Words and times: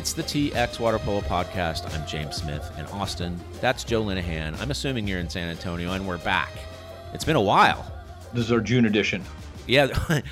It's 0.00 0.14
the 0.14 0.22
TX 0.22 0.80
Water 0.80 0.98
Polo 0.98 1.20
Podcast. 1.20 1.94
I'm 1.94 2.06
James 2.06 2.36
Smith 2.36 2.72
in 2.78 2.86
Austin. 2.86 3.38
That's 3.60 3.84
Joe 3.84 4.02
Linehan. 4.02 4.58
I'm 4.58 4.70
assuming 4.70 5.06
you're 5.06 5.20
in 5.20 5.28
San 5.28 5.50
Antonio, 5.50 5.92
and 5.92 6.08
we're 6.08 6.16
back. 6.16 6.48
It's 7.12 7.22
been 7.22 7.36
a 7.36 7.40
while. 7.42 7.84
This 8.32 8.46
is 8.46 8.50
our 8.50 8.62
June 8.62 8.86
edition. 8.86 9.22
Yeah, 9.66 9.88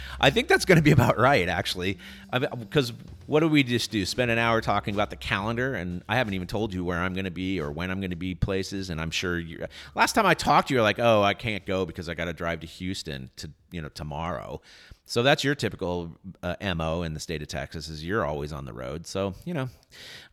I 0.21 0.31
think 0.31 0.49
that's 0.49 0.65
going 0.65 0.77
to 0.77 0.83
be 0.83 0.93
about 0.93 1.19
right, 1.19 1.51
actually. 1.51 1.99
Because 2.33 2.95
what 3.27 3.41
do 3.41 3.49
we 3.49 3.63
just 3.63 3.91
do? 3.91 4.07
Spend 4.07 4.31
an 4.31 4.39
hour 4.39 4.63
talking 4.63 4.95
about 4.95 5.11
the 5.11 5.17
calendar, 5.17 5.75
and 5.75 6.03
I 6.09 6.17
haven't 6.17 6.33
even 6.33 6.47
told 6.47 6.73
you 6.73 6.83
where 6.83 6.99
I'm 6.99 7.13
going 7.13 7.27
to 7.27 7.31
be 7.31 7.61
or 7.61 7.71
when 7.71 7.91
I'm 7.91 8.01
going 8.01 8.09
to 8.09 8.17
be 8.17 8.35
places. 8.35 8.89
And 8.89 8.99
I'm 8.99 9.11
sure 9.11 9.39
you. 9.39 9.67
Last 9.95 10.15
time 10.15 10.25
I 10.25 10.33
talked, 10.33 10.69
to 10.69 10.75
you 10.75 10.81
were 10.81 10.83
like, 10.83 10.99
"Oh, 10.99 11.23
I 11.23 11.35
can't 11.35 11.67
go 11.67 11.85
because 11.85 12.09
I 12.09 12.15
got 12.15 12.25
to 12.25 12.33
drive 12.33 12.61
to 12.61 12.67
Houston 12.67 13.29
to 13.37 13.51
you 13.71 13.83
know 13.83 13.91
tomorrow." 13.91 14.63
So 15.09 15.23
that's 15.23 15.43
your 15.43 15.55
typical 15.55 16.15
uh, 16.43 16.75
mo 16.75 17.03
in 17.03 17.15
the 17.15 17.21
state 17.21 17.41
of 17.41 17.49
Texas 17.49 17.89
is 17.89 18.05
you're 18.05 18.27
always 18.27 18.53
on 18.53 18.67
the 18.67 18.75
road. 18.75 19.07
So 19.07 19.33
you 19.47 19.55
know, 19.55 19.71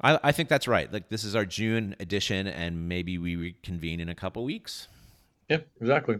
I, 0.02 0.20
I 0.22 0.32
think 0.34 0.50
that's 0.50 0.68
right. 0.68 0.92
Like 0.92 1.08
this 1.08 1.24
is 1.24 1.34
our 1.34 1.46
June 1.46 1.96
edition, 2.02 2.46
and 2.46 2.90
maybe 2.90 3.18
we 3.18 3.38
reconvene 3.38 4.02
in 4.02 4.10
a 4.10 4.16
couple 4.16 4.44
weeks. 4.44 4.90
Yep, 5.48 5.66
exactly. 5.80 6.20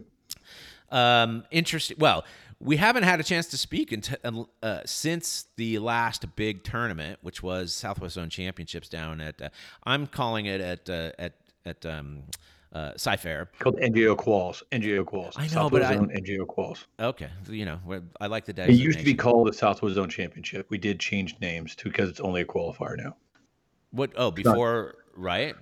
Um, 0.90 1.44
interesting. 1.50 1.98
Well, 2.00 2.24
we 2.58 2.78
haven't 2.78 3.02
had 3.02 3.20
a 3.20 3.22
chance 3.22 3.46
to 3.48 3.58
speak 3.58 3.92
until, 3.92 4.48
uh, 4.62 4.80
since 4.86 5.48
the 5.56 5.78
last 5.78 6.34
big 6.34 6.64
tournament, 6.64 7.18
which 7.20 7.42
was 7.42 7.74
Southwest 7.74 8.14
Zone 8.14 8.30
Championships 8.30 8.88
down 8.88 9.20
at. 9.20 9.42
Uh, 9.42 9.50
I'm 9.84 10.06
calling 10.06 10.46
it 10.46 10.62
at 10.62 10.88
uh, 10.88 11.12
at 11.18 11.34
at. 11.66 11.84
Um, 11.84 12.22
uh, 12.76 12.92
Cy-Fair. 12.96 13.48
Called 13.58 13.76
NJO 13.76 14.16
Quals. 14.16 14.62
NJO 14.70 15.04
Quals. 15.04 15.32
I 15.36 15.42
know, 15.42 15.48
Southwest 15.48 15.88
but 15.88 15.94
Zone 15.94 16.10
I, 16.14 16.20
NJO 16.20 16.46
Quals. 16.46 16.84
Okay, 17.00 17.30
you 17.48 17.64
know, 17.64 17.80
I 18.20 18.26
like 18.26 18.44
the. 18.44 18.52
day. 18.52 18.66
It 18.66 18.72
used 18.72 18.98
to 18.98 19.04
be 19.04 19.14
called 19.14 19.48
the 19.48 19.52
Southwest 19.52 19.94
Zone 19.94 20.10
Championship. 20.10 20.66
We 20.68 20.78
did 20.78 21.00
change 21.00 21.36
names 21.40 21.74
to 21.76 21.84
because 21.84 22.10
it's 22.10 22.20
only 22.20 22.42
a 22.42 22.44
qualifier 22.44 22.96
now. 22.96 23.16
What? 23.92 24.12
Oh, 24.16 24.30
before 24.30 24.96
right? 25.16 25.54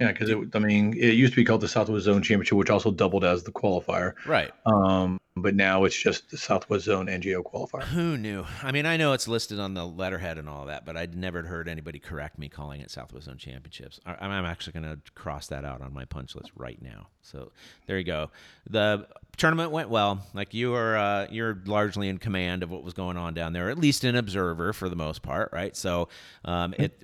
Yeah, 0.00 0.12
because 0.12 0.30
it, 0.30 0.38
I 0.54 0.58
mean, 0.58 0.94
it 0.96 1.14
used 1.14 1.32
to 1.32 1.36
be 1.36 1.44
called 1.44 1.60
the 1.60 1.68
Southwest 1.68 2.04
Zone 2.04 2.22
Championship, 2.22 2.56
which 2.56 2.70
also 2.70 2.90
doubled 2.90 3.24
as 3.24 3.42
the 3.42 3.52
qualifier. 3.52 4.14
Right. 4.26 4.50
Um, 4.66 5.20
but 5.36 5.54
now 5.54 5.84
it's 5.84 6.00
just 6.00 6.30
the 6.30 6.36
Southwest 6.36 6.84
Zone 6.84 7.06
NJO 7.06 7.42
qualifier. 7.42 7.82
Who 7.84 8.16
knew? 8.16 8.44
I 8.62 8.70
mean, 8.70 8.84
I 8.84 8.96
know 8.96 9.12
it's 9.12 9.26
listed 9.26 9.58
on 9.58 9.74
the 9.74 9.86
letterhead 9.86 10.38
and 10.38 10.48
all 10.48 10.66
that, 10.66 10.84
but 10.84 10.96
I'd 10.96 11.16
never 11.16 11.42
heard 11.42 11.68
anybody 11.68 11.98
correct 11.98 12.38
me 12.38 12.48
calling 12.48 12.80
it 12.80 12.90
Southwest 12.90 13.26
Zone 13.26 13.38
Championships. 13.38 13.98
I, 14.04 14.14
I'm 14.20 14.44
actually 14.44 14.74
going 14.74 14.96
to 14.96 15.12
cross 15.12 15.48
that 15.48 15.64
out 15.64 15.80
on 15.80 15.92
my 15.92 16.04
punch 16.04 16.34
list 16.34 16.50
right 16.54 16.80
now. 16.82 17.08
So 17.22 17.50
there 17.86 17.98
you 17.98 18.04
go. 18.04 18.30
The 18.68 19.06
tournament 19.36 19.70
went 19.70 19.88
well. 19.88 20.26
Like 20.34 20.52
you 20.52 20.74
are, 20.74 20.96
uh, 20.96 21.26
you're 21.30 21.58
largely 21.64 22.08
in 22.08 22.18
command 22.18 22.62
of 22.62 22.70
what 22.70 22.84
was 22.84 22.92
going 22.92 23.16
on 23.16 23.32
down 23.32 23.52
there, 23.52 23.70
at 23.70 23.78
least 23.78 24.04
an 24.04 24.16
observer 24.16 24.72
for 24.72 24.88
the 24.88 24.96
most 24.96 25.22
part, 25.22 25.50
right? 25.52 25.74
So 25.76 26.08
um, 26.44 26.74
it 26.78 27.02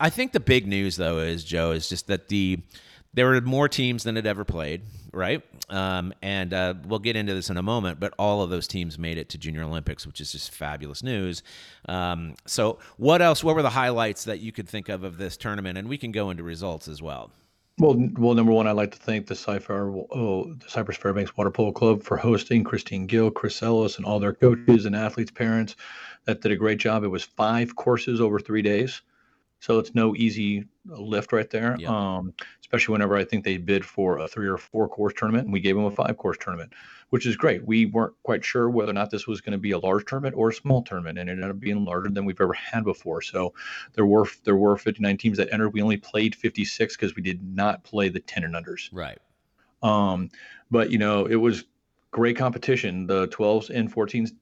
I, 0.00 0.10
think 0.10 0.32
the 0.32 0.40
big 0.40 0.66
news 0.66 0.96
though 0.96 1.18
is 1.18 1.44
Joe 1.44 1.72
is 1.72 1.88
just 1.88 2.06
that 2.08 2.28
the 2.28 2.60
there 3.14 3.26
were 3.26 3.40
more 3.40 3.68
teams 3.68 4.02
than 4.02 4.16
had 4.16 4.26
ever 4.26 4.44
played, 4.44 4.82
right? 5.12 5.42
Um, 5.70 6.12
and 6.20 6.52
uh, 6.52 6.74
we'll 6.86 6.98
get 6.98 7.14
into 7.14 7.32
this 7.32 7.48
in 7.48 7.56
a 7.56 7.62
moment, 7.62 8.00
but 8.00 8.12
all 8.18 8.42
of 8.42 8.50
those 8.50 8.66
teams 8.66 8.98
made 8.98 9.18
it 9.18 9.28
to 9.30 9.38
Junior 9.38 9.62
Olympics, 9.62 10.06
which 10.06 10.20
is 10.20 10.32
just 10.32 10.50
fabulous 10.50 11.02
news. 11.02 11.42
Um, 11.88 12.34
so, 12.44 12.80
what 12.96 13.22
else? 13.22 13.44
What 13.44 13.54
were 13.54 13.62
the 13.62 13.70
highlights 13.70 14.24
that 14.24 14.40
you 14.40 14.52
could 14.52 14.68
think 14.68 14.88
of 14.88 15.04
of 15.04 15.16
this 15.16 15.36
tournament? 15.36 15.78
And 15.78 15.88
we 15.88 15.96
can 15.96 16.12
go 16.12 16.30
into 16.30 16.42
results 16.42 16.88
as 16.88 17.00
well. 17.00 17.30
Well, 17.78 17.96
well, 18.16 18.34
number 18.34 18.52
one, 18.52 18.68
I'd 18.68 18.72
like 18.72 18.92
to 18.92 18.98
thank 18.98 19.26
the 19.26 19.34
Cypher, 19.34 19.90
oh, 19.90 20.54
the 20.54 20.68
Cypress 20.68 20.96
Fairbanks 20.96 21.36
Water 21.36 21.50
Polo 21.50 21.72
Club 21.72 22.04
for 22.04 22.16
hosting 22.16 22.62
Christine 22.62 23.06
Gill, 23.06 23.32
Chris 23.32 23.60
Ellis, 23.64 23.96
and 23.96 24.06
all 24.06 24.20
their 24.20 24.32
coaches 24.32 24.86
and 24.86 24.94
athletes' 24.94 25.32
parents. 25.32 25.74
That 26.24 26.40
did 26.40 26.52
a 26.52 26.56
great 26.56 26.78
job. 26.78 27.02
It 27.02 27.08
was 27.08 27.24
five 27.24 27.74
courses 27.74 28.20
over 28.20 28.38
three 28.38 28.62
days. 28.62 29.02
So 29.64 29.78
it's 29.78 29.94
no 29.94 30.14
easy 30.14 30.66
lift 30.84 31.32
right 31.32 31.48
there. 31.48 31.74
Yeah. 31.78 31.88
Um, 31.88 32.34
especially 32.60 32.92
whenever 32.92 33.16
I 33.16 33.24
think 33.24 33.46
they 33.46 33.56
bid 33.56 33.82
for 33.82 34.18
a 34.18 34.28
three 34.28 34.46
or 34.46 34.58
four 34.58 34.90
course 34.90 35.14
tournament, 35.16 35.44
and 35.44 35.54
we 35.54 35.60
gave 35.60 35.74
them 35.74 35.86
a 35.86 35.90
five 35.90 36.18
course 36.18 36.36
tournament, 36.38 36.74
which 37.08 37.24
is 37.24 37.34
great. 37.34 37.64
We 37.64 37.86
weren't 37.86 38.12
quite 38.24 38.44
sure 38.44 38.68
whether 38.68 38.90
or 38.90 38.92
not 38.92 39.08
this 39.08 39.26
was 39.26 39.40
going 39.40 39.52
to 39.52 39.58
be 39.58 39.70
a 39.70 39.78
large 39.78 40.04
tournament 40.04 40.34
or 40.36 40.50
a 40.50 40.52
small 40.52 40.82
tournament, 40.82 41.18
and 41.18 41.30
it 41.30 41.32
ended 41.32 41.48
up 41.48 41.58
being 41.60 41.82
larger 41.82 42.10
than 42.10 42.26
we've 42.26 42.42
ever 42.42 42.52
had 42.52 42.84
before. 42.84 43.22
So 43.22 43.54
there 43.94 44.04
were 44.04 44.26
there 44.44 44.54
were 44.54 44.76
59 44.76 45.16
teams 45.16 45.38
that 45.38 45.50
entered. 45.50 45.70
We 45.70 45.80
only 45.80 45.96
played 45.96 46.34
56 46.34 46.94
because 46.94 47.16
we 47.16 47.22
did 47.22 47.42
not 47.42 47.84
play 47.84 48.10
the 48.10 48.20
10 48.20 48.44
and 48.44 48.54
unders. 48.54 48.90
Right. 48.92 49.18
Um, 49.82 50.28
but 50.70 50.90
you 50.90 50.98
know 50.98 51.24
it 51.24 51.36
was 51.36 51.64
great 52.10 52.36
competition. 52.36 53.06
The 53.06 53.28
12s 53.28 53.70
and 53.70 53.90
14s, 53.90 54.32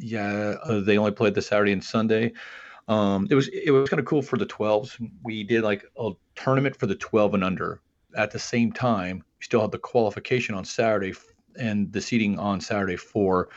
yeah, 0.00 0.56
uh, 0.64 0.80
they 0.80 0.98
only 0.98 1.12
played 1.12 1.34
the 1.34 1.42
Saturday 1.42 1.70
and 1.70 1.84
Sunday. 1.84 2.32
Um, 2.88 3.26
it 3.30 3.34
was 3.34 3.48
it 3.48 3.70
was 3.70 3.88
kind 3.88 4.00
of 4.00 4.06
cool 4.06 4.22
for 4.22 4.36
the 4.36 4.46
12s. 4.46 5.10
We 5.22 5.42
did 5.42 5.62
like 5.62 5.84
a 5.98 6.12
tournament 6.34 6.76
for 6.76 6.86
the 6.86 6.94
12 6.94 7.34
and 7.34 7.44
under. 7.44 7.80
At 8.16 8.30
the 8.30 8.38
same 8.38 8.72
time, 8.72 9.24
we 9.38 9.44
still 9.44 9.60
had 9.60 9.72
the 9.72 9.78
qualification 9.78 10.54
on 10.54 10.64
Saturday 10.64 11.12
and 11.58 11.92
the 11.92 12.00
seating 12.00 12.38
on 12.38 12.60
Saturday 12.60 12.96
for 12.96 13.48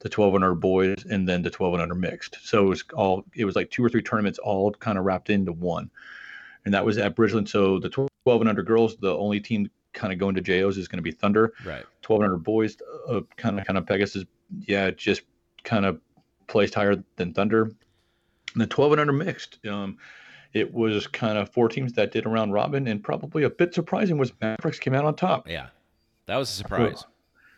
the 0.00 0.08
12 0.08 0.36
and 0.36 0.44
under 0.44 0.54
boys 0.54 1.04
and 1.10 1.28
then 1.28 1.42
the 1.42 1.50
12 1.50 1.74
and 1.74 1.82
under 1.82 1.94
mixed. 1.94 2.38
So 2.42 2.64
it 2.64 2.68
was 2.68 2.84
all 2.94 3.24
it 3.34 3.44
was 3.44 3.56
like 3.56 3.70
two 3.70 3.84
or 3.84 3.88
three 3.88 4.02
tournaments 4.02 4.38
all 4.38 4.72
kind 4.72 4.98
of 4.98 5.04
wrapped 5.04 5.30
into 5.30 5.52
one. 5.52 5.90
And 6.64 6.74
that 6.74 6.84
was 6.84 6.98
at 6.98 7.14
Bridgeland. 7.14 7.48
So 7.48 7.78
the 7.78 7.88
12 7.88 8.08
and 8.26 8.48
under 8.48 8.62
girls, 8.62 8.96
the 8.96 9.16
only 9.16 9.40
team 9.40 9.70
kind 9.92 10.12
of 10.12 10.18
going 10.18 10.34
to 10.34 10.40
JOs 10.40 10.76
is 10.76 10.88
going 10.88 10.98
to 10.98 11.02
be 11.02 11.10
Thunder. 11.10 11.52
Right. 11.64 11.84
12 12.02 12.22
and 12.22 12.32
under 12.32 12.42
boys, 12.42 12.76
uh, 13.08 13.20
kind 13.36 13.58
of 13.58 13.66
kind 13.66 13.78
of 13.78 13.86
Pegasus. 13.86 14.24
Yeah, 14.60 14.90
just 14.90 15.22
kind 15.64 15.84
of 15.84 16.00
placed 16.46 16.74
higher 16.74 17.02
than 17.16 17.34
Thunder 17.34 17.72
the 18.54 18.66
12 18.66 18.92
and 18.92 19.00
under 19.00 19.12
mixed. 19.12 19.64
Um, 19.66 19.98
it 20.52 20.72
was 20.72 21.06
kind 21.06 21.36
of 21.38 21.50
four 21.50 21.68
teams 21.68 21.92
that 21.94 22.12
did 22.12 22.26
a 22.26 22.28
round 22.28 22.52
robin, 22.52 22.88
and 22.88 23.02
probably 23.02 23.42
a 23.42 23.50
bit 23.50 23.74
surprising 23.74 24.18
was 24.18 24.32
Mavericks 24.40 24.78
came 24.78 24.94
out 24.94 25.04
on 25.04 25.14
top. 25.14 25.48
Yeah, 25.48 25.68
that 26.26 26.36
was 26.36 26.48
a 26.48 26.52
surprise. 26.52 27.00
So, 27.00 27.06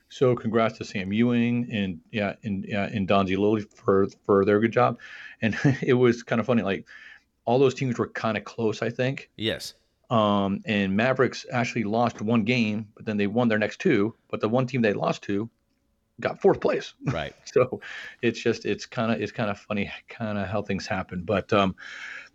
so 0.08 0.34
congrats 0.34 0.78
to 0.78 0.84
Sam 0.84 1.12
Ewing 1.12 1.68
and 1.72 2.00
yeah, 2.10 2.34
and 2.42 2.64
yeah, 2.66 2.84
and 2.84 3.06
Donzie 3.08 3.38
Lilly 3.38 3.62
for 3.62 4.08
for 4.26 4.44
their 4.44 4.58
good 4.58 4.72
job. 4.72 4.98
And 5.40 5.56
it 5.82 5.94
was 5.94 6.22
kind 6.22 6.40
of 6.40 6.46
funny, 6.46 6.62
like 6.62 6.86
all 7.44 7.58
those 7.58 7.74
teams 7.74 7.98
were 7.98 8.08
kind 8.08 8.36
of 8.36 8.44
close, 8.44 8.82
I 8.82 8.90
think. 8.90 9.30
Yes. 9.36 9.74
Um, 10.10 10.60
and 10.64 10.96
Mavericks 10.96 11.46
actually 11.52 11.84
lost 11.84 12.20
one 12.20 12.42
game, 12.42 12.88
but 12.96 13.06
then 13.06 13.16
they 13.16 13.28
won 13.28 13.46
their 13.46 13.58
next 13.58 13.78
two. 13.80 14.14
But 14.28 14.40
the 14.40 14.48
one 14.48 14.66
team 14.66 14.82
they 14.82 14.92
lost 14.92 15.22
to 15.22 15.48
got 16.20 16.40
fourth 16.40 16.60
place. 16.60 16.94
Right. 17.12 17.34
so 17.44 17.80
it's 18.22 18.40
just 18.40 18.64
it's 18.64 18.86
kind 18.86 19.12
of 19.12 19.20
it's 19.20 19.32
kind 19.32 19.50
of 19.50 19.58
funny 19.58 19.90
kind 20.08 20.38
of 20.38 20.46
how 20.46 20.62
things 20.62 20.86
happen. 20.86 21.22
But 21.24 21.52
um, 21.52 21.74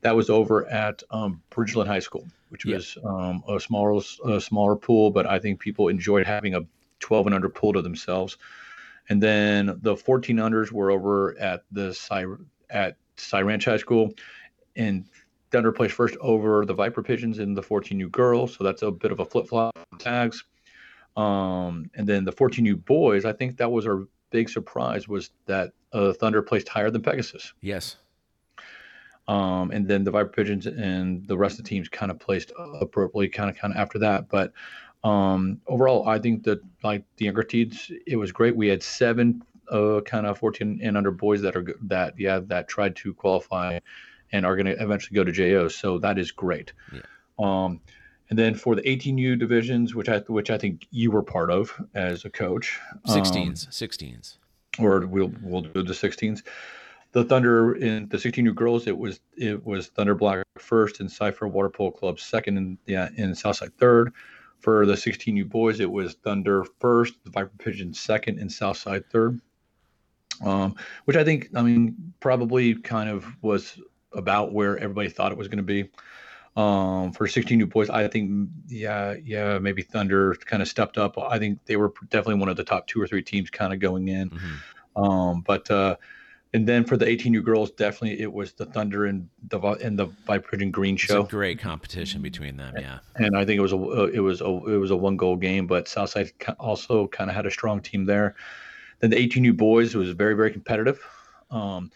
that 0.01 0.15
was 0.15 0.29
over 0.29 0.67
at 0.67 1.03
um, 1.11 1.41
Bridgeland 1.51 1.87
High 1.87 1.99
School, 1.99 2.27
which 2.49 2.65
yeah. 2.65 2.75
was 2.75 2.97
um, 3.03 3.43
a 3.47 3.59
smaller 3.59 4.01
a 4.25 4.41
smaller 4.41 4.75
pool, 4.75 5.11
but 5.11 5.25
I 5.25 5.39
think 5.39 5.59
people 5.59 5.87
enjoyed 5.87 6.25
having 6.25 6.55
a 6.55 6.61
12 6.99 7.27
and 7.27 7.35
under 7.35 7.49
pool 7.49 7.73
to 7.73 7.81
themselves. 7.81 8.37
And 9.09 9.21
then 9.21 9.77
the 9.81 9.95
14 9.95 10.37
unders 10.37 10.71
were 10.71 10.91
over 10.91 11.37
at 11.39 11.63
the 11.71 11.93
Cy, 11.93 12.25
at 12.69 12.97
Cy 13.17 13.41
Ranch 13.41 13.65
High 13.65 13.77
School, 13.77 14.13
and 14.75 15.05
Thunder 15.51 15.71
placed 15.71 15.93
first 15.93 16.17
over 16.19 16.65
the 16.65 16.73
Viper 16.73 17.03
Pigeons 17.03 17.39
and 17.39 17.55
the 17.55 17.61
14U 17.61 18.11
girls. 18.11 18.55
So 18.57 18.63
that's 18.63 18.81
a 18.81 18.91
bit 18.91 19.11
of 19.11 19.19
a 19.19 19.25
flip 19.25 19.47
flop 19.47 19.77
tags. 19.99 20.43
Um, 21.15 21.89
and 21.95 22.07
then 22.07 22.25
the 22.25 22.33
14U 22.33 22.83
boys, 22.85 23.25
I 23.25 23.33
think 23.33 23.57
that 23.57 23.71
was 23.71 23.87
our 23.87 24.07
big 24.31 24.49
surprise 24.49 25.07
was 25.07 25.29
that 25.45 25.71
uh, 25.93 26.13
Thunder 26.13 26.41
placed 26.41 26.67
higher 26.67 26.91
than 26.91 27.01
Pegasus. 27.01 27.53
Yes. 27.61 27.97
Um, 29.27 29.71
and 29.71 29.87
then 29.87 30.03
the 30.03 30.11
Viper 30.11 30.29
Pigeons 30.29 30.67
and 30.67 31.27
the 31.27 31.37
rest 31.37 31.57
of 31.57 31.65
the 31.65 31.69
teams 31.69 31.89
kind 31.89 32.11
of 32.11 32.19
placed 32.19 32.51
appropriately, 32.79 33.29
kind 33.29 33.49
of 33.49 33.57
kind 33.57 33.73
of 33.73 33.79
after 33.79 33.97
that. 33.99 34.29
But 34.29 34.53
um, 35.03 35.61
overall, 35.67 36.07
I 36.07 36.19
think 36.19 36.43
that 36.43 36.59
like 36.83 37.03
the 37.17 37.25
younger 37.25 37.43
teams, 37.43 37.91
it 38.05 38.17
was 38.17 38.31
great. 38.31 38.55
We 38.55 38.67
had 38.67 38.83
seven 38.83 39.41
uh, 39.69 40.01
kind 40.01 40.27
of 40.27 40.37
14 40.37 40.79
and 40.83 40.97
under 40.97 41.11
boys 41.11 41.41
that 41.41 41.55
are 41.55 41.65
that 41.83 42.13
yeah 42.19 42.39
that 42.45 42.67
tried 42.67 42.95
to 42.97 43.13
qualify 43.13 43.79
and 44.31 44.45
are 44.45 44.55
going 44.55 44.67
to 44.67 44.81
eventually 44.81 45.15
go 45.15 45.23
to 45.23 45.31
JO. 45.31 45.67
So 45.69 45.97
that 45.99 46.19
is 46.19 46.31
great. 46.31 46.73
Yeah. 46.93 47.01
Um, 47.39 47.81
and 48.29 48.39
then 48.39 48.55
for 48.55 48.75
the 48.75 48.81
18U 48.81 49.37
divisions, 49.37 49.93
which 49.93 50.09
I 50.09 50.19
which 50.19 50.49
I 50.49 50.57
think 50.57 50.87
you 50.91 51.11
were 51.11 51.23
part 51.23 51.51
of 51.51 51.73
as 51.93 52.25
a 52.25 52.29
coach, 52.29 52.79
16s, 53.07 53.37
um, 53.37 53.53
16s, 53.53 54.37
or 54.79 55.05
we'll 55.05 55.31
we'll 55.41 55.61
do 55.61 55.83
the 55.83 55.93
16s. 55.93 56.43
The 57.11 57.23
Thunder 57.23 57.75
in 57.75 58.09
the 58.09 58.17
16U 58.17 58.53
girls, 58.53 58.87
it 58.87 58.97
was 58.97 59.19
it 59.37 59.65
was 59.65 59.87
Thunder 59.87 60.15
Black 60.15 60.43
first 60.57 60.99
and 60.99 61.11
Cy-Fair 61.11 61.47
Water 61.47 61.69
Polo 61.69 61.91
Club 61.91 62.19
second, 62.19 62.57
and 62.57 62.77
yeah, 62.85 63.09
in 63.15 63.35
Southside 63.35 63.77
third. 63.77 64.11
For 64.59 64.85
the 64.85 64.93
16U 64.93 65.47
boys, 65.47 65.79
it 65.79 65.91
was 65.91 66.15
Thunder 66.15 66.65
first, 66.79 67.23
the 67.23 67.29
Viper 67.29 67.51
Pigeon 67.59 67.93
second, 67.93 68.39
and 68.39 68.51
Southside 68.51 69.07
third. 69.11 69.39
Um, 70.43 70.75
which 71.05 71.15
I 71.15 71.23
think, 71.23 71.49
I 71.55 71.61
mean, 71.61 72.13
probably 72.19 72.75
kind 72.75 73.09
of 73.09 73.25
was 73.41 73.79
about 74.11 74.53
where 74.53 74.77
everybody 74.77 75.09
thought 75.09 75.31
it 75.31 75.37
was 75.37 75.47
going 75.47 75.57
to 75.57 75.63
be. 75.63 75.89
Um, 76.55 77.11
for 77.11 77.27
16U 77.27 77.69
boys, 77.69 77.89
I 77.89 78.07
think, 78.07 78.49
yeah, 78.67 79.15
yeah, 79.23 79.59
maybe 79.59 79.81
Thunder 79.81 80.35
kind 80.45 80.61
of 80.61 80.69
stepped 80.69 80.97
up. 80.97 81.17
I 81.17 81.37
think 81.37 81.59
they 81.65 81.75
were 81.75 81.91
definitely 82.09 82.39
one 82.39 82.47
of 82.47 82.55
the 82.55 82.63
top 82.63 82.87
two 82.87 83.01
or 83.01 83.07
three 83.07 83.21
teams 83.21 83.49
kind 83.49 83.73
of 83.73 83.79
going 83.79 84.07
in. 84.07 84.29
Mm-hmm. 84.29 85.03
Um, 85.03 85.41
but 85.41 85.69
uh, 85.69 85.97
and 86.55 86.65
then 86.65 86.85
for 86.85 86.95
the 86.95 87.05
18U 87.05 87.43
girls, 87.43 87.71
definitely 87.71 88.21
it 88.21 88.31
was 88.31 88.53
the 88.53 88.65
Thunder 88.65 89.05
and 89.05 89.27
the 89.49 89.59
and 89.59 89.99
the 89.99 90.05
Vibrant 90.25 90.71
Green 90.71 90.95
show. 90.95 91.23
Great 91.23 91.59
competition 91.59 92.21
between 92.21 92.55
them, 92.55 92.73
yeah. 92.79 92.99
And 93.17 93.35
I 93.35 93.43
think 93.43 93.57
it 93.57 93.61
was 93.61 93.73
a 93.73 94.05
it 94.05 94.21
was 94.21 94.39
a 94.39 94.45
it 94.45 94.77
was 94.77 94.91
a 94.91 94.95
one 94.95 95.17
goal 95.17 95.35
game, 95.35 95.67
but 95.67 95.89
Southside 95.89 96.31
also 96.57 97.07
kind 97.07 97.29
of 97.29 97.35
had 97.35 97.45
a 97.45 97.51
strong 97.51 97.81
team 97.81 98.05
there. 98.05 98.35
Then 98.99 99.09
the 99.09 99.17
18U 99.17 99.57
boys 99.57 99.95
was 99.95 100.11
very 100.11 100.33
very 100.33 100.51
competitive. 100.51 101.05
Um, 101.51 101.91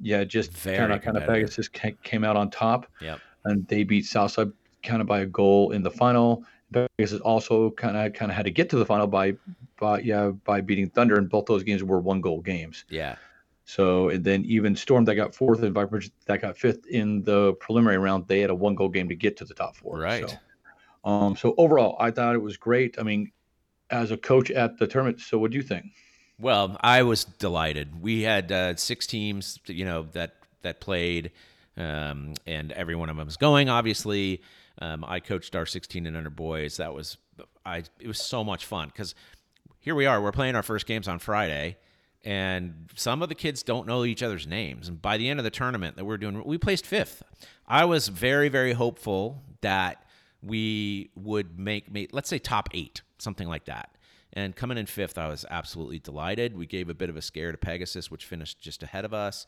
yeah, 0.00 0.24
just 0.24 0.60
kind 0.64 0.92
of 0.92 1.02
kind 1.02 1.16
of 1.16 1.28
Pegasus 1.28 1.68
came 1.68 2.24
out 2.24 2.36
on 2.36 2.50
top. 2.50 2.86
Yep. 3.00 3.20
And 3.44 3.66
they 3.68 3.84
beat 3.84 4.06
Southside 4.06 4.52
kind 4.82 5.00
of 5.00 5.06
by 5.06 5.20
a 5.20 5.26
goal 5.26 5.72
in 5.72 5.82
the 5.82 5.90
final. 5.90 6.44
Pegasus 6.72 7.20
also 7.20 7.70
kind 7.70 7.96
of 7.96 8.12
kind 8.12 8.30
of 8.30 8.36
had 8.36 8.44
to 8.44 8.50
get 8.50 8.70
to 8.70 8.76
the 8.76 8.86
final 8.86 9.06
by 9.06 9.34
by 9.78 10.00
yeah 10.00 10.28
by 10.44 10.60
beating 10.60 10.88
Thunder, 10.88 11.16
and 11.16 11.28
both 11.28 11.46
those 11.46 11.64
games 11.64 11.82
were 11.82 12.00
one 12.00 12.20
goal 12.20 12.40
games. 12.40 12.84
Yeah. 12.88 13.16
So 13.64 14.08
and 14.08 14.24
then 14.24 14.44
even 14.44 14.76
Storm 14.76 15.04
that 15.06 15.14
got 15.16 15.34
fourth 15.34 15.62
and 15.62 15.74
Vipers 15.74 16.10
that 16.26 16.40
got 16.40 16.56
fifth 16.56 16.86
in 16.86 17.22
the 17.22 17.54
preliminary 17.54 17.98
round, 17.98 18.28
they 18.28 18.40
had 18.40 18.50
a 18.50 18.54
one 18.54 18.74
goal 18.74 18.88
game 18.88 19.08
to 19.08 19.16
get 19.16 19.36
to 19.38 19.44
the 19.44 19.54
top 19.54 19.76
four. 19.76 19.98
Right. 19.98 20.28
So, 20.28 20.36
um, 21.10 21.36
so 21.36 21.54
overall, 21.56 21.96
I 21.98 22.10
thought 22.10 22.34
it 22.34 22.42
was 22.42 22.56
great. 22.56 22.98
I 22.98 23.02
mean, 23.02 23.32
as 23.90 24.10
a 24.10 24.16
coach 24.16 24.50
at 24.50 24.78
the 24.78 24.86
tournament, 24.86 25.20
so 25.20 25.38
what 25.38 25.50
do 25.50 25.56
you 25.56 25.62
think? 25.62 25.86
Well, 26.38 26.76
I 26.80 27.02
was 27.02 27.24
delighted. 27.24 28.00
We 28.00 28.22
had 28.22 28.50
uh, 28.50 28.76
six 28.76 29.06
teams, 29.06 29.58
you 29.66 29.84
know, 29.84 30.06
that 30.12 30.36
that 30.62 30.80
played, 30.80 31.32
um, 31.80 32.34
and 32.46 32.72
every 32.72 32.94
one 32.94 33.08
of 33.08 33.16
them 33.16 33.26
is 33.26 33.36
going. 33.36 33.68
Obviously, 33.68 34.42
um, 34.80 35.04
I 35.06 35.20
coached 35.20 35.56
our 35.56 35.66
16 35.66 36.06
and 36.06 36.16
under 36.16 36.30
boys. 36.30 36.76
That 36.76 36.94
was 36.94 37.16
I. 37.64 37.84
It 37.98 38.06
was 38.06 38.20
so 38.20 38.44
much 38.44 38.66
fun 38.66 38.88
because 38.88 39.14
here 39.80 39.94
we 39.94 40.06
are. 40.06 40.20
We're 40.20 40.32
playing 40.32 40.56
our 40.56 40.62
first 40.62 40.86
games 40.86 41.08
on 41.08 41.18
Friday, 41.18 41.78
and 42.24 42.90
some 42.94 43.22
of 43.22 43.28
the 43.28 43.34
kids 43.34 43.62
don't 43.62 43.86
know 43.86 44.04
each 44.04 44.22
other's 44.22 44.46
names. 44.46 44.88
And 44.88 45.00
by 45.00 45.16
the 45.16 45.28
end 45.28 45.40
of 45.40 45.44
the 45.44 45.50
tournament 45.50 45.96
that 45.96 46.04
we're 46.04 46.18
doing, 46.18 46.42
we 46.44 46.58
placed 46.58 46.86
fifth. 46.86 47.22
I 47.66 47.84
was 47.86 48.08
very, 48.08 48.48
very 48.48 48.72
hopeful 48.72 49.42
that 49.62 50.04
we 50.42 51.10
would 51.14 51.58
make, 51.58 51.90
make 51.90 52.12
let's 52.12 52.28
say 52.28 52.38
top 52.38 52.68
eight, 52.72 53.02
something 53.18 53.48
like 53.48 53.66
that. 53.66 53.96
And 54.32 54.54
coming 54.54 54.78
in 54.78 54.86
fifth, 54.86 55.18
I 55.18 55.28
was 55.28 55.44
absolutely 55.50 55.98
delighted. 55.98 56.56
We 56.56 56.66
gave 56.66 56.88
a 56.88 56.94
bit 56.94 57.10
of 57.10 57.16
a 57.16 57.22
scare 57.22 57.50
to 57.50 57.58
Pegasus, 57.58 58.10
which 58.10 58.24
finished 58.24 58.60
just 58.60 58.82
ahead 58.82 59.04
of 59.04 59.12
us. 59.12 59.46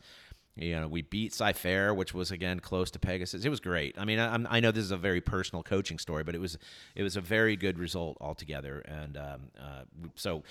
You 0.55 0.79
know, 0.79 0.87
we 0.87 1.01
beat 1.01 1.33
Cy-Fair, 1.33 1.93
which 1.93 2.13
was 2.13 2.29
again 2.29 2.59
close 2.59 2.91
to 2.91 2.99
Pegasus. 2.99 3.43
It 3.43 3.49
was 3.49 3.59
great. 3.59 3.95
I 3.97 4.05
mean, 4.05 4.19
I, 4.19 4.35
I, 4.49 4.59
know 4.59 4.71
this 4.71 4.83
is 4.83 4.91
a 4.91 4.97
very 4.97 5.19
personal 5.19 5.63
coaching 5.63 5.97
story, 5.97 6.23
but 6.23 6.35
it 6.35 6.41
was 6.41 6.59
it 6.95 7.01
was 7.01 7.15
a 7.15 7.21
very 7.21 7.55
good 7.55 7.79
result 7.79 8.17
altogether. 8.21 8.79
And 8.81 9.17
um, 9.17 9.41
uh, 9.59 9.83
so, 10.15 10.43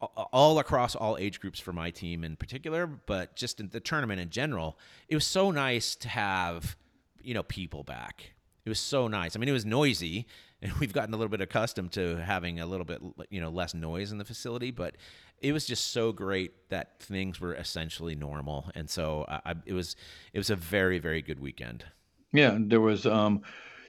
all 0.00 0.58
across 0.58 0.94
all 0.94 1.18
age 1.18 1.40
groups 1.40 1.60
for 1.60 1.74
my 1.74 1.90
team 1.90 2.24
in 2.24 2.36
particular, 2.36 2.86
but 2.86 3.36
just 3.36 3.60
in 3.60 3.68
the 3.68 3.80
tournament 3.80 4.18
in 4.18 4.30
general, 4.30 4.78
it 5.08 5.14
was 5.14 5.26
so 5.26 5.50
nice 5.50 5.94
to 5.96 6.08
have 6.08 6.76
you 7.22 7.34
know 7.34 7.42
people 7.42 7.84
back. 7.84 8.32
It 8.64 8.70
was 8.70 8.80
so 8.80 9.08
nice. 9.08 9.36
I 9.36 9.38
mean, 9.38 9.48
it 9.48 9.52
was 9.52 9.66
noisy 9.66 10.26
and 10.62 10.72
we've 10.80 10.92
gotten 10.92 11.14
a 11.14 11.16
little 11.16 11.30
bit 11.30 11.40
accustomed 11.40 11.92
to 11.92 12.16
having 12.16 12.60
a 12.60 12.66
little 12.66 12.86
bit 12.86 13.00
you 13.30 13.40
know 13.40 13.50
less 13.50 13.74
noise 13.74 14.12
in 14.12 14.18
the 14.18 14.24
facility 14.24 14.70
but 14.70 14.96
it 15.40 15.52
was 15.52 15.66
just 15.66 15.92
so 15.92 16.12
great 16.12 16.68
that 16.68 17.00
things 17.00 17.40
were 17.40 17.54
essentially 17.54 18.14
normal. 18.14 18.70
And 18.74 18.88
so 18.88 19.24
I, 19.28 19.54
it 19.64 19.72
was 19.72 19.96
it 20.32 20.38
was 20.38 20.50
a 20.50 20.56
very 20.56 20.98
very 20.98 21.22
good 21.22 21.40
weekend. 21.40 21.84
Yeah 22.32 22.56
there 22.58 22.80
was 22.80 23.06
um 23.06 23.42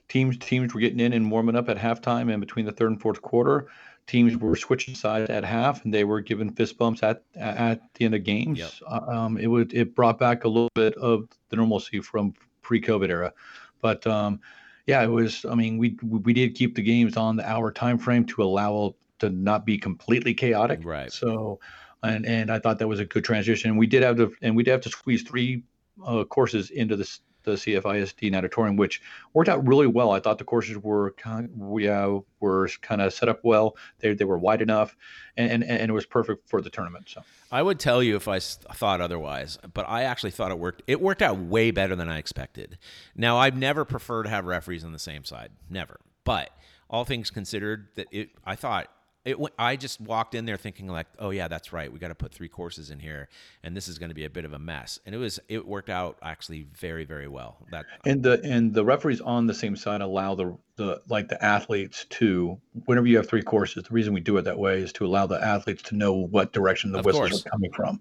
teams 0.08 0.36
teams 0.38 0.74
were 0.74 0.80
getting 0.80 1.00
in 1.00 1.12
and 1.12 1.30
warming 1.30 1.56
up 1.56 1.68
at 1.68 1.76
halftime 1.76 2.32
and 2.32 2.40
between 2.40 2.66
the 2.66 2.72
third 2.72 2.90
and 2.90 3.00
fourth 3.00 3.22
quarter. 3.22 3.68
Teams 4.06 4.36
were 4.36 4.56
switching 4.56 4.96
sides 4.96 5.30
at 5.30 5.44
half 5.44 5.84
and 5.84 5.94
they 5.94 6.04
were 6.04 6.20
given 6.20 6.50
fist 6.50 6.76
bumps 6.76 7.02
at 7.02 7.22
at 7.36 7.82
the 7.94 8.04
end 8.04 8.14
of 8.14 8.24
games. 8.24 8.58
Yep. 8.58 9.08
um 9.08 9.36
it 9.36 9.46
would 9.46 9.72
it 9.74 9.94
brought 9.94 10.18
back 10.18 10.44
a 10.44 10.48
little 10.48 10.70
bit 10.74 10.94
of 10.94 11.28
the 11.50 11.56
normalcy 11.56 12.00
from 12.00 12.34
pre-covid 12.62 13.10
era. 13.10 13.32
But 13.80 14.06
um 14.06 14.40
yeah, 14.86 15.02
it 15.02 15.08
was. 15.08 15.44
I 15.44 15.54
mean, 15.54 15.78
we 15.78 15.96
we 16.02 16.32
did 16.32 16.54
keep 16.54 16.74
the 16.74 16.82
games 16.82 17.16
on 17.16 17.36
the 17.36 17.48
hour 17.48 17.70
time 17.70 17.98
frame 17.98 18.24
to 18.26 18.42
allow 18.42 18.94
to 19.20 19.30
not 19.30 19.64
be 19.64 19.78
completely 19.78 20.34
chaotic. 20.34 20.80
Right. 20.84 21.12
So, 21.12 21.60
and 22.02 22.26
and 22.26 22.50
I 22.50 22.58
thought 22.58 22.78
that 22.78 22.88
was 22.88 23.00
a 23.00 23.04
good 23.04 23.24
transition. 23.24 23.76
We 23.76 23.86
did 23.86 24.02
have 24.02 24.16
to, 24.16 24.32
and 24.42 24.56
we 24.56 24.62
did 24.62 24.72
have 24.72 24.80
to 24.82 24.90
squeeze 24.90 25.22
three 25.22 25.62
uh, 26.04 26.24
courses 26.24 26.70
into 26.70 26.96
this 26.96 27.20
the 27.44 27.52
CFISD 27.52 28.30
natatorium, 28.30 28.76
which 28.76 29.02
worked 29.34 29.48
out 29.48 29.66
really 29.66 29.86
well. 29.86 30.12
I 30.12 30.20
thought 30.20 30.38
the 30.38 30.44
courses 30.44 30.78
were 30.78 31.12
kind 31.12 31.46
of, 31.46 31.58
we 31.58 31.88
uh, 31.88 32.20
were 32.40 32.68
kind 32.80 33.00
of 33.00 33.12
set 33.12 33.28
up 33.28 33.40
well. 33.42 33.76
They, 34.00 34.14
they 34.14 34.24
were 34.24 34.38
wide 34.38 34.62
enough, 34.62 34.96
and, 35.36 35.50
and, 35.50 35.64
and 35.64 35.90
it 35.90 35.92
was 35.92 36.06
perfect 36.06 36.48
for 36.48 36.60
the 36.60 36.70
tournament. 36.70 37.08
So 37.08 37.22
I 37.50 37.62
would 37.62 37.78
tell 37.78 38.02
you 38.02 38.16
if 38.16 38.28
I 38.28 38.38
thought 38.38 39.00
otherwise, 39.00 39.58
but 39.74 39.88
I 39.88 40.04
actually 40.04 40.30
thought 40.30 40.50
it 40.50 40.58
worked. 40.58 40.82
It 40.86 41.00
worked 41.00 41.22
out 41.22 41.38
way 41.38 41.70
better 41.70 41.96
than 41.96 42.08
I 42.08 42.18
expected. 42.18 42.78
Now 43.16 43.38
I've 43.38 43.56
never 43.56 43.84
preferred 43.84 44.24
to 44.24 44.30
have 44.30 44.46
referees 44.46 44.84
on 44.84 44.92
the 44.92 44.98
same 44.98 45.24
side, 45.24 45.50
never. 45.68 46.00
But 46.24 46.50
all 46.88 47.04
things 47.04 47.30
considered, 47.30 47.88
that 47.94 48.06
it 48.10 48.30
I 48.44 48.54
thought 48.54 48.88
it, 49.24 49.36
I 49.56 49.76
just 49.76 50.00
walked 50.00 50.34
in 50.34 50.46
there 50.46 50.56
thinking 50.56 50.88
like, 50.88 51.06
oh 51.18 51.30
yeah, 51.30 51.46
that's 51.46 51.72
right. 51.72 51.92
We 51.92 52.00
got 52.00 52.08
to 52.08 52.14
put 52.14 52.34
three 52.34 52.48
courses 52.48 52.90
in 52.90 52.98
here, 52.98 53.28
and 53.62 53.76
this 53.76 53.86
is 53.86 53.98
going 53.98 54.08
to 54.08 54.14
be 54.14 54.24
a 54.24 54.30
bit 54.30 54.44
of 54.44 54.52
a 54.52 54.58
mess. 54.58 54.98
And 55.06 55.14
it 55.14 55.18
was 55.18 55.38
it 55.48 55.66
worked 55.66 55.90
out 55.90 56.18
actually 56.22 56.66
very 56.74 57.04
very 57.04 57.28
well. 57.28 57.58
That 57.70 57.84
uh 57.84 58.10
and 58.10 58.22
the 58.22 58.40
and 58.42 58.74
the 58.74 58.84
referees 58.84 59.20
on 59.20 59.46
the 59.46 59.54
same 59.54 59.76
side 59.76 60.00
allow 60.00 60.34
the 60.34 60.56
the 60.76 61.02
like 61.08 61.28
the 61.28 61.42
athletes 61.44 62.04
to 62.10 62.60
whenever 62.86 63.06
you 63.06 63.16
have 63.18 63.28
three 63.28 63.42
courses. 63.42 63.84
The 63.84 63.94
reason 63.94 64.12
we 64.12 64.20
do 64.20 64.36
it 64.38 64.42
that 64.42 64.58
way 64.58 64.80
is 64.80 64.92
to 64.94 65.06
allow 65.06 65.26
the 65.26 65.40
athletes 65.40 65.82
to 65.84 65.96
know 65.96 66.14
what 66.14 66.52
direction 66.52 66.90
the 66.90 67.02
whistles 67.02 67.30
course. 67.30 67.46
are 67.46 67.50
coming 67.50 67.72
from. 67.72 68.00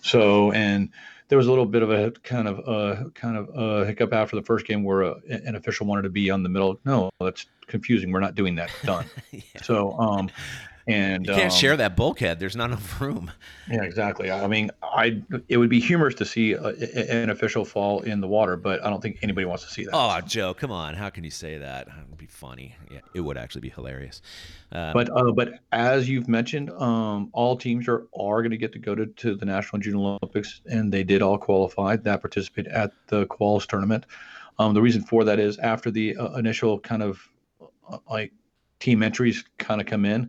So 0.00 0.52
and 0.52 0.88
there 1.30 1.38
was 1.38 1.46
a 1.46 1.50
little 1.50 1.64
bit 1.64 1.82
of 1.82 1.90
a 1.90 2.10
kind 2.22 2.48
of 2.48 2.58
a 2.58 3.08
kind 3.14 3.36
of 3.36 3.48
a 3.54 3.86
hiccup 3.86 4.12
after 4.12 4.36
the 4.36 4.42
first 4.42 4.66
game 4.66 4.82
where 4.82 5.04
uh, 5.04 5.14
a, 5.30 5.34
an 5.46 5.54
official 5.54 5.86
wanted 5.86 6.02
to 6.02 6.10
be 6.10 6.28
on 6.28 6.42
the 6.42 6.48
middle. 6.48 6.78
No, 6.84 7.08
that's 7.20 7.46
confusing. 7.68 8.10
We're 8.10 8.20
not 8.20 8.34
doing 8.34 8.56
that. 8.56 8.70
Done. 8.82 9.06
yeah. 9.30 9.40
So, 9.62 9.92
um, 9.92 10.28
and 10.90 11.26
you 11.26 11.32
can't 11.32 11.52
um, 11.52 11.58
share 11.58 11.76
that 11.76 11.96
bulkhead. 11.96 12.38
There's 12.40 12.56
not 12.56 12.70
enough 12.70 13.00
room. 13.00 13.30
Yeah, 13.70 13.82
exactly. 13.82 14.30
I 14.30 14.46
mean, 14.46 14.70
I 14.82 15.22
it 15.48 15.56
would 15.56 15.70
be 15.70 15.80
humorous 15.80 16.14
to 16.16 16.24
see 16.24 16.52
a, 16.52 16.68
an 16.68 17.30
official 17.30 17.64
fall 17.64 18.00
in 18.00 18.20
the 18.20 18.28
water, 18.28 18.56
but 18.56 18.84
I 18.84 18.90
don't 18.90 19.00
think 19.00 19.18
anybody 19.22 19.44
wants 19.44 19.64
to 19.64 19.70
see 19.70 19.84
that. 19.84 19.90
Oh, 19.92 20.20
Joe, 20.26 20.54
come 20.54 20.70
on! 20.70 20.94
How 20.94 21.10
can 21.10 21.24
you 21.24 21.30
say 21.30 21.58
that? 21.58 21.86
It 21.88 22.08
would 22.08 22.18
be 22.18 22.26
funny. 22.26 22.74
Yeah, 22.90 23.00
it 23.14 23.20
would 23.20 23.36
actually 23.36 23.62
be 23.62 23.70
hilarious. 23.70 24.22
Um, 24.72 24.92
but 24.92 25.10
uh, 25.10 25.32
but 25.32 25.60
as 25.72 26.08
you've 26.08 26.28
mentioned, 26.28 26.70
um, 26.70 27.30
all 27.32 27.56
teams 27.56 27.88
are 27.88 28.06
are 28.18 28.42
going 28.42 28.50
to 28.50 28.56
get 28.56 28.72
to 28.72 28.78
go 28.78 28.94
to, 28.94 29.06
to 29.06 29.34
the 29.34 29.46
National 29.46 29.80
Junior 29.80 30.18
Olympics, 30.22 30.60
and 30.66 30.92
they 30.92 31.04
did 31.04 31.22
all 31.22 31.38
qualify 31.38 31.96
that 31.96 32.20
participate 32.20 32.66
at 32.68 32.92
the 33.08 33.26
quals 33.26 33.66
tournament. 33.66 34.06
Um, 34.58 34.74
the 34.74 34.82
reason 34.82 35.02
for 35.02 35.24
that 35.24 35.38
is 35.38 35.58
after 35.58 35.90
the 35.90 36.16
uh, 36.16 36.32
initial 36.34 36.78
kind 36.80 37.02
of 37.02 37.20
uh, 37.88 37.98
like 38.10 38.32
team 38.78 39.02
entries 39.02 39.44
kind 39.58 39.80
of 39.80 39.86
come 39.86 40.04
in 40.04 40.28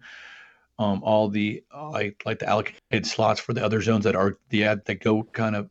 um, 0.82 1.04
all 1.04 1.30
the 1.30 1.64
uh, 1.72 1.92
like 1.92 2.24
like 2.26 2.40
the 2.40 2.50
allocated 2.50 3.06
slots 3.06 3.40
for 3.40 3.54
the 3.54 3.64
other 3.64 3.82
zones 3.82 4.04
that 4.06 4.16
are 4.16 4.38
the 4.50 4.64
ad 4.64 4.84
that 4.86 5.00
go 5.00 5.22
kind 5.24 5.56
of 5.56 5.70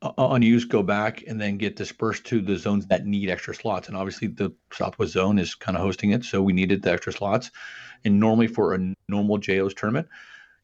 uh, 0.00 0.12
unused 0.16 0.68
go 0.68 0.80
back 0.80 1.24
and 1.26 1.40
then 1.40 1.58
get 1.58 1.74
dispersed 1.74 2.24
to 2.26 2.40
the 2.40 2.56
zones 2.56 2.86
that 2.86 3.04
need 3.04 3.30
extra 3.30 3.52
slots. 3.52 3.88
And 3.88 3.96
obviously, 3.96 4.28
the 4.28 4.52
Southwest 4.72 5.12
Zone 5.12 5.40
is 5.40 5.56
kind 5.56 5.76
of 5.76 5.82
hosting 5.82 6.12
it, 6.12 6.24
so 6.24 6.40
we 6.40 6.52
needed 6.52 6.82
the 6.82 6.92
extra 6.92 7.12
slots. 7.12 7.50
And 8.04 8.20
normally, 8.20 8.46
for 8.46 8.74
a 8.74 8.94
normal 9.08 9.38
JOs 9.38 9.74
tournament, 9.74 10.06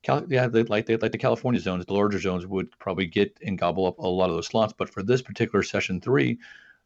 Cal- 0.05 0.25
yeah, 0.29 0.47
they, 0.47 0.63
like 0.63 0.87
they, 0.87 0.97
like 0.97 1.11
the 1.11 1.19
California 1.19 1.61
zones, 1.61 1.85
the 1.85 1.95
larger 1.95 2.21
zones 2.21 2.47
would 2.47 2.79
probably 2.79 3.07
get 3.07 3.37
and 3.45 3.59
gobble 3.59 3.87
up 3.87 3.99
a 3.99 4.07
lot 4.07 4.31
of 4.31 4.37
those 4.37 4.47
slots. 4.47 4.73
But 4.73 4.89
for 4.89 5.03
this 5.03 5.21
particular 5.21 5.65
session 5.65 6.01
three, 6.01 6.39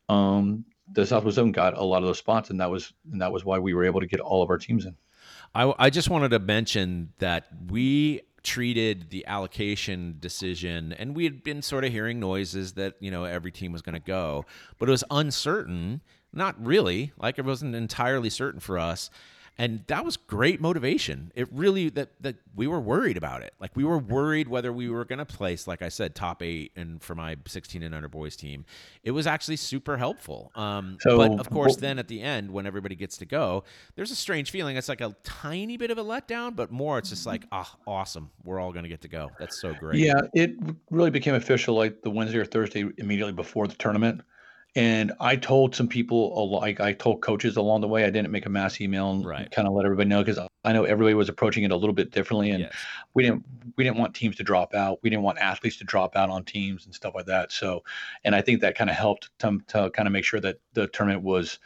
um, 0.08 0.64
the 0.90 1.04
Southwest 1.04 1.34
Zone 1.34 1.52
got 1.52 1.76
a 1.76 1.84
lot 1.84 1.98
of 1.98 2.08
those 2.08 2.18
spots, 2.18 2.48
and 2.48 2.60
that 2.60 2.70
was 2.70 2.94
and 3.12 3.20
that 3.20 3.30
was 3.30 3.44
why 3.44 3.58
we 3.58 3.74
were 3.74 3.84
able 3.84 4.00
to 4.00 4.06
get 4.06 4.20
all 4.20 4.42
of 4.42 4.48
our 4.48 4.56
teams 4.56 4.86
in. 4.86 4.96
I, 5.54 5.72
I 5.78 5.90
just 5.90 6.10
wanted 6.10 6.30
to 6.30 6.38
mention 6.38 7.12
that 7.18 7.48
we 7.68 8.22
treated 8.42 9.10
the 9.10 9.26
allocation 9.26 10.16
decision 10.20 10.92
and 10.92 11.14
we 11.14 11.24
had 11.24 11.42
been 11.42 11.60
sort 11.60 11.84
of 11.84 11.92
hearing 11.92 12.20
noises 12.20 12.74
that 12.74 12.94
you 13.00 13.10
know 13.10 13.24
every 13.24 13.50
team 13.50 13.72
was 13.72 13.82
going 13.82 13.94
to 13.94 14.00
go 14.00 14.44
but 14.78 14.88
it 14.88 14.92
was 14.92 15.04
uncertain 15.10 16.00
not 16.32 16.54
really 16.64 17.12
like 17.18 17.38
it 17.38 17.44
wasn't 17.44 17.74
entirely 17.74 18.30
certain 18.30 18.60
for 18.60 18.78
us 18.78 19.10
and 19.58 19.82
that 19.88 20.04
was 20.04 20.16
great 20.16 20.60
motivation. 20.60 21.32
It 21.34 21.48
really 21.52 21.88
that 21.90 22.10
that 22.22 22.36
we 22.54 22.68
were 22.68 22.80
worried 22.80 23.16
about 23.16 23.42
it. 23.42 23.54
Like 23.58 23.74
we 23.74 23.82
were 23.82 23.98
worried 23.98 24.46
whether 24.46 24.72
we 24.72 24.88
were 24.88 25.04
going 25.04 25.18
to 25.18 25.24
place 25.24 25.66
like 25.66 25.82
i 25.82 25.88
said 25.88 26.14
top 26.14 26.42
eight 26.42 26.72
and 26.76 27.02
for 27.02 27.14
my 27.14 27.36
16 27.46 27.82
and 27.82 27.94
under 27.94 28.08
boys 28.08 28.36
team. 28.36 28.64
It 29.02 29.10
was 29.10 29.26
actually 29.26 29.56
super 29.56 29.96
helpful. 29.96 30.52
Um, 30.54 30.98
so, 31.00 31.16
but 31.16 31.40
of 31.40 31.50
course 31.50 31.72
well, 31.72 31.80
then 31.80 31.98
at 31.98 32.06
the 32.06 32.22
end 32.22 32.50
when 32.52 32.66
everybody 32.66 32.94
gets 32.94 33.16
to 33.18 33.26
go 33.26 33.64
there's 33.96 34.12
a 34.12 34.16
strange 34.16 34.50
feeling. 34.52 34.76
It's 34.76 34.88
like 34.88 35.00
a 35.00 35.16
tiny 35.24 35.76
bit 35.76 35.90
of 35.90 35.98
a 35.98 36.04
letdown 36.04 36.54
but 36.54 36.70
more 36.70 36.98
it's 36.98 37.10
just 37.10 37.26
like 37.26 37.44
ah 37.50 37.76
oh, 37.86 37.92
awesome. 37.92 38.30
We're 38.44 38.60
all 38.60 38.72
going 38.72 38.84
to 38.84 38.88
get 38.88 39.00
to 39.02 39.08
go. 39.08 39.30
That's 39.40 39.60
so 39.60 39.74
great. 39.74 39.98
Yeah 39.98 40.20
it 40.34 40.52
really 40.90 41.10
became 41.10 41.34
official 41.34 41.74
like 41.74 42.02
the 42.02 42.10
wednesday 42.10 42.38
or 42.38 42.44
thursday 42.44 42.84
immediately 42.98 43.32
before 43.32 43.66
the 43.66 43.74
tournament 43.74 44.20
And 44.74 45.12
I 45.18 45.34
told 45.36 45.74
some 45.74 45.88
people, 45.88 46.50
like 46.50 46.78
I 46.78 46.92
told 46.92 47.22
coaches 47.22 47.56
along 47.56 47.80
the 47.80 47.88
way, 47.88 48.04
I 48.04 48.10
didn't 48.10 48.30
make 48.30 48.46
a 48.46 48.50
mass 48.50 48.80
email 48.80 49.10
and 49.10 49.24
Right. 49.24 49.50
kind 49.50 49.66
of 49.66 49.74
let 49.74 49.84
everybody 49.84 50.08
know 50.08 50.22
because 50.22 50.38
I 50.64 50.72
know 50.72 50.84
everybody 50.84 51.14
was 51.14 51.28
approaching 51.28 51.64
it 51.64 51.70
a 51.70 51.76
little 51.76 51.94
bit 51.94 52.10
differently, 52.10 52.50
and 52.50 52.60
Yes. 52.60 52.74
we 53.14 53.22
didn't 53.22 53.44
we 53.76 53.84
didn't 53.84 53.96
want 53.96 54.14
teams 54.14 54.36
to 54.36 54.44
drop 54.44 54.74
out. 54.74 54.98
We 55.02 55.10
didn't 55.10 55.22
want 55.22 55.38
athletes 55.38 55.78
to 55.78 55.84
drop 55.84 56.16
out 56.16 56.30
on 56.30 56.44
teams 56.44 56.84
and 56.84 56.94
stuff 56.94 57.14
like 57.14 57.26
that. 57.26 57.50
So, 57.50 57.82
and 58.24 58.34
I 58.34 58.42
think 58.42 58.60
that 58.60 58.76
kind 58.76 58.90
of 58.90 58.96
helped 58.96 59.30
to, 59.40 59.58
to 59.68 59.90
kind 59.90 60.06
of 60.06 60.12
make 60.12 60.24
sure 60.24 60.40
that 60.40 60.60
the 60.74 60.86
tournament 60.88 61.24
was 61.24 61.58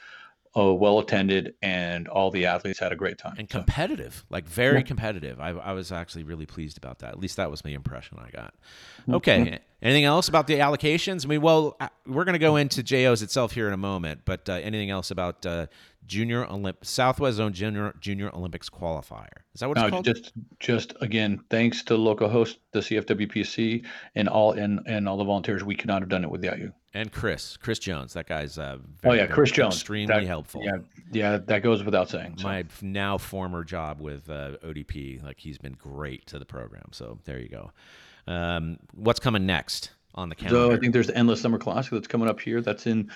uh, 0.57 0.73
well 0.75 0.99
attended 0.99 1.55
and 1.63 2.09
all 2.09 2.31
the 2.31 2.45
athletes 2.47 2.79
had 2.79 2.93
a 2.93 2.97
great 2.97 3.17
time. 3.19 3.35
and 3.39 3.51
So, 3.51 3.59
competitive, 3.59 4.25
like 4.29 4.47
very 4.47 4.77
Yeah. 4.79 4.83
competitive. 4.83 5.41
I, 5.41 5.51
I 5.51 5.73
was 5.73 5.91
actually 5.93 6.25
really 6.25 6.45
pleased 6.47 6.77
about 6.77 6.99
that. 6.99 7.11
At 7.11 7.19
least 7.21 7.37
that 7.37 7.51
was 7.51 7.63
the 7.63 7.73
impression 7.75 8.19
I 8.21 8.31
got. 8.31 8.55
Mm-hmm. 9.03 9.15
Okay. 9.15 9.59
Anything 9.81 10.05
else 10.05 10.29
about 10.29 10.47
the 10.47 10.55
allocations? 10.59 11.25
I 11.25 11.29
mean, 11.29 11.41
well, 11.41 11.77
uh, 11.81 11.89
we're 12.07 12.25
going 12.25 12.35
to 12.35 12.39
go 12.39 12.57
into 12.57 12.83
JOs 12.83 13.23
itself 13.23 13.53
here 13.53 13.67
in 13.67 13.73
a 13.73 13.79
moment, 13.79 14.21
but 14.25 14.49
uh, 14.49 14.53
anything 14.55 14.91
else 14.91 15.11
about 15.11 15.45
uh, 15.47 15.67
Junior 16.07 16.45
Olymp- 16.45 16.85
Southwest 16.85 17.39
Zone 17.39 17.53
Junior 17.53 17.95
Junior 18.01 18.31
Olympics 18.35 18.69
qualifier? 18.71 19.27
Is 19.55 19.61
that 19.61 19.69
what 19.69 19.79
it's 19.79 19.85
No, 19.85 19.91
called? 19.91 20.05
just 20.05 20.33
just 20.61 20.95
again, 21.01 21.43
thanks 21.51 21.83
to 21.85 21.97
local 21.97 22.29
host, 22.29 22.59
the 22.73 22.81
CFWPC, 22.81 23.85
and 24.15 24.29
all 24.29 24.53
and 24.53 24.81
and 24.87 25.09
all 25.09 25.17
the 25.17 25.25
volunteers. 25.25 25.65
We 25.65 25.75
could 25.75 25.89
not 25.89 26.03
have 26.03 26.09
done 26.09 26.23
it 26.25 26.31
without 26.31 26.59
you. 26.59 26.73
And 26.95 27.11
Chris, 27.11 27.57
Chris 27.57 27.79
Jones. 27.79 28.13
That 28.15 28.27
guy's 28.27 28.59
uh, 28.59 28.79
Oh 28.79 28.85
very, 29.01 29.17
yeah, 29.17 29.23
very- 29.25 29.35
Chris 29.35 29.51
Jones, 29.51 29.75
extremely 29.75 30.15
That- 30.15 30.27
helpful. 30.27 30.63
Yeah, 30.63 30.79
yeah, 31.11 31.37
that 31.39 31.63
goes 31.63 31.83
without 31.85 32.09
saying. 32.11 32.35
So, 32.39 32.45
my 32.49 32.65
now 32.81 33.19
former 33.19 33.65
job 33.65 34.01
with 34.01 34.29
uh, 34.29 34.57
ODP, 34.65 35.23
like 35.23 35.39
he's 35.39 35.59
been 35.59 35.75
great 35.75 36.27
to 36.27 36.39
the 36.39 36.45
program. 36.45 36.89
So 36.93 37.19
there 37.25 37.39
you 37.39 37.49
go. 37.49 37.73
Um, 38.27 38.79
what's 38.95 39.21
coming 39.21 39.47
next 39.47 39.91
on 40.15 40.29
the 40.29 40.35
calendar? 40.35 40.71
so 40.71 40.73
I 40.73 40.79
think 40.79 40.93
there's 40.93 41.09
the 41.09 41.17
Endless 41.17 41.41
Summer 41.41 41.59
Classic 41.59 41.91
that's 41.93 42.07
coming 42.09 42.29
up 42.29 42.41
here. 42.41 42.61
That's 42.61 42.87
in 42.87 43.11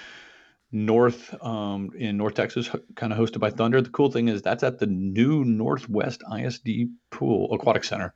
North 0.72 1.34
um, 1.44 1.90
in 1.96 2.16
North 2.16 2.34
Texas, 2.34 2.68
kind 2.96 3.12
of 3.12 3.18
hosted 3.18 3.38
by 3.38 3.50
Thunder. 3.50 3.80
The 3.80 3.90
cool 3.90 4.10
thing 4.10 4.28
is 4.28 4.42
that's 4.42 4.62
at 4.64 4.78
the 4.78 4.86
new 4.86 5.44
Northwest 5.44 6.22
ISD 6.36 6.88
Pool 7.10 7.52
Aquatic 7.54 7.84
Center, 7.84 8.12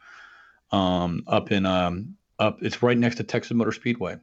um, 0.73 1.23
up 1.29 1.53
in 1.53 1.65
um, 1.65 2.17
up. 2.39 2.59
It's 2.63 2.83
right 2.83 2.99
next 2.99 3.17
to 3.17 3.25
Texas 3.25 3.53
Motor 3.53 3.73
Speedway. 3.73 4.17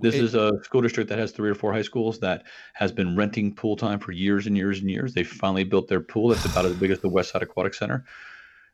This 0.00 0.14
It- 0.14 0.24
is 0.24 0.34
a 0.34 0.52
school 0.62 0.80
district 0.80 1.08
that 1.10 1.18
has 1.18 1.32
three 1.32 1.50
or 1.50 1.54
four 1.54 1.72
high 1.72 1.82
schools 1.82 2.20
that 2.20 2.44
has 2.74 2.92
been 2.92 3.16
renting 3.16 3.54
pool 3.54 3.76
time 3.76 3.98
for 3.98 4.12
years 4.12 4.46
and 4.46 4.56
years 4.56 4.80
and 4.80 4.90
years. 4.90 5.12
They 5.14 5.24
finally 5.24 5.64
built 5.64 5.88
their 5.88 6.00
pool 6.00 6.28
that's 6.28 6.44
about 6.44 6.64
as 6.66 6.76
big 6.76 6.90
as 6.90 7.00
the 7.00 7.08
West 7.08 7.30
Side 7.30 7.42
Aquatic 7.42 7.74
Center. 7.74 8.04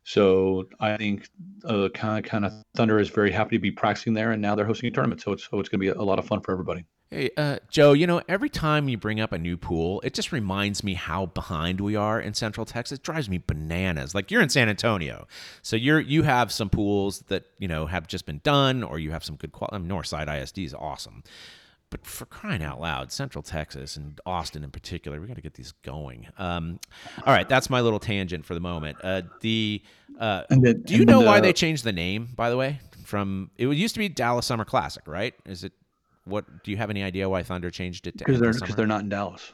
So 0.05 0.69
I 0.81 0.97
think 0.99 1.29
uh, 1.65 1.89
kind 1.95 2.23
of 2.23 2.31
kind 2.31 2.45
of 2.45 2.53
Thunder 2.77 2.99
is 2.99 3.09
very 3.09 3.31
happy 3.31 3.57
to 3.57 3.61
be 3.61 3.71
practicing 3.71 4.13
there, 4.13 4.33
and 4.33 4.43
now 4.43 4.55
they're 4.55 4.67
hosting 4.67 4.89
a 4.89 4.91
tournament. 4.91 5.23
So 5.23 5.33
it's 5.33 5.49
so 5.49 5.59
it's 5.61 5.69
going 5.71 5.81
to 5.81 5.93
be 5.93 5.99
a 5.99 6.03
lot 6.03 6.19
of 6.19 6.27
fun 6.27 6.41
for 6.41 6.53
everybody. 6.53 6.85
Hey, 7.11 7.31
uh, 7.37 7.59
Joe, 7.71 7.93
you 7.93 8.07
know, 8.07 8.23
every 8.29 8.49
time 8.49 8.89
you 8.89 8.97
bring 8.97 9.21
up 9.21 9.31
a 9.33 9.39
new 9.39 9.57
pool, 9.57 10.01
it 10.03 10.15
just 10.15 10.33
reminds 10.33 10.83
me 10.83 10.95
how 10.95 11.27
behind 11.27 11.81
we 11.81 11.95
are 11.95 12.21
in 12.21 12.35
Central 12.35 12.65
Texas. 12.65 12.99
It 12.99 13.05
drives 13.05 13.29
me 13.29 13.41
bananas. 13.47 14.15
Like 14.15 14.31
you're 14.31 14.43
in 14.43 14.49
San 14.49 14.69
Antonio, 14.69 15.27
so 15.63 15.77
you're 15.77 16.01
you 16.01 16.23
have 16.25 16.51
some 16.51 16.69
pools 16.71 17.21
that 17.29 17.45
you 17.59 17.69
know 17.69 17.87
have 17.87 18.09
just 18.09 18.27
been 18.27 18.41
done, 18.43 18.83
or 18.83 18.99
you 18.99 19.13
have 19.13 19.23
some 19.23 19.37
good 19.37 19.53
quality. 19.53 19.77
I 19.77 19.79
mean, 19.79 19.89
Northside 19.91 20.29
ISD 20.43 20.59
is 20.61 20.75
awesome, 20.75 21.23
but 21.91 22.05
for 22.05 22.25
crying 22.25 22.63
out 22.65 22.81
loud, 22.81 23.13
Central 23.13 23.43
Texas 23.43 23.97
and 23.97 24.21
Austin 24.27 24.65
in 24.65 24.71
particular, 24.71 25.21
we 25.21 25.29
got 25.29 25.37
to 25.37 25.43
get 25.43 25.55
these 25.55 25.73
going. 25.83 26.27
Um, 26.39 26.81
all 27.25 27.33
right, 27.33 27.49
that's 27.49 27.71
my 27.71 27.81
little 27.81 28.01
tangent 28.01 28.45
for 28.45 28.55
the 28.55 28.61
moment. 28.61 28.97
Uh, 29.05 29.23
the 29.41 29.83
uh, 30.19 30.45
And 30.51 30.65
then- 30.65 30.83
do 30.83 30.97
you 30.97 31.05
know 31.05 31.21
why 31.21 31.41
they 31.41 31.53
changed 31.53 31.85
the 31.85 31.93
name? 31.93 32.31
By 32.35 32.51
the 32.51 32.57
way, 32.57 32.81
from 33.05 33.51
it 33.57 33.69
used 33.69 33.95
to 33.95 34.01
be 34.01 34.09
Dallas 34.09 34.47
Summer 34.47 34.65
Classic, 34.65 35.07
right? 35.07 35.35
Is 35.45 35.63
it? 35.63 35.73
What 36.25 36.65
do 36.65 36.71
you 36.71 36.77
have 36.77 36.91
any 36.91 37.03
idea 37.03 37.29
why 37.29 37.43
Thunder 37.43 37.71
changed 37.71 38.07
it 38.07 38.19
to 38.19 38.25
Because 38.25 38.41
they're 38.41 38.53
because 38.53 38.69
Summer? 38.69 38.77
they're 38.77 38.87
not 38.87 39.03
in 39.03 39.09
Dallas. 39.09 39.53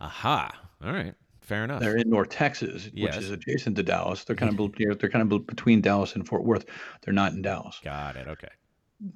Aha! 0.00 0.52
All 0.84 0.92
right, 0.92 1.14
fair 1.40 1.64
enough. 1.64 1.80
They're 1.80 1.96
in 1.96 2.10
North 2.10 2.28
Texas, 2.30 2.90
which 2.94 3.16
is 3.16 3.30
adjacent 3.30 3.76
to 3.76 3.82
Dallas. 3.82 4.24
They're 4.24 4.36
kind 4.36 4.52
of 4.58 4.58
near, 4.78 4.94
they're 4.94 5.10
kind 5.10 5.30
of 5.32 5.46
between 5.46 5.80
Dallas 5.80 6.14
and 6.14 6.26
Fort 6.26 6.44
Worth. 6.44 6.66
They're 7.02 7.14
not 7.14 7.32
in 7.32 7.42
Dallas. 7.42 7.80
Got 7.82 8.16
it. 8.16 8.28
Okay. 8.28 8.48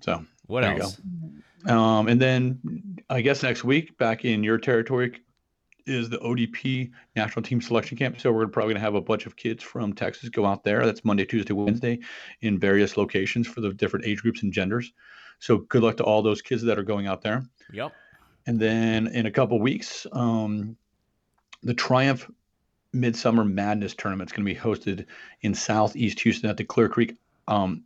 So 0.01 0.25
What 0.47 0.65
else? 0.65 1.01
Um, 1.67 2.09
and 2.09 2.21
then 2.21 2.61
I 3.11 3.21
guess 3.21 3.43
next 3.43 3.65
week, 3.65 3.99
back 3.99 4.25
in 4.25 4.43
your 4.45 4.59
territory, 4.59 5.21
is 5.87 6.09
the 6.09 6.19
ODP 6.19 6.91
National 7.17 7.43
Team 7.43 7.61
Selection 7.61 7.97
Camp. 7.97 8.21
So 8.21 8.33
we're 8.33 8.47
probably 8.47 8.75
going 8.75 8.81
to 8.81 8.85
have 8.85 8.95
a 8.95 9.01
bunch 9.01 9.27
of 9.27 9.37
kids 9.37 9.63
from 9.63 9.93
Texas 9.93 10.29
go 10.29 10.47
out 10.47 10.65
there. 10.65 10.85
That's 10.85 11.05
Monday, 11.05 11.25
Tuesday, 11.25 11.53
Wednesday, 11.53 11.99
in 12.41 12.59
various 12.59 12.97
locations 12.97 13.47
for 13.47 13.61
the 13.61 13.73
different 13.73 14.07
age 14.07 14.23
groups 14.23 14.43
and 14.43 14.53
genders. 14.53 14.93
So 15.43 15.59
good 15.59 15.83
luck 15.83 15.97
to 15.97 16.05
all 16.05 16.23
those 16.23 16.41
kids 16.41 16.63
that 16.63 16.79
are 16.79 16.85
going 16.85 17.09
out 17.09 17.21
there. 17.21 17.45
Yep. 17.73 17.93
And 18.47 18.61
then 18.61 19.09
in 19.09 19.27
a 19.27 19.31
couple 19.31 19.59
weeks, 19.59 20.07
um, 20.13 20.77
the 21.65 21.75
Triumph 21.75 22.31
Midsummer 22.93 23.45
Madness 23.45 23.93
Tournament 23.97 24.31
is 24.31 24.33
going 24.33 24.47
to 24.47 24.55
be 24.55 24.59
hosted 24.59 25.05
in 25.41 25.53
Southeast 25.53 26.21
Houston 26.21 26.49
at 26.49 26.59
the 26.59 26.65
Clear 26.65 26.89
Creek 26.89 27.17
um, 27.49 27.83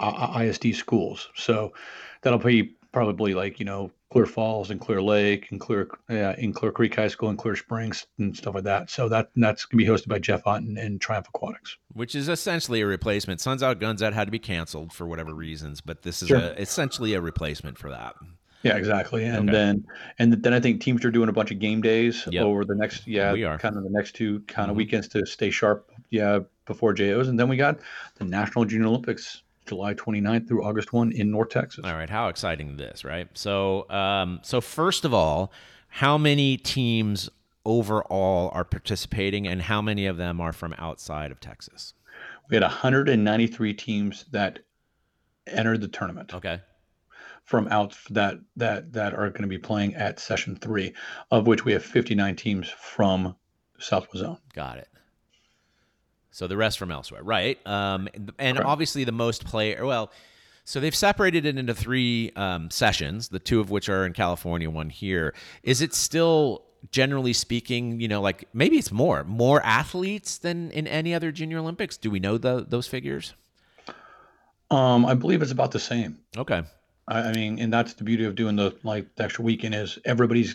ISD 0.00 0.74
schools. 0.74 1.28
So 1.34 1.74
that'll 2.22 2.38
be 2.38 2.74
probably 2.90 3.34
like 3.34 3.58
you 3.58 3.66
know 3.66 3.90
Clear 4.10 4.24
Falls 4.24 4.70
and 4.70 4.80
Clear 4.80 5.02
Lake 5.02 5.48
and 5.50 5.60
Clear 5.60 5.88
uh, 6.08 6.34
in 6.38 6.52
Clear 6.54 6.72
Creek 6.72 6.94
High 6.96 7.08
School 7.08 7.28
and 7.28 7.36
Clear 7.38 7.54
Springs 7.56 8.06
and 8.18 8.34
stuff 8.34 8.54
like 8.54 8.64
that. 8.64 8.88
So 8.88 9.08
that 9.10 9.30
that's 9.36 9.66
going 9.66 9.84
to 9.84 9.84
be 9.84 9.90
hosted 9.98 10.08
by 10.08 10.18
Jeff 10.18 10.46
Otten 10.46 10.78
and 10.78 10.98
Triumph 11.00 11.28
Aquatics. 11.28 11.76
Which 11.92 12.14
is 12.14 12.28
essentially 12.28 12.80
a 12.80 12.86
replacement. 12.86 13.40
Suns 13.40 13.62
Out, 13.62 13.80
Guns 13.80 14.02
Out 14.02 14.14
had 14.14 14.24
to 14.26 14.30
be 14.30 14.38
canceled 14.38 14.92
for 14.94 15.06
whatever 15.06 15.34
reasons, 15.34 15.82
but 15.82 16.02
this 16.02 16.22
is 16.22 16.28
Sure. 16.28 16.38
a, 16.38 16.48
essentially 16.52 17.12
a 17.14 17.20
replacement 17.20 17.76
for 17.76 17.90
that. 17.90 18.14
Yeah, 18.62 18.76
exactly. 18.76 19.24
And 19.24 19.48
Okay. 19.50 19.58
then 19.58 19.84
and 20.18 20.32
then 20.32 20.52
I 20.54 20.58
think 20.60 20.80
teams 20.80 21.04
are 21.04 21.10
doing 21.10 21.28
a 21.28 21.32
bunch 21.32 21.50
of 21.50 21.58
game 21.58 21.80
days 21.82 22.26
Yep. 22.30 22.44
over 22.44 22.64
the 22.64 22.74
next 22.74 23.06
yeah 23.06 23.32
We 23.32 23.44
are. 23.44 23.58
kind 23.58 23.76
of 23.76 23.82
the 23.84 23.90
next 23.90 24.12
two 24.16 24.40
kind 24.48 24.70
of 24.70 24.74
Mhm. 24.74 24.78
weekends 24.78 25.08
to 25.08 25.26
stay 25.26 25.50
sharp. 25.50 25.90
Yeah, 26.10 26.40
before 26.64 26.94
JOs, 26.94 27.28
and 27.28 27.38
then 27.38 27.48
we 27.48 27.56
got 27.58 27.78
the 28.16 28.24
National 28.24 28.64
Junior 28.64 28.86
Olympics 28.88 29.42
July 29.68 29.94
29th 29.94 30.48
through 30.48 30.64
August 30.64 30.92
1 30.92 31.12
in 31.12 31.30
North 31.30 31.50
Texas. 31.50 31.84
All 31.84 31.92
right, 31.94 32.10
how 32.10 32.28
exciting 32.28 32.76
this, 32.76 33.04
right? 33.04 33.28
So, 33.34 33.88
um, 33.90 34.40
so 34.42 34.60
first 34.60 35.04
of 35.04 35.14
all, 35.14 35.52
how 35.88 36.18
many 36.18 36.56
teams 36.56 37.30
overall 37.64 38.50
are 38.52 38.64
participating, 38.64 39.46
and 39.46 39.62
how 39.62 39.82
many 39.82 40.06
of 40.06 40.16
them 40.16 40.40
are 40.40 40.52
from 40.52 40.74
outside 40.78 41.30
of 41.30 41.40
Texas? 41.40 41.94
We 42.50 42.56
had 42.56 42.62
193 42.62 43.74
teams 43.74 44.24
that 44.32 44.60
entered 45.46 45.80
the 45.80 45.88
tournament 45.88 46.34
Okay, 46.34 46.60
from 47.44 47.68
out 47.68 47.96
that 48.10 48.38
that 48.56 48.92
that 48.92 49.14
are 49.14 49.28
going 49.30 49.42
to 49.42 49.48
be 49.48 49.58
playing 49.58 49.94
at 49.94 50.18
session 50.20 50.56
3 50.56 50.92
of 51.30 51.46
which 51.46 51.64
we 51.64 51.72
have 51.72 51.84
59 51.84 52.36
teams 52.36 52.68
from 52.68 53.34
Southwest 53.78 54.18
Zone. 54.18 54.38
got 54.54 54.78
it. 54.78 54.88
So 56.30 56.46
the 56.46 56.56
rest 56.56 56.78
from 56.78 56.90
elsewhere, 56.90 57.22
right? 57.22 57.58
Um, 57.66 58.08
and 58.38 58.56
Correct. 58.56 58.68
obviously 58.68 59.04
the 59.04 59.12
most 59.12 59.44
player. 59.44 59.84
Well, 59.84 60.10
so 60.64 60.80
they've 60.80 60.94
separated 60.94 61.46
it 61.46 61.58
into 61.58 61.74
three 61.74 62.32
um, 62.36 62.70
sessions, 62.70 63.28
the 63.28 63.38
two 63.38 63.60
of 63.60 63.70
which 63.70 63.88
are 63.88 64.04
in 64.06 64.12
California, 64.12 64.70
one 64.70 64.90
here. 64.90 65.34
Is 65.62 65.82
it 65.82 65.94
still? 65.94 66.64
Generally 66.92 67.32
speaking, 67.32 68.00
you 68.00 68.06
know, 68.06 68.20
like 68.20 68.46
maybe 68.54 68.78
it's 68.78 68.92
more 68.92 69.24
more 69.24 69.60
athletes 69.64 70.38
than 70.38 70.70
in 70.70 70.86
any 70.86 71.12
other 71.12 71.32
Junior 71.32 71.58
Olympics. 71.58 71.96
Do 71.96 72.08
we 72.08 72.20
know 72.20 72.38
the, 72.38 72.64
those 72.68 72.86
figures? 72.86 73.34
Um 74.70 75.04
I 75.04 75.14
believe 75.14 75.42
it's 75.42 75.50
about 75.50 75.72
the 75.72 75.80
same. 75.80 76.20
Okay, 76.36 76.62
I, 77.08 77.18
I 77.22 77.32
mean, 77.32 77.58
and 77.58 77.72
that's 77.72 77.94
the 77.94 78.04
beauty 78.04 78.26
of 78.26 78.36
doing 78.36 78.54
the 78.54 78.76
like 78.84 79.12
the 79.16 79.24
extra 79.24 79.44
weekend 79.44 79.74
is 79.74 79.98
everybody's. 80.04 80.54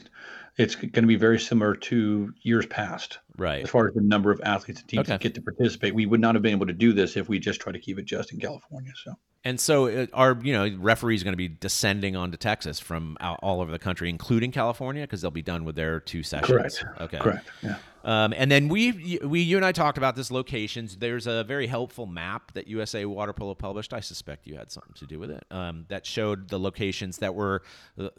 It's 0.57 0.75
going 0.75 0.91
to 0.91 1.01
be 1.07 1.15
very 1.15 1.39
similar 1.39 1.75
to 1.75 2.31
years 2.43 2.65
past 2.67 3.19
right. 3.37 3.63
as 3.63 3.69
far 3.69 3.87
as 3.87 3.95
the 3.95 4.01
number 4.01 4.31
of 4.31 4.39
athletes 4.43 4.81
and 4.81 4.89
teams 4.89 5.01
Okay. 5.01 5.13
that 5.13 5.21
get 5.21 5.35
to 5.35 5.41
participate. 5.41 5.95
We 5.95 6.05
would 6.05 6.19
not 6.21 6.35
have 6.35 6.41
been 6.43 6.51
able 6.51 6.67
to 6.67 6.73
do 6.73 6.93
this 6.93 7.17
if 7.17 7.27
we 7.27 7.39
just 7.39 7.59
try 7.59 7.71
to 7.71 7.79
keep 7.79 7.97
it 7.97 8.05
just 8.05 8.31
in 8.33 8.39
California. 8.39 8.91
So 9.03 9.13
And 9.45 9.59
so, 9.59 9.87
uh, 9.87 10.07
are 10.13 10.37
you 10.41 10.53
know 10.53 10.77
referees 10.79 11.23
going 11.23 11.33
to 11.33 11.37
be 11.37 11.49
descending 11.49 12.15
onto 12.15 12.37
Texas 12.37 12.79
from 12.79 13.17
out, 13.19 13.39
all 13.43 13.61
over 13.61 13.71
the 13.71 13.79
country, 13.79 14.09
including 14.09 14.51
California, 14.51 15.03
because 15.03 15.21
they'll 15.21 15.31
be 15.31 15.41
done 15.41 15.65
with 15.65 15.75
their 15.75 15.99
two 15.99 16.23
sessions. 16.23 16.79
Correct. 16.79 16.85
Okay. 17.01 17.19
correct. 17.19 17.49
Yeah. 17.61 17.77
Um, 18.05 18.33
and 18.35 18.51
then 18.51 18.67
we, 18.67 19.19
we, 19.23 19.39
you 19.39 19.55
and 19.55 19.65
I 19.65 19.71
talked 19.71 19.97
about 19.97 20.15
this 20.15 20.29
locations. 20.29 20.97
There's 20.97 21.25
a 21.25 21.43
very 21.45 21.67
helpful 21.67 22.05
map 22.05 22.51
that 22.53 22.67
USA 22.67 23.05
Water 23.05 23.31
Polo 23.31 23.55
published. 23.55 23.93
I 23.93 24.01
suspect 24.01 24.45
you 24.45 24.57
had 24.57 24.71
something 24.71 24.93
to 24.95 25.05
do 25.05 25.19
with 25.19 25.31
it. 25.31 25.45
Um, 25.49 25.85
that 25.87 26.05
showed 26.05 26.49
the 26.49 26.59
locations 26.59 27.19
that 27.19 27.33
were 27.33 27.63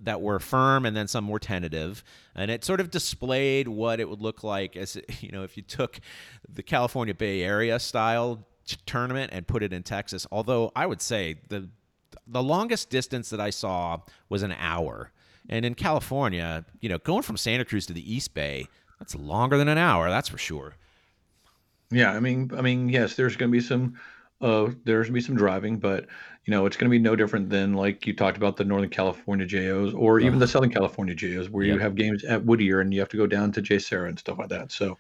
that 0.01 0.23
were 0.23 0.39
firm, 0.39 0.87
and 0.87 0.97
then 0.97 1.07
some 1.07 1.29
were 1.29 1.39
tentative, 1.39 2.03
and 2.35 2.51
it 2.51 2.65
sort 2.65 2.81
of 2.81 2.91
displayed 2.91 3.69
what 3.69 4.01
it 4.01 4.09
would 4.09 4.23
look 4.23 4.43
like 4.43 4.77
as 4.77 4.99
you 5.21 5.31
know 5.31 5.43
if 5.43 5.57
you 5.57 5.63
took 5.63 6.01
the 6.49 6.63
California 6.63 7.15
Bay 7.15 7.43
Area 7.43 7.79
style 7.79 8.47
tournament 8.87 9.31
and 9.33 9.47
put 9.47 9.63
it 9.63 9.73
in 9.73 9.83
Texas. 9.83 10.27
Although 10.31 10.73
I 10.75 10.87
would 10.87 11.01
say 11.03 11.37
the 11.49 11.69
the 12.27 12.43
longest 12.43 12.91
distance 12.91 13.31
that 13.31 13.41
I 13.41 13.51
saw 13.51 14.01
was 14.29 14.43
an 14.43 14.53
hour. 14.59 15.11
And 15.49 15.65
in 15.65 15.75
California, 15.75 16.65
you 16.81 16.89
know, 16.89 16.99
going 16.99 17.23
from 17.23 17.37
Santa 17.37 17.65
Cruz 17.65 17.87
to 17.87 17.93
the 17.93 18.15
East 18.15 18.33
Bay, 18.33 18.67
that's 18.99 19.15
longer 19.15 19.59
than 19.59 19.69
an 19.69 19.77
hour, 19.79 20.09
that's 20.09 20.29
for 20.29 20.39
sure. 20.39 20.75
Yeah, 21.91 22.13
I 22.13 22.21
mean, 22.21 22.51
I 22.57 22.63
mean, 22.63 22.89
yes, 22.89 23.15
there's 23.15 23.37
going 23.37 23.51
to 23.51 23.57
be 23.57 23.61
some 23.63 23.95
Uh, 24.41 24.71
there's 24.85 25.07
gonna 25.07 25.15
be 25.15 25.21
some 25.21 25.37
driving, 25.37 25.79
but 25.79 26.07
you 26.45 26.51
know 26.51 26.67
it's 26.67 26.77
gonna 26.77 26.91
be 26.91 26.99
no 26.99 27.15
different 27.17 27.49
than 27.49 27.73
like 27.73 28.07
you 28.07 28.13
talked 28.15 28.37
about 28.37 28.57
the 28.57 28.65
Northern 28.65 28.91
California 28.91 29.47
JOs 29.47 29.95
or 29.95 30.21
even 30.21 30.39
the 30.39 30.47
Southern 30.47 30.71
California 30.71 31.15
JOs, 31.15 31.49
where 31.49 31.65
you 31.65 31.79
have 31.79 31.95
games 31.95 32.25
at 32.25 32.45
Whittier 32.45 32.81
and 32.81 32.93
you 32.93 33.01
have 33.01 33.09
to 33.11 33.17
go 33.17 33.27
down 33.27 33.53
to 33.53 33.63
JSerra 33.63 34.09
and 34.09 34.19
stuff 34.19 34.39
like 34.39 34.49
that. 34.51 34.73
So, 34.73 34.99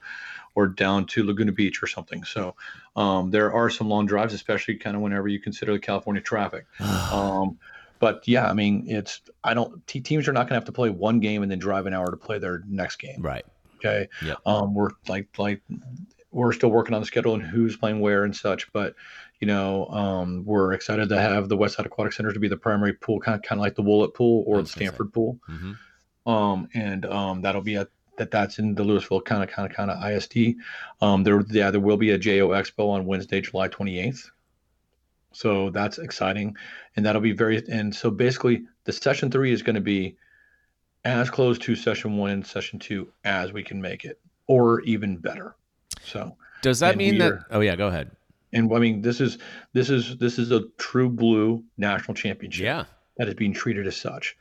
or 0.54 0.66
down 0.68 1.06
to 1.06 1.24
Laguna 1.24 1.52
Beach 1.52 1.82
or 1.82 1.86
something. 1.86 2.24
So, 2.24 2.54
um, 2.96 3.30
there 3.30 3.52
are 3.52 3.70
some 3.70 3.88
long 3.88 4.06
drives, 4.06 4.34
especially 4.34 4.76
kind 4.76 4.94
of 4.96 5.02
whenever 5.02 5.28
you 5.28 5.40
consider 5.40 5.72
the 5.72 5.78
California 5.78 6.22
traffic. 6.22 6.66
Um, 6.80 7.58
but 8.00 8.26
yeah, 8.26 8.50
I 8.50 8.52
mean, 8.52 8.84
it's 8.86 9.22
I 9.42 9.54
don't 9.54 9.86
te- 9.86 10.00
teams 10.00 10.28
are 10.28 10.32
not 10.32 10.44
gonna 10.46 10.56
have 10.56 10.66
to 10.66 10.72
play 10.72 10.90
one 10.90 11.20
game 11.20 11.42
and 11.42 11.50
then 11.50 11.58
drive 11.58 11.86
an 11.86 11.94
hour 11.94 12.10
to 12.10 12.16
play 12.16 12.38
their 12.38 12.62
next 12.68 12.96
game. 12.96 13.22
right. 13.22 13.44
Okay. 13.76 14.08
Yep. 14.22 14.38
Um, 14.46 14.74
we're 14.74 14.90
like 15.08 15.28
like 15.38 15.62
we're 16.30 16.52
still 16.52 16.70
working 16.70 16.94
on 16.94 17.00
the 17.00 17.06
schedule 17.06 17.34
and 17.34 17.42
who's 17.42 17.76
playing 17.76 18.00
where 18.00 18.24
and 18.24 18.34
such, 18.36 18.70
but 18.72 18.94
you 19.40 19.46
know, 19.46 19.86
um, 19.86 20.44
we're 20.44 20.72
excited 20.72 21.08
to 21.10 21.20
have 21.20 21.48
the 21.48 21.56
West 21.56 21.76
Side 21.76 21.86
Aquatic 21.86 22.12
Center 22.12 22.32
to 22.32 22.40
be 22.40 22.48
the 22.48 22.56
primary 22.56 22.92
pool, 22.94 23.20
kind 23.20 23.36
of 23.36 23.42
kind 23.42 23.58
of 23.58 23.62
like 23.62 23.74
the 23.74 23.82
Woollett 23.82 24.14
pool 24.14 24.44
or 24.46 24.56
the 24.56 24.62
was 24.62 24.74
gonna 24.74 24.86
say. 24.86 24.86
Stanford 24.86 25.12
pool. 25.12 25.38
hmm 25.46 25.72
Um, 26.26 26.68
and 26.74 27.04
um, 27.06 27.42
that'll 27.42 27.62
be 27.62 27.76
at 27.76 27.88
that 28.16 28.30
that's 28.30 28.58
in 28.58 28.74
the 28.74 28.84
Lewisville 28.84 29.24
kind 29.24 29.42
of 29.42 29.50
kind 29.50 29.68
of 29.70 29.76
kind 29.76 29.90
of 29.90 30.02
ISD. 30.10 30.56
Um, 31.00 31.24
there 31.24 31.42
yeah 31.50 31.70
there 31.70 31.80
will 31.80 31.96
be 31.96 32.10
a 32.10 32.18
JO 32.18 32.48
Expo 32.50 32.90
on 32.90 33.06
Wednesday, 33.06 33.40
July 33.40 33.68
28th. 33.68 34.30
So 35.32 35.70
that's 35.70 35.98
exciting, 35.98 36.56
and 36.96 37.04
that'll 37.04 37.20
be 37.20 37.32
very 37.32 37.62
and 37.68 37.94
so 37.94 38.10
basically 38.10 38.64
the 38.84 38.92
session 38.92 39.30
three 39.30 39.52
is 39.52 39.62
going 39.62 39.74
to 39.74 39.80
be 39.80 40.16
as 41.04 41.28
close 41.28 41.58
to 41.58 41.74
session 41.74 42.16
one 42.16 42.30
and 42.30 42.46
session 42.46 42.78
two 42.78 43.08
as 43.24 43.52
we 43.52 43.62
can 43.62 43.80
make 43.80 44.04
it, 44.04 44.20
or 44.46 44.80
even 44.82 45.16
better. 45.16 45.56
So 46.02 46.36
Does 46.62 46.78
that 46.80 46.96
mean 46.96 47.18
that? 47.18 47.32
are- 47.32 47.46
Oh 47.50 47.60
yeah, 47.60 47.74
go 47.76 47.88
ahead. 47.88 48.10
and 48.52 48.72
I 48.72 48.78
mean 48.78 49.02
this 49.02 49.20
is 49.20 49.38
this 49.72 49.90
is 49.90 50.16
this 50.18 50.38
is 50.38 50.52
a 50.52 50.62
true 50.78 51.08
blue 51.10 51.64
national 51.78 52.14
championship 52.14 52.62
Yeah. 52.64 52.84
That 53.16 53.28
is 53.28 53.34
being 53.34 53.52
treated 53.52 53.86
as 53.86 53.96
such. 53.96 54.36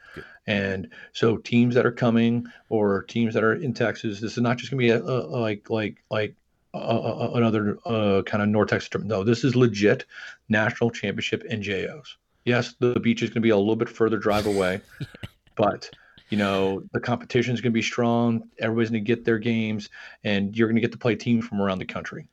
And 0.45 0.89
so 1.13 1.37
teams 1.37 1.75
that 1.75 1.85
are 1.85 1.91
coming 1.91 2.47
or 2.69 3.03
teams 3.03 3.33
that 3.33 3.43
are 3.43 3.53
in 3.53 3.73
Texas, 3.73 4.19
this 4.19 4.33
is 4.33 4.43
not 4.43 4.57
just 4.57 4.71
going 4.71 4.81
to 4.81 4.85
be 4.85 4.89
a, 4.89 5.03
a, 5.03 5.21
a- 5.21 5.39
like 5.39 5.69
like 5.69 6.03
like 6.09 6.35
another 6.73 7.77
uh, 7.85 8.23
kind 8.23 8.41
of 8.41 8.49
North 8.49 8.69
Texas 8.69 8.89
tournament. 8.89 9.09
No, 9.19 9.23
this 9.23 9.43
is 9.43 9.55
legit 9.55 10.05
national 10.49 10.89
championship 10.89 11.43
NJOs. 11.49 12.15
Yes, 12.45 12.73
the 12.79 12.99
beach 12.99 13.21
is 13.21 13.29
going 13.29 13.35
to 13.35 13.41
be 13.41 13.51
a 13.51 13.57
little 13.57 13.75
bit 13.75 13.89
further 13.89 14.17
drive 14.17 14.47
away, 14.47 14.81
but 15.55 15.89
you 16.29 16.37
know 16.37 16.83
the 16.91 16.99
competition 16.99 17.53
is 17.53 17.61
going 17.61 17.71
to 17.71 17.75
be 17.75 17.81
strong. 17.81 18.49
Everybody's 18.59 18.89
going 18.89 19.03
to 19.03 19.07
get 19.07 19.23
their 19.23 19.39
games, 19.39 19.89
and 20.23 20.55
you're 20.57 20.67
going 20.67 20.75
to 20.75 20.81
get 20.81 20.91
to 20.91 20.97
play 20.97 21.15
teams 21.15 21.45
from 21.45 21.61
around 21.61 21.79
the 21.79 21.85
country. 21.85 22.27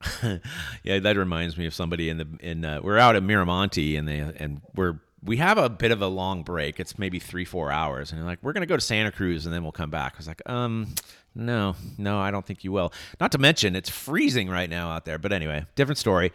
yeah, 0.82 0.98
that 0.98 1.16
reminds 1.18 1.58
me 1.58 1.66
of 1.66 1.74
somebody 1.74 2.08
in 2.08 2.16
the 2.16 2.28
in 2.40 2.64
uh, 2.64 2.80
we're 2.82 2.96
out 2.96 3.16
at 3.16 3.22
Miramonte 3.22 3.98
and 3.98 4.08
they 4.08 4.18
and 4.18 4.62
we're 4.74 4.98
we 5.24 5.36
have 5.36 5.58
a 5.58 5.68
bit 5.68 5.90
of 5.90 6.00
a 6.02 6.06
long 6.06 6.42
break. 6.42 6.80
It's 6.80 6.98
maybe 6.98 7.18
three 7.18 7.44
four 7.44 7.70
hours, 7.70 8.12
and 8.12 8.24
like 8.24 8.38
we're 8.42 8.52
gonna 8.52 8.66
go 8.66 8.76
to 8.76 8.80
Santa 8.82 9.12
Cruz 9.12 9.46
and 9.46 9.54
then 9.54 9.62
we'll 9.62 9.72
come 9.72 9.90
back. 9.90 10.14
I 10.14 10.18
was 10.18 10.28
like, 10.28 10.42
um, 10.48 10.94
no, 11.34 11.76
no, 11.98 12.18
I 12.18 12.30
don't 12.30 12.44
think 12.46 12.64
you 12.64 12.72
will. 12.72 12.92
Not 13.20 13.32
to 13.32 13.38
mention 13.38 13.76
it's 13.76 13.90
freezing 13.90 14.48
right 14.48 14.68
now 14.70 14.90
out 14.90 15.04
there. 15.04 15.18
But 15.18 15.32
anyway, 15.32 15.64
different 15.76 15.98
story. 15.98 16.32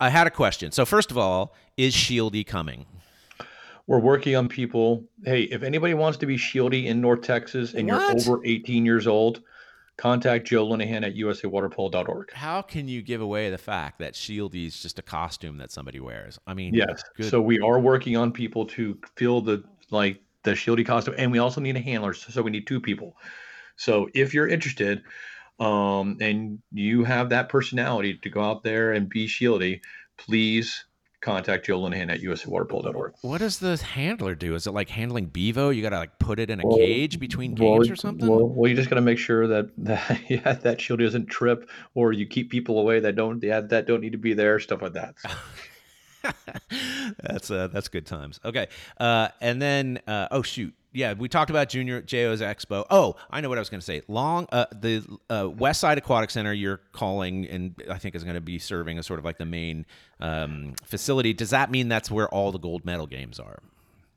I 0.00 0.08
had 0.08 0.26
a 0.26 0.30
question. 0.30 0.72
So 0.72 0.84
first 0.84 1.10
of 1.10 1.18
all, 1.18 1.54
is 1.76 1.94
Shieldy 1.94 2.46
coming? 2.46 2.86
We're 3.86 4.00
working 4.00 4.34
on 4.34 4.48
people. 4.48 5.04
Hey, 5.24 5.42
if 5.42 5.62
anybody 5.62 5.92
wants 5.94 6.16
to 6.18 6.26
be 6.26 6.36
Shieldy 6.36 6.86
in 6.86 7.00
North 7.02 7.20
Texas 7.20 7.74
and 7.74 7.88
What? 7.88 8.24
you're 8.24 8.34
over 8.36 8.44
18 8.46 8.86
years 8.86 9.06
old, 9.06 9.42
contact 9.96 10.46
Joe 10.46 10.66
Linehan 10.66 11.06
at 11.06 11.14
usawaterpolo.org. 11.14 12.32
How 12.32 12.62
can 12.62 12.88
you 12.88 13.02
give 13.02 13.20
away 13.20 13.50
the 13.50 13.58
fact 13.58 13.98
that 14.00 14.14
Shieldy 14.14 14.66
is 14.66 14.80
just 14.80 14.98
a 14.98 15.02
costume 15.02 15.58
that 15.58 15.70
somebody 15.70 16.00
wears? 16.00 16.38
I 16.46 16.54
mean, 16.54 16.74
Yes. 16.74 17.02
good. 17.16 17.30
So 17.30 17.40
we 17.40 17.60
are 17.60 17.78
working 17.78 18.16
on 18.16 18.32
people 18.32 18.66
to 18.66 18.98
fill 19.16 19.40
the 19.40 19.64
like 19.90 20.20
the 20.42 20.52
Shieldy 20.52 20.84
costume, 20.84 21.14
and 21.16 21.30
we 21.30 21.38
also 21.38 21.60
need 21.60 21.76
a 21.76 21.80
handler. 21.80 22.12
So 22.14 22.42
we 22.42 22.50
need 22.50 22.66
two 22.66 22.80
people. 22.80 23.16
So 23.76 24.08
if 24.14 24.34
you're 24.34 24.48
interested, 24.48 25.02
um, 25.60 26.18
and 26.20 26.60
you 26.72 27.04
have 27.04 27.30
that 27.30 27.48
personality 27.48 28.18
to 28.22 28.30
go 28.30 28.40
out 28.40 28.62
there 28.64 28.92
and 28.92 29.08
be 29.08 29.26
Shieldy, 29.26 29.80
please 30.16 30.84
contact 31.24 31.66
Joe 31.66 31.80
Linehan 31.80 32.12
at 32.12 32.20
usawaterpolo.org. 32.20 33.14
What 33.22 33.38
does 33.38 33.58
the 33.58 33.76
handler 33.76 34.34
do? 34.34 34.54
Is 34.54 34.66
it 34.66 34.72
like 34.72 34.90
handling 34.90 35.26
bevo? 35.26 35.70
You 35.70 35.82
gotta 35.82 35.98
like 35.98 36.18
put 36.18 36.38
it 36.38 36.50
in 36.50 36.60
a 36.60 36.66
Well, 36.66 36.76
cage 36.76 37.18
between 37.18 37.54
Well, 37.54 37.74
games 37.74 37.90
or 37.90 37.96
something? 37.96 38.28
Well, 38.28 38.46
well, 38.46 38.68
you 38.68 38.76
just 38.76 38.90
got 38.90 38.96
to 38.96 39.00
make 39.02 39.18
sure 39.18 39.46
that 39.48 39.70
that 39.78 40.20
yeah, 40.28 40.52
that 40.52 40.80
shield 40.80 41.00
doesn't 41.00 41.26
trip, 41.26 41.68
or 41.94 42.12
you 42.12 42.26
keep 42.26 42.50
people 42.50 42.78
away 42.78 43.00
that 43.00 43.16
don't 43.16 43.42
yeah, 43.42 43.60
that 43.60 43.86
don't 43.86 44.00
need 44.02 44.12
to 44.12 44.18
be 44.18 44.34
there, 44.34 44.60
stuff 44.60 44.82
like 44.82 44.92
that. 44.92 45.14
So, 45.18 46.30
that's 47.22 47.50
uh, 47.50 47.68
that's 47.68 47.88
good 47.88 48.06
times. 48.06 48.38
Okay, 48.44 48.68
uh, 48.98 49.28
and 49.40 49.60
then 49.60 50.00
uh, 50.06 50.28
oh 50.30 50.42
shoot, 50.42 50.74
yeah, 50.94 51.12
we 51.12 51.28
talked 51.28 51.50
about 51.50 51.68
Junior 51.68 52.00
JO's 52.00 52.40
Expo. 52.40 52.86
Oh, 52.88 53.16
I 53.28 53.40
know 53.40 53.48
what 53.48 53.58
I 53.58 53.60
was 53.60 53.68
going 53.68 53.80
to 53.80 53.84
say. 53.84 54.02
Long 54.06 54.46
uh, 54.52 54.66
the 54.72 55.04
uh, 55.28 55.50
West 55.50 55.80
Side 55.80 55.98
Aquatic 55.98 56.30
Center 56.30 56.52
you're 56.52 56.80
calling, 56.92 57.46
and 57.46 57.74
I 57.90 57.98
think 57.98 58.14
is 58.14 58.22
going 58.22 58.36
to 58.36 58.40
be 58.40 58.60
serving 58.60 58.96
as 58.98 59.06
sort 59.06 59.18
of 59.18 59.24
like 59.24 59.36
the 59.36 59.44
main 59.44 59.86
um, 60.20 60.74
facility. 60.84 61.32
Does 61.32 61.50
that 61.50 61.70
mean 61.70 61.88
that's 61.88 62.10
where 62.10 62.28
all 62.28 62.52
the 62.52 62.58
gold 62.58 62.84
medal 62.84 63.08
games 63.08 63.40
are? 63.40 63.58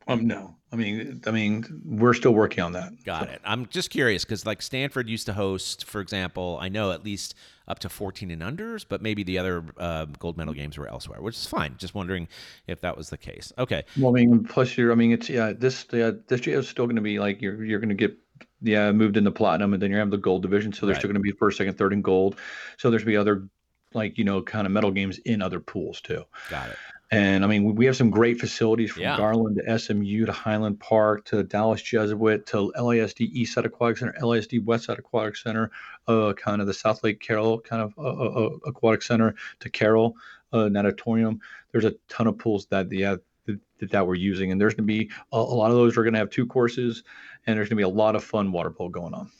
Um, 0.08 0.26
no, 0.26 0.56
I 0.72 0.76
mean, 0.76 1.20
I 1.26 1.30
mean, 1.30 1.82
we're 1.84 2.14
still 2.14 2.32
working 2.32 2.64
on 2.64 2.72
that. 2.72 2.92
Got 3.04 3.28
it. 3.28 3.40
I'm 3.44 3.66
just 3.66 3.90
curious 3.90 4.24
because 4.24 4.44
like 4.46 4.62
Stanford 4.62 5.08
used 5.08 5.26
to 5.26 5.32
host, 5.32 5.84
for 5.84 6.00
example, 6.00 6.58
I 6.60 6.68
know 6.68 6.92
at 6.92 7.04
least 7.04 7.34
up 7.66 7.78
to 7.80 7.88
14 7.88 8.30
and 8.30 8.40
unders, 8.42 8.84
but 8.88 9.02
maybe 9.02 9.22
the 9.22 9.38
other 9.38 9.64
uh, 9.76 10.06
gold 10.18 10.36
medal 10.38 10.54
games 10.54 10.78
were 10.78 10.88
elsewhere, 10.88 11.20
which 11.20 11.36
is 11.36 11.46
fine. 11.46 11.74
Just 11.78 11.94
wondering 11.94 12.26
if 12.66 12.80
that 12.80 12.96
was 12.96 13.10
the 13.10 13.18
case. 13.18 13.52
Okay. 13.58 13.84
Well, 13.98 14.10
I 14.10 14.20
mean, 14.20 14.44
plus 14.44 14.76
you're, 14.76 14.92
I 14.92 14.94
mean, 14.94 15.12
it's 15.12 15.28
yeah, 15.28 15.52
this 15.52 15.86
yeah, 15.92 16.12
this 16.26 16.46
year 16.46 16.58
is 16.58 16.68
still 16.68 16.86
going 16.86 16.96
to 16.96 17.02
be 17.02 17.18
like 17.18 17.42
you're 17.42 17.62
you're 17.64 17.80
going 17.80 17.90
to 17.90 17.94
get 17.94 18.16
yeah 18.62 18.90
moved 18.92 19.16
into 19.16 19.30
platinum, 19.30 19.74
and 19.74 19.82
then 19.82 19.90
you're 19.90 19.98
having 19.98 20.10
the 20.10 20.16
gold 20.16 20.42
division, 20.42 20.72
so 20.72 20.86
there's 20.86 20.96
Right. 20.96 21.00
still 21.00 21.08
going 21.08 21.14
to 21.16 21.20
be 21.20 21.32
first, 21.32 21.58
second, 21.58 21.76
third, 21.76 21.92
and 21.92 22.02
gold. 22.02 22.36
So 22.78 22.90
there's 22.90 23.02
going 23.04 23.12
to 23.12 23.18
be 23.18 23.20
other 23.20 23.48
like 23.94 24.18
you 24.18 24.24
know 24.24 24.42
kind 24.42 24.66
of 24.66 24.72
medal 24.72 24.90
games 24.90 25.18
in 25.18 25.42
other 25.42 25.60
pools 25.60 26.00
too. 26.00 26.24
Got 26.50 26.70
it. 26.70 26.76
And 27.10 27.42
I 27.42 27.46
mean, 27.46 27.74
we- 27.74 27.86
have 27.86 27.96
some 27.96 28.10
great 28.10 28.38
facilities 28.38 28.90
from 28.90 29.02
Yeah. 29.02 29.16
Garland 29.16 29.56
to 29.56 29.70
SMU 29.70 30.26
to 30.26 30.32
Highland 30.32 30.78
Park 30.78 31.24
to 31.26 31.42
Dallas 31.42 31.80
Jesuit 31.80 32.44
to 32.46 32.70
LISD 32.76 33.24
East 33.32 33.54
Side 33.54 33.64
Aquatic 33.64 33.96
Center, 33.98 34.14
LISD 34.20 34.58
West 34.62 34.84
Side 34.84 34.98
Aquatic 34.98 35.36
Center, 35.36 35.70
uh, 36.06 36.34
kind 36.34 36.60
of 36.60 36.66
the 36.66 36.74
South 36.74 37.02
Lake 37.02 37.20
Carroll 37.20 37.60
kind 37.60 37.82
of 37.82 37.94
uh, 37.96 38.02
uh, 38.02 38.46
uh, 38.46 38.56
Aquatic 38.66 39.02
Center 39.02 39.34
to 39.60 39.70
Carroll 39.70 40.16
uh, 40.52 40.68
Natatorium. 40.68 41.40
There's 41.72 41.86
a 41.86 41.94
ton 42.08 42.26
of 42.26 42.36
pools 42.38 42.66
that 42.66 42.90
the 42.90 43.04
uh, 43.04 43.16
that, 43.46 43.90
that 43.90 44.06
we're 44.06 44.14
using, 44.14 44.52
and 44.52 44.60
there's 44.60 44.74
going 44.74 44.86
to 44.86 44.92
be 44.92 45.10
a, 45.32 45.36
a 45.36 45.38
lot 45.38 45.70
of 45.70 45.76
those 45.76 45.96
are 45.96 46.02
going 46.02 46.12
to 46.12 46.18
have 46.18 46.30
two 46.30 46.46
courses, 46.46 47.04
and 47.46 47.56
there's 47.56 47.68
going 47.68 47.76
to 47.78 47.88
be 47.88 47.90
a 47.90 47.96
lot 47.96 48.16
of 48.16 48.24
fun 48.24 48.52
water 48.52 48.70
polo 48.70 48.90
going 48.90 49.14
on. 49.14 49.30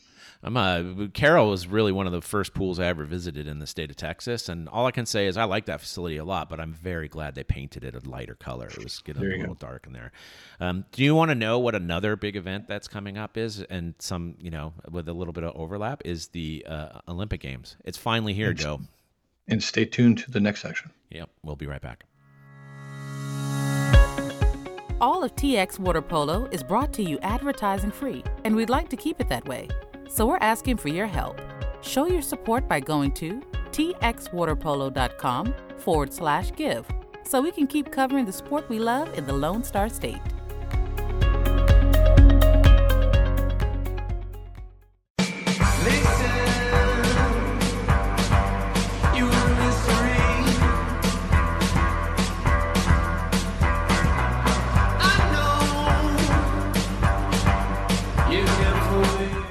I'm 0.42 0.56
uh, 0.56 1.08
Carroll 1.14 1.50
was 1.50 1.66
really 1.66 1.90
one 1.90 2.06
of 2.06 2.12
the 2.12 2.22
first 2.22 2.54
pools 2.54 2.78
I 2.78 2.86
ever 2.86 3.04
visited 3.04 3.48
in 3.48 3.58
the 3.58 3.66
state 3.66 3.90
of 3.90 3.96
Texas, 3.96 4.48
and 4.48 4.68
all 4.68 4.86
I 4.86 4.92
can 4.92 5.04
say 5.04 5.26
is 5.26 5.36
I 5.36 5.44
like 5.44 5.66
that 5.66 5.80
facility 5.80 6.16
a 6.16 6.24
lot. 6.24 6.48
But 6.48 6.60
I'm 6.60 6.72
very 6.72 7.08
glad 7.08 7.34
they 7.34 7.42
painted 7.42 7.84
it 7.84 7.94
a 7.94 8.08
lighter 8.08 8.36
color. 8.36 8.68
It 8.68 8.82
was 8.82 9.00
getting 9.00 9.22
a 9.22 9.26
you 9.26 9.38
little 9.38 9.54
dark 9.56 9.86
in 9.86 9.92
there. 9.92 10.12
Um, 10.60 10.84
do 10.92 11.02
you 11.02 11.14
want 11.14 11.30
to 11.30 11.34
know 11.34 11.58
what 11.58 11.74
another 11.74 12.14
big 12.14 12.36
event 12.36 12.68
that's 12.68 12.86
coming 12.86 13.18
up 13.18 13.36
is, 13.36 13.62
and 13.62 13.94
some 13.98 14.36
you 14.38 14.50
know 14.50 14.74
with 14.90 15.08
a 15.08 15.12
little 15.12 15.32
bit 15.32 15.42
of 15.42 15.56
overlap 15.56 16.02
is 16.04 16.28
the 16.28 16.64
uh, 16.68 17.00
Olympic 17.08 17.40
Games. 17.40 17.76
It's 17.84 17.98
finally 17.98 18.32
here, 18.32 18.52
Joe. 18.52 18.80
And 19.48 19.62
stay 19.62 19.86
tuned 19.86 20.18
to 20.18 20.30
the 20.30 20.40
next 20.40 20.62
section. 20.62 20.92
Yep, 21.10 21.30
we'll 21.42 21.56
be 21.56 21.66
right 21.66 21.80
back. 21.80 22.04
All 25.00 25.22
of 25.22 25.34
TX 25.36 25.78
Water 25.78 26.02
Polo 26.02 26.46
is 26.46 26.62
brought 26.62 26.92
to 26.94 27.02
you 27.02 27.18
advertising 27.22 27.90
free, 27.90 28.22
and 28.44 28.54
we'd 28.54 28.70
like 28.70 28.88
to 28.90 28.96
keep 28.96 29.20
it 29.20 29.28
that 29.28 29.46
way. 29.48 29.68
So 30.08 30.26
we're 30.26 30.38
asking 30.38 30.78
for 30.78 30.88
your 30.88 31.06
help. 31.06 31.40
Show 31.80 32.06
your 32.06 32.22
support 32.22 32.68
by 32.68 32.80
going 32.80 33.12
to 33.12 33.40
txwaterpolo.com 33.70 35.54
forward 35.76 36.12
slash 36.12 36.52
give 36.56 36.86
so 37.24 37.40
we 37.40 37.52
can 37.52 37.66
keep 37.66 37.92
covering 37.92 38.24
the 38.24 38.32
sport 38.32 38.68
we 38.68 38.78
love 38.78 39.16
in 39.16 39.26
the 39.26 39.32
Lone 39.32 39.62
Star 39.62 39.88
State. 39.88 40.20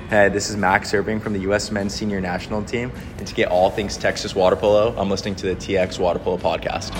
Hey, 0.10 0.30
this 0.30 0.50
is 0.50 0.56
Max 0.56 0.94
Irving 0.94 1.20
from 1.20 1.34
the 1.34 1.40
U.S. 1.40 1.70
Men's 1.70 1.94
Senior 1.94 2.22
National 2.22 2.64
Team. 2.64 2.92
And 3.18 3.28
to 3.28 3.34
get 3.34 3.50
all 3.50 3.70
things 3.70 3.98
Texas 3.98 4.34
water 4.34 4.56
polo, 4.56 4.96
I'm 4.98 5.10
listening 5.10 5.36
to 5.36 5.48
the 5.48 5.56
TX 5.56 6.00
Water 6.00 6.18
Polo 6.20 6.38
podcast. 6.38 6.94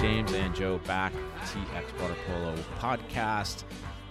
James 0.00 0.32
and 0.32 0.52
Joe 0.54 0.78
back, 0.86 1.12
TX 1.44 2.00
Water 2.00 2.16
Polo 2.26 2.56
podcast. 2.80 3.62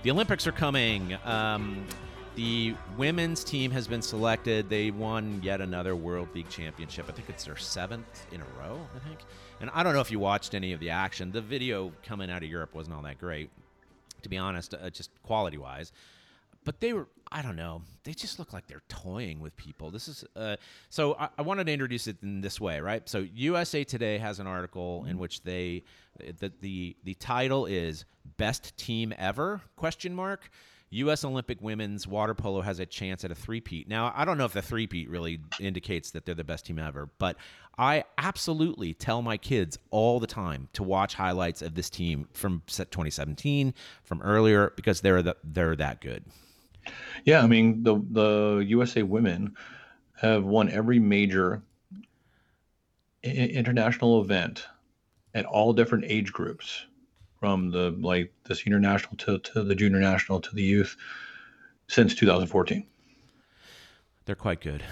The 0.04 0.12
Olympics 0.12 0.48
are 0.48 0.54
coming. 0.54 1.18
Um, 1.26 1.86
The 2.36 2.74
women's 2.96 3.44
team 3.44 3.72
has 3.72 3.90
been 3.90 4.02
selected. 4.02 4.70
They 4.70 4.90
won 4.90 5.42
yet 5.44 5.60
another 5.60 5.98
World 5.98 6.30
League 6.34 6.48
Championship. 6.48 7.08
I 7.10 7.12
think 7.12 7.28
it's 7.28 7.44
their 7.44 7.58
seventh 7.58 8.26
in 8.32 8.40
a 8.40 8.46
row, 8.58 8.80
I 8.96 9.00
think. 9.06 9.20
And 9.60 9.70
I 9.74 9.84
don't 9.84 9.94
know 9.94 10.00
if 10.00 10.12
you 10.12 10.20
watched 10.20 10.56
any 10.56 10.72
of 10.72 10.80
the 10.80 10.92
action. 10.92 11.34
The 11.34 11.42
video 11.42 11.92
coming 12.04 12.32
out 12.32 12.42
of 12.42 12.50
Europe 12.50 12.74
wasn't 12.74 12.96
all 12.96 13.02
that 13.04 13.20
great, 13.20 13.50
to 14.24 14.30
be 14.30 14.38
honest, 14.38 14.74
uh, 14.74 14.90
just 14.90 15.12
quality 15.24 15.58
wise. 15.58 15.92
But 16.64 16.80
they 16.80 16.94
were, 16.94 17.08
I 17.32 17.42
don't 17.42 17.56
know, 17.56 17.82
they 18.04 18.14
just 18.14 18.38
look 18.38 18.54
like 18.54 18.68
they're 18.68 18.84
toying 18.88 19.40
with 19.40 19.56
people. 19.56 19.90
This 19.90 20.08
is, 20.08 20.24
uh, 20.36 20.58
so 20.90 21.16
I, 21.20 21.30
I 21.40 21.42
wanted 21.42 21.66
to 21.66 21.74
introduce 21.74 22.06
it 22.06 22.18
in 22.22 22.42
this 22.42 22.62
way, 22.62 22.80
right? 22.80 23.08
So 23.10 23.26
USA 23.34 23.84
Today 23.84 24.20
has 24.20 24.40
an 24.40 24.46
article 24.46 25.06
in 25.10 25.18
which 25.18 25.42
they, 25.42 25.84
the, 26.40 26.52
the, 26.62 26.96
the 27.04 27.16
title 27.16 27.66
is 27.66 28.06
Best 28.38 28.78
Team 28.78 29.12
Ever, 29.18 29.62
question 29.76 30.14
mark. 30.14 30.52
U.S. 30.92 31.24
Olympic 31.24 31.62
women's 31.62 32.06
water 32.06 32.34
polo 32.34 32.62
has 32.62 32.80
a 32.80 32.86
chance 32.86 33.24
at 33.24 33.32
a 33.32 33.36
three-peat. 33.36 33.88
Now, 33.88 34.12
I 34.16 34.26
don't 34.26 34.38
know 34.38 34.46
if 34.46 34.54
the 34.54 34.62
three-peat 34.62 35.10
really 35.10 35.40
indicates 35.60 36.12
that 36.12 36.26
they're 36.26 36.36
the 36.36 36.44
best 36.44 36.66
team 36.66 36.78
ever, 36.80 37.10
but 37.18 37.38
I 37.78 38.04
absolutely 38.18 38.94
tell 38.94 39.22
my 39.22 39.38
kids 39.38 39.78
all 39.90 40.20
the 40.20 40.28
time 40.28 40.68
to 40.74 40.84
watch 40.84 41.16
highlights 41.16 41.62
of 41.62 41.76
this 41.76 41.90
team 41.90 42.28
from 42.34 42.62
2017, 42.68 43.74
from 44.04 44.22
earlier, 44.22 44.74
because 44.76 45.02
they're 45.02 45.22
the, 45.22 45.38
they're 45.44 45.78
that 45.78 46.02
good. 46.02 46.26
Yeah, 47.26 47.44
I 47.44 47.48
mean 47.48 47.84
the 47.84 48.02
the 48.10 48.66
USA 48.70 49.04
women 49.04 49.56
have 50.16 50.44
won 50.44 50.70
every 50.70 51.00
major 51.00 51.62
international 53.24 54.22
event 54.22 54.66
at 55.34 55.46
all 55.46 55.74
different 55.74 56.06
age 56.08 56.34
groups 56.34 56.86
from 57.42 57.72
the 57.72 57.90
like 58.00 58.32
the 58.44 58.56
senior 58.56 58.80
national 58.80 59.18
to, 59.18 59.40
to 59.40 59.64
the 59.64 59.74
junior 59.74 60.00
national 60.00 60.40
to 60.40 60.56
the 60.56 60.62
youth 60.62 60.96
since 61.88 62.14
2014 62.16 62.86
They're 64.26 64.36
quite 64.36 64.62
good. 64.62 64.84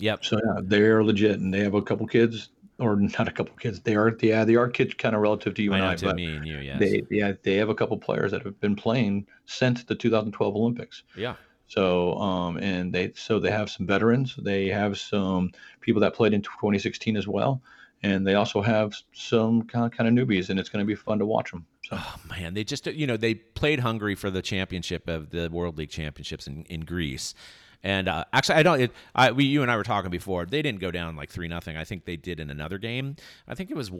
Yep. 0.00 0.24
so 0.24 0.40
yeah 0.42 0.60
they're 0.62 1.04
legit 1.04 1.38
and 1.38 1.52
they 1.52 1.60
have 1.60 1.74
a 1.74 1.82
couple 1.82 2.06
kids 2.06 2.48
or 2.78 2.96
not 2.96 3.28
a 3.28 3.30
couple 3.30 3.54
kids 3.56 3.80
they 3.80 3.94
are 3.94 4.16
yeah 4.22 4.44
they 4.44 4.56
are 4.56 4.66
kids 4.68 4.94
kind 4.94 5.14
of 5.14 5.20
relative 5.20 5.52
to 5.54 5.62
you 5.62 5.74
I 5.74 5.76
and 5.76 5.86
i, 5.86 5.94
to 5.96 6.06
but 6.06 6.16
me 6.16 6.34
and 6.36 6.46
you, 6.46 6.56
yes. 6.56 6.78
they 6.80 7.02
yeah 7.10 7.32
they 7.42 7.56
have 7.56 7.68
a 7.68 7.74
couple 7.74 7.98
players 7.98 8.30
that 8.30 8.42
have 8.44 8.58
been 8.60 8.76
playing 8.76 9.26
since 9.44 9.84
the 9.84 9.94
2012 9.94 10.56
olympics 10.56 11.02
yeah. 11.14 11.34
so, 11.66 12.14
um, 12.14 12.56
and 12.56 12.94
they 12.94 13.12
so 13.14 13.38
they 13.38 13.50
have 13.50 13.68
some 13.68 13.86
veterans. 13.86 14.34
They 14.36 14.68
have 14.68 14.98
some 14.98 15.52
people 15.82 16.00
that 16.00 16.14
played 16.14 16.32
in 16.32 16.40
2016 16.40 17.16
as 17.18 17.28
well, 17.28 17.60
and 18.02 18.26
they 18.26 18.34
also 18.34 18.62
have 18.62 18.94
some 19.12 19.62
kind 19.62 19.84
of, 19.84 19.92
kind 19.96 20.18
of 20.18 20.26
newbies, 20.26 20.50
and 20.50 20.58
it's 20.58 20.68
going 20.68 20.84
to 20.84 20.86
be 20.86 20.94
fun 20.94 21.18
to 21.18 21.26
watch 21.26 21.50
them. 21.50 21.66
So, 21.84 21.96
Oh 21.98 22.16
man, 22.28 22.54
they 22.54 22.64
just 22.64 22.86
you 22.86 23.06
know 23.06 23.16
they 23.16 23.34
played 23.34 23.80
Hungary 23.80 24.14
for 24.14 24.30
the 24.30 24.42
championship 24.42 25.08
of 25.08 25.30
the 25.30 25.48
World 25.48 25.78
League 25.78 25.90
Championships 25.90 26.46
in, 26.46 26.64
in 26.64 26.80
Greece, 26.80 27.34
and 27.82 28.08
uh, 28.08 28.24
actually 28.32 28.56
I 28.56 28.62
don't. 28.62 28.80
It, 28.80 28.92
I 29.14 29.32
we 29.32 29.44
you 29.44 29.62
and 29.62 29.70
I 29.70 29.76
were 29.76 29.82
talking 29.82 30.10
before. 30.10 30.46
They 30.46 30.62
didn't 30.62 30.80
go 30.80 30.90
down 30.90 31.16
like 31.16 31.30
three 31.30 31.48
nothing. 31.48 31.76
I 31.76 31.84
think 31.84 32.04
they 32.04 32.16
did 32.16 32.40
in 32.40 32.50
another 32.50 32.78
game. 32.78 33.16
I 33.48 33.54
think 33.54 33.70
it 33.70 33.76
was 33.76 33.90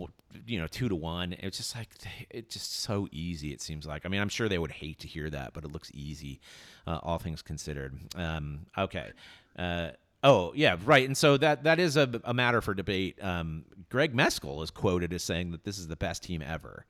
you 0.46 0.60
know 0.60 0.66
two 0.66 0.88
to 0.88 0.94
one. 0.94 1.34
It's 1.38 1.56
just 1.56 1.74
like 1.74 1.88
it's 2.30 2.54
just 2.54 2.80
so 2.80 3.08
easy. 3.10 3.52
It 3.52 3.60
seems 3.60 3.86
like. 3.86 4.06
I 4.06 4.08
mean, 4.08 4.20
I'm 4.20 4.28
sure 4.28 4.48
they 4.48 4.58
would 4.58 4.72
hate 4.72 4.98
to 5.00 5.08
hear 5.08 5.30
that, 5.30 5.52
but 5.52 5.64
it 5.64 5.72
looks 5.72 5.90
easy, 5.94 6.40
uh, 6.86 7.00
all 7.02 7.18
things 7.18 7.42
considered. 7.42 7.98
Um, 8.14 8.66
okay. 8.76 9.10
Uh, 9.58 9.90
Oh 10.22 10.52
yeah, 10.54 10.76
right. 10.84 11.06
And 11.06 11.16
so 11.16 11.36
that 11.38 11.64
that 11.64 11.78
is 11.78 11.96
a, 11.96 12.20
a 12.24 12.34
matter 12.34 12.60
for 12.60 12.74
debate. 12.74 13.22
Um, 13.22 13.64
Greg 13.88 14.14
Meskel 14.14 14.62
is 14.62 14.70
quoted 14.70 15.12
as 15.12 15.22
saying 15.22 15.52
that 15.52 15.64
this 15.64 15.78
is 15.78 15.88
the 15.88 15.96
best 15.96 16.22
team 16.22 16.42
ever, 16.42 16.84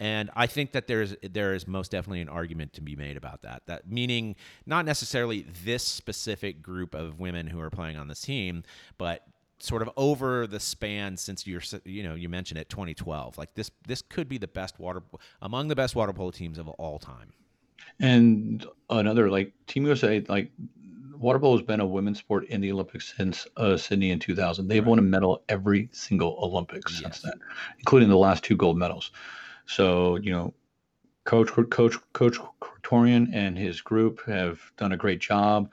and 0.00 0.30
I 0.34 0.46
think 0.46 0.72
that 0.72 0.88
there's 0.88 1.14
there 1.22 1.54
is 1.54 1.68
most 1.68 1.92
definitely 1.92 2.22
an 2.22 2.28
argument 2.28 2.72
to 2.74 2.80
be 2.80 2.96
made 2.96 3.16
about 3.16 3.42
that. 3.42 3.62
That 3.66 3.88
meaning 3.88 4.34
not 4.66 4.84
necessarily 4.84 5.46
this 5.64 5.84
specific 5.84 6.60
group 6.60 6.94
of 6.94 7.20
women 7.20 7.46
who 7.46 7.60
are 7.60 7.70
playing 7.70 7.96
on 7.96 8.08
this 8.08 8.20
team, 8.20 8.64
but 8.98 9.22
sort 9.60 9.82
of 9.82 9.90
over 9.96 10.48
the 10.48 10.58
span 10.58 11.16
since 11.16 11.46
you're 11.46 11.62
you 11.84 12.02
know 12.02 12.16
you 12.16 12.28
mentioned 12.28 12.58
it 12.58 12.68
2012 12.68 13.38
like 13.38 13.54
this 13.54 13.70
this 13.86 14.02
could 14.02 14.28
be 14.28 14.36
the 14.36 14.48
best 14.48 14.76
water 14.80 15.00
among 15.40 15.68
the 15.68 15.76
best 15.76 15.94
water 15.94 16.12
polo 16.12 16.32
teams 16.32 16.58
of 16.58 16.66
all 16.68 16.98
time 16.98 17.32
and 18.00 18.66
another 18.90 19.30
like 19.30 19.52
Team 19.66 19.84
USA, 19.84 20.24
like 20.28 20.50
water 21.22 21.38
polo 21.38 21.56
has 21.56 21.64
been 21.64 21.80
a 21.80 21.86
women's 21.86 22.18
sport 22.18 22.44
in 22.46 22.60
the 22.60 22.70
Olympics 22.72 23.14
since 23.16 23.46
uh, 23.56 23.76
Sydney 23.76 24.10
in 24.10 24.18
2000. 24.18 24.68
They've 24.68 24.84
won 24.86 24.98
a 24.98 25.02
medal 25.02 25.42
every 25.48 25.88
single 25.92 26.36
Olympics 26.42 26.92
Yes. 26.92 27.00
since 27.02 27.20
then, 27.22 27.40
including 27.78 28.08
the 28.08 28.16
last 28.16 28.44
two 28.44 28.56
gold 28.56 28.76
medals. 28.76 29.10
So 29.66 30.16
you 30.16 30.32
know, 30.32 30.52
Coach 31.24 31.50
Coach 31.70 31.96
Coach 32.12 32.38
Torian 32.82 33.28
and 33.32 33.56
his 33.56 33.80
group 33.80 34.24
have 34.26 34.60
done 34.76 34.92
a 34.92 34.96
great 34.96 35.20
job. 35.20 35.70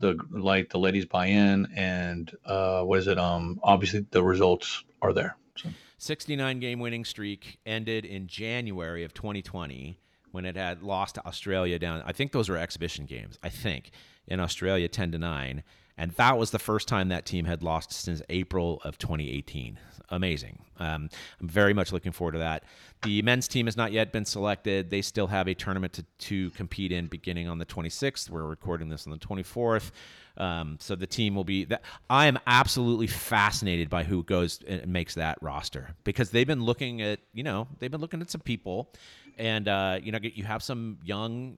The 0.00 0.16
like 0.30 0.70
the 0.70 0.78
ladies 0.78 1.04
buy 1.04 1.26
in, 1.26 1.66
and 1.74 2.30
uh, 2.44 2.82
what 2.82 2.98
is 2.98 3.06
it? 3.06 3.18
Um, 3.18 3.58
obviously 3.62 4.06
the 4.10 4.22
results 4.22 4.84
are 5.02 5.12
there. 5.12 5.36
So 5.56 5.68
69 5.98 6.60
game 6.60 6.80
winning 6.80 7.04
streak 7.04 7.58
ended 7.64 8.04
in 8.04 8.26
January 8.26 9.04
of 9.04 9.14
2020 9.14 9.98
when 10.32 10.44
it 10.44 10.56
had 10.56 10.82
lost 10.82 11.14
to 11.14 11.24
Australia 11.26 11.78
down. 11.78 12.02
I 12.04 12.12
think 12.12 12.32
those 12.32 12.48
were 12.48 12.56
exhibition 12.56 13.06
games. 13.06 13.38
I 13.42 13.48
think 13.48 13.92
in 14.26 14.40
Australia 14.40 14.88
10 14.88 15.12
to 15.12 15.18
9 15.18 15.62
and 15.96 16.10
that 16.12 16.36
was 16.36 16.50
the 16.50 16.58
first 16.58 16.88
time 16.88 17.08
that 17.08 17.24
team 17.24 17.44
had 17.44 17.62
lost 17.62 17.92
since 17.92 18.20
April 18.28 18.80
of 18.84 18.98
2018. 18.98 19.78
Amazing. 20.08 20.58
Um, 20.78 21.08
I'm 21.40 21.48
very 21.48 21.72
much 21.72 21.92
looking 21.92 22.10
forward 22.10 22.32
to 22.32 22.38
that. 22.38 22.64
The 23.02 23.22
men's 23.22 23.46
team 23.46 23.66
has 23.66 23.76
not 23.76 23.92
yet 23.92 24.10
been 24.10 24.24
selected. 24.24 24.90
They 24.90 25.02
still 25.02 25.28
have 25.28 25.46
a 25.46 25.54
tournament 25.54 25.92
to, 25.94 26.02
to 26.02 26.50
compete 26.50 26.90
in 26.90 27.06
beginning 27.06 27.48
on 27.48 27.58
the 27.58 27.66
26th. 27.66 28.28
We're 28.28 28.42
recording 28.42 28.88
this 28.88 29.06
on 29.06 29.12
the 29.12 29.18
24th. 29.18 29.92
Um, 30.36 30.78
so 30.80 30.96
the 30.96 31.06
team 31.06 31.36
will 31.36 31.44
be 31.44 31.64
that. 31.66 31.82
I 32.10 32.26
am 32.26 32.40
absolutely 32.44 33.06
fascinated 33.06 33.88
by 33.88 34.02
who 34.02 34.24
goes 34.24 34.60
and 34.66 34.88
makes 34.88 35.14
that 35.14 35.38
roster 35.40 35.94
because 36.02 36.30
they've 36.30 36.46
been 36.46 36.64
looking 36.64 37.02
at, 37.02 37.20
you 37.32 37.44
know, 37.44 37.68
they've 37.78 37.90
been 37.90 38.00
looking 38.00 38.20
at 38.20 38.30
some 38.30 38.40
people, 38.40 38.92
and 39.38 39.68
uh, 39.68 40.00
you 40.02 40.10
know, 40.10 40.18
you 40.20 40.42
have 40.42 40.62
some 40.62 40.98
young 41.04 41.56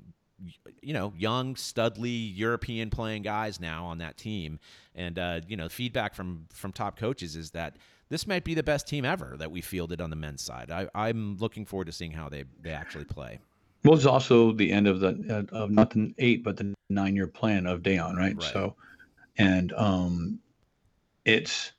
you 0.83 0.92
know, 0.92 1.12
young, 1.16 1.55
studly 1.55 2.37
European 2.37 2.90
playing 2.90 3.22
guys 3.22 3.61
now 3.61 3.87
on 3.87 3.99
that 3.99 4.16
team, 4.16 4.59
and 4.94 5.18
uh, 5.18 5.40
you 5.49 5.57
know, 5.57 5.68
feedback 5.68 6.14
from 6.14 6.46
from 6.53 6.72
top 6.72 6.99
coaches 6.99 7.37
is 7.37 7.51
that 7.53 7.77
this 8.09 8.27
might 8.27 8.44
be 8.44 8.55
the 8.55 8.62
best 8.62 8.87
team 8.87 9.05
ever 9.05 9.37
that 9.38 9.51
we 9.51 9.61
fielded 9.61 10.01
on 10.01 10.11
the 10.11 10.16
men's 10.16 10.42
side. 10.42 10.70
I, 10.70 10.88
I'm 10.94 11.37
looking 11.38 11.64
forward 11.64 11.87
to 11.87 11.92
seeing 11.92 12.12
how 12.12 12.29
they 12.29 12.44
they 12.61 12.70
actually 12.70 13.05
play. 13.05 13.38
Well, 13.85 13.94
it's 13.94 14.07
also 14.07 14.53
the 14.53 14.72
end 14.72 14.88
of 14.88 15.01
the 15.01 15.46
uh, 15.53 15.57
of 15.57 15.70
not 15.70 15.90
the 15.90 16.14
eight, 16.18 16.42
but 16.44 16.57
the 16.57 16.75
nine 16.88 17.16
year 17.16 17.27
plan 17.27 17.66
of 17.66 17.83
Dejan, 17.83 18.16
right? 18.16 18.37
Right. 18.37 18.53
So, 18.53 18.75
and 19.38 19.72
um, 19.75 20.38
it's 21.25 21.72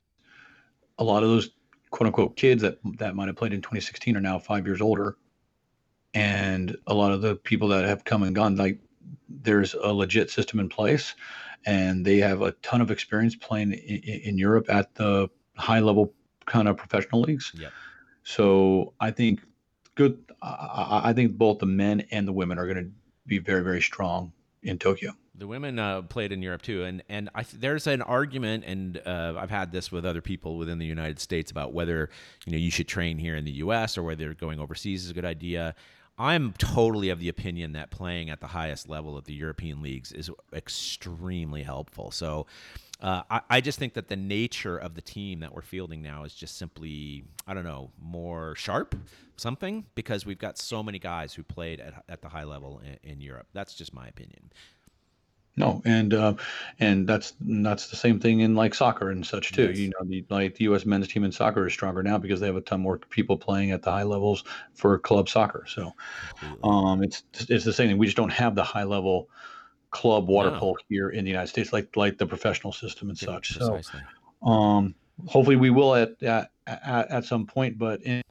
a 0.98 1.04
lot 1.04 1.22
of 1.22 1.28
those 1.28 1.50
quote 1.90 2.06
unquote 2.06 2.36
kids 2.36 2.62
that 2.62 2.78
that 2.98 3.14
might 3.14 3.28
have 3.28 3.36
played 3.36 3.52
in 3.52 3.60
2016 3.60 4.16
are 4.16 4.20
now 4.20 4.38
five 4.38 4.66
years 4.66 4.80
older, 4.80 5.16
and 6.18 6.76
a 6.86 6.94
lot 6.94 7.12
of 7.12 7.22
the 7.22 7.36
people 7.36 7.68
that 7.68 7.84
have 7.84 8.04
come 8.04 8.22
and 8.22 8.34
gone, 8.34 8.56
like 8.56 8.78
there's 9.28 9.74
a 9.74 9.92
legit 9.92 10.30
system 10.30 10.58
in 10.58 10.68
place, 10.68 11.14
and 11.64 12.04
they 12.04 12.18
have 12.18 12.42
a 12.42 12.52
ton 12.62 12.80
of 12.80 12.90
experience 12.90 13.36
playing 13.36 13.72
in, 13.72 13.98
in 14.00 14.38
Europe 14.38 14.66
at 14.68 14.94
the 14.94 15.28
high 15.56 15.80
level 15.80 16.12
kind 16.46 16.66
of 16.68 16.76
professional 16.76 17.20
leagues. 17.20 17.52
Yep. 17.54 17.72
So 18.24 18.94
I 19.00 19.10
think 19.10 19.40
good. 19.94 20.18
I, 20.42 21.02
I 21.04 21.12
think 21.12 21.36
both 21.36 21.58
the 21.58 21.66
men 21.66 22.04
and 22.10 22.26
the 22.26 22.32
women 22.32 22.58
are 22.58 22.66
going 22.66 22.84
to 22.84 22.90
be 23.26 23.38
very, 23.38 23.62
very 23.62 23.82
strong 23.82 24.32
in 24.62 24.78
Tokyo. 24.78 25.12
The 25.34 25.46
women 25.46 25.78
uh, 25.78 26.02
played 26.02 26.32
in 26.32 26.42
Europe 26.42 26.62
too, 26.62 26.82
and 26.82 27.02
and 27.08 27.30
I 27.32 27.44
th- 27.44 27.60
there's 27.60 27.86
an 27.86 28.02
argument, 28.02 28.64
and 28.66 29.00
uh, 29.06 29.34
I've 29.38 29.50
had 29.50 29.70
this 29.70 29.92
with 29.92 30.04
other 30.04 30.20
people 30.20 30.58
within 30.58 30.78
the 30.78 30.86
United 30.86 31.20
States 31.20 31.52
about 31.52 31.72
whether 31.72 32.10
you 32.44 32.52
know 32.52 32.58
you 32.58 32.72
should 32.72 32.88
train 32.88 33.18
here 33.18 33.36
in 33.36 33.44
the 33.44 33.52
U.S. 33.52 33.96
or 33.96 34.02
whether 34.02 34.34
going 34.34 34.58
overseas 34.58 35.04
is 35.04 35.10
a 35.10 35.14
good 35.14 35.24
idea. 35.24 35.76
I'm 36.18 36.52
totally 36.58 37.10
of 37.10 37.20
the 37.20 37.28
opinion 37.28 37.72
that 37.72 37.90
playing 37.90 38.30
at 38.30 38.40
the 38.40 38.48
highest 38.48 38.88
level 38.88 39.16
of 39.16 39.24
the 39.24 39.34
European 39.34 39.82
leagues 39.82 40.12
is 40.12 40.30
extremely 40.52 41.62
helpful. 41.62 42.10
So. 42.10 42.46
Uh, 43.00 43.22
I, 43.30 43.40
I 43.48 43.60
just 43.60 43.78
think 43.78 43.94
that 43.94 44.08
the 44.08 44.16
nature 44.16 44.76
of 44.76 44.96
the 44.96 45.00
team 45.00 45.38
that 45.38 45.54
we're 45.54 45.62
fielding 45.62 46.02
now 46.02 46.24
is 46.24 46.34
just 46.34 46.58
simply, 46.58 47.22
I 47.46 47.54
don't 47.54 47.62
know, 47.62 47.92
more 48.02 48.56
sharp, 48.56 48.96
something, 49.36 49.84
because 49.94 50.26
we've 50.26 50.40
got 50.40 50.58
so 50.58 50.82
many 50.82 50.98
guys 50.98 51.32
who 51.32 51.44
played 51.44 51.78
at, 51.78 52.02
at 52.08 52.22
the 52.22 52.28
high 52.28 52.42
level 52.42 52.82
in, 52.84 53.12
in 53.12 53.20
Europe. 53.20 53.46
That's 53.52 53.74
just 53.74 53.94
my 53.94 54.08
opinion. 54.08 54.50
No, 55.58 55.82
and 55.84 56.14
uh, 56.14 56.34
and 56.78 57.06
that's 57.06 57.34
that's 57.40 57.88
the 57.88 57.96
same 57.96 58.20
thing 58.20 58.40
in 58.40 58.54
like 58.54 58.74
soccer 58.74 59.10
and 59.10 59.26
such 59.26 59.52
too. 59.52 59.68
Yes. 59.68 59.78
You 59.78 59.88
know, 59.88 60.06
the 60.06 60.24
like 60.30 60.54
the 60.54 60.64
U.S. 60.64 60.86
men's 60.86 61.08
team 61.08 61.24
in 61.24 61.32
soccer 61.32 61.66
is 61.66 61.72
stronger 61.72 62.02
now 62.02 62.16
because 62.16 62.38
they 62.38 62.46
have 62.46 62.56
a 62.56 62.60
ton 62.60 62.80
more 62.80 62.98
people 62.98 63.36
playing 63.36 63.72
at 63.72 63.82
the 63.82 63.90
high 63.90 64.04
levels 64.04 64.44
for 64.74 64.96
club 64.98 65.28
soccer. 65.28 65.64
So, 65.66 65.92
um, 66.62 67.02
it's 67.02 67.24
it's 67.48 67.64
the 67.64 67.72
same 67.72 67.88
thing. 67.88 67.98
We 67.98 68.06
just 68.06 68.16
don't 68.16 68.32
have 68.32 68.54
the 68.54 68.62
high 68.62 68.84
level 68.84 69.28
club 69.90 70.28
water 70.28 70.50
No. 70.50 70.60
polo 70.60 70.76
here 70.88 71.08
in 71.10 71.24
the 71.24 71.30
United 71.30 71.48
States, 71.48 71.72
like 71.72 71.96
like 71.96 72.18
the 72.18 72.26
professional 72.26 72.72
system 72.72 73.08
and 73.08 73.18
such. 73.18 73.58
So, 73.58 73.80
um, 74.42 74.94
hopefully 75.26 75.56
we 75.56 75.70
will 75.70 75.96
at 75.96 76.22
at 76.22 76.52
at, 76.68 77.10
at 77.10 77.24
some 77.24 77.46
point, 77.46 77.78
but 77.78 78.02
in 78.02 78.22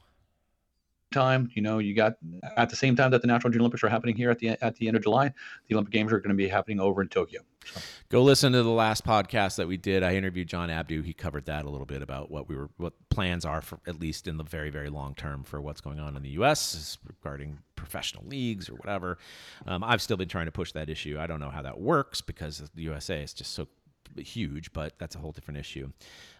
time, 1.10 1.50
you 1.54 1.62
know, 1.62 1.78
you 1.78 1.94
got 1.94 2.14
at 2.56 2.70
the 2.70 2.76
same 2.76 2.96
time 2.96 3.10
that 3.10 3.22
the 3.22 3.26
National 3.26 3.50
Junior 3.50 3.62
Olympics 3.62 3.82
are 3.82 3.88
happening 3.88 4.16
here 4.16 4.30
at 4.30 4.38
the 4.38 4.50
at 4.62 4.76
the 4.76 4.88
end 4.88 4.96
of 4.96 5.02
July, 5.02 5.32
the 5.68 5.74
Olympic 5.74 5.92
Games 5.92 6.12
are 6.12 6.18
going 6.18 6.30
to 6.30 6.36
be 6.36 6.48
happening 6.48 6.80
over 6.80 7.02
in 7.02 7.08
Tokyo. 7.08 7.40
So. 7.64 7.80
Go 8.08 8.22
listen 8.22 8.52
to 8.52 8.62
the 8.62 8.70
last 8.70 9.04
podcast 9.04 9.56
that 9.56 9.68
we 9.68 9.76
did. 9.76 10.02
I 10.02 10.14
interviewed 10.14 10.48
John 10.48 10.70
Abdu. 10.70 11.02
He 11.02 11.12
covered 11.12 11.46
that 11.46 11.64
a 11.64 11.70
little 11.70 11.86
bit 11.86 12.02
about 12.02 12.30
what 12.30 12.48
we 12.48 12.56
were, 12.56 12.70
what 12.78 12.94
plans 13.10 13.44
are 13.44 13.60
for 13.60 13.80
at 13.86 14.00
least 14.00 14.26
in 14.26 14.36
the 14.36 14.44
very, 14.44 14.70
very 14.70 14.88
long 14.88 15.14
term 15.14 15.44
for 15.44 15.60
what's 15.60 15.80
going 15.80 16.00
on 16.00 16.16
in 16.16 16.22
the 16.22 16.30
U.S. 16.30 16.98
regarding 17.06 17.58
professional 17.76 18.24
leagues 18.26 18.68
or 18.68 18.74
whatever. 18.74 19.18
Um, 19.66 19.84
I've 19.84 20.00
still 20.00 20.16
been 20.16 20.28
trying 20.28 20.46
to 20.46 20.52
push 20.52 20.72
that 20.72 20.88
issue. 20.88 21.18
I 21.18 21.26
don't 21.26 21.40
know 21.40 21.50
how 21.50 21.62
that 21.62 21.78
works 21.80 22.20
because 22.20 22.58
the 22.74 22.82
USA 22.82 23.22
is 23.22 23.34
just 23.34 23.52
so 23.52 23.68
huge, 24.16 24.72
but 24.72 24.98
that's 24.98 25.14
a 25.14 25.18
whole 25.18 25.32
different 25.32 25.58
issue. 25.58 25.90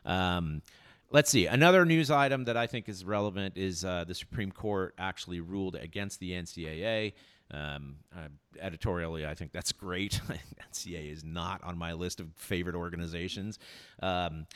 Um, 0.04 0.62
Let's 1.10 1.30
see. 1.30 1.46
Another 1.46 1.86
news 1.86 2.10
item 2.10 2.44
that 2.44 2.56
I 2.58 2.66
think 2.66 2.86
is 2.86 3.02
relevant 3.02 3.56
is 3.56 3.82
uh, 3.82 4.04
the 4.06 4.14
Supreme 4.14 4.52
Court 4.52 4.94
actually 4.98 5.40
ruled 5.40 5.74
against 5.74 6.20
the 6.20 6.32
NCAA. 6.32 7.14
Um, 7.50 7.96
uh, 8.14 8.28
editorially, 8.60 9.24
I 9.26 9.34
think 9.34 9.52
that's 9.52 9.72
great. 9.72 10.20
NCAA 10.72 11.10
is 11.10 11.24
not 11.24 11.64
on 11.64 11.78
my 11.78 11.94
list 11.94 12.20
of 12.20 12.28
favorite 12.36 12.76
organizations. 12.76 13.58
Um, 14.02 14.46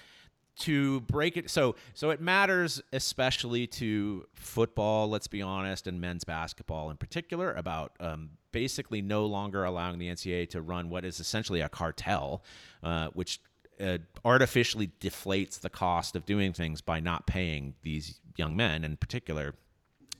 to 0.54 1.00
break 1.00 1.38
it, 1.38 1.48
so 1.48 1.76
so 1.94 2.10
it 2.10 2.20
matters 2.20 2.82
especially 2.92 3.66
to 3.66 4.26
football. 4.34 5.08
Let's 5.08 5.26
be 5.26 5.40
honest, 5.40 5.86
and 5.86 5.98
men's 5.98 6.24
basketball 6.24 6.90
in 6.90 6.98
particular 6.98 7.54
about 7.54 7.92
um, 7.98 8.32
basically 8.52 9.00
no 9.00 9.24
longer 9.24 9.64
allowing 9.64 9.98
the 9.98 10.08
NCAA 10.08 10.50
to 10.50 10.60
run 10.60 10.90
what 10.90 11.06
is 11.06 11.20
essentially 11.20 11.62
a 11.62 11.70
cartel, 11.70 12.44
uh, 12.82 13.08
which 13.14 13.40
uh, 13.83 13.99
artificially 14.25 14.90
deflates 15.01 15.61
the 15.61 15.71
cost 15.71 16.16
of 16.16 16.25
doing 16.25 16.53
things 16.53 16.81
by 16.81 17.01
not 17.01 17.27
paying 17.27 17.75
these 17.83 18.21
young 18.37 18.57
men 18.57 18.85
in 18.85 18.97
particular. 18.97 19.55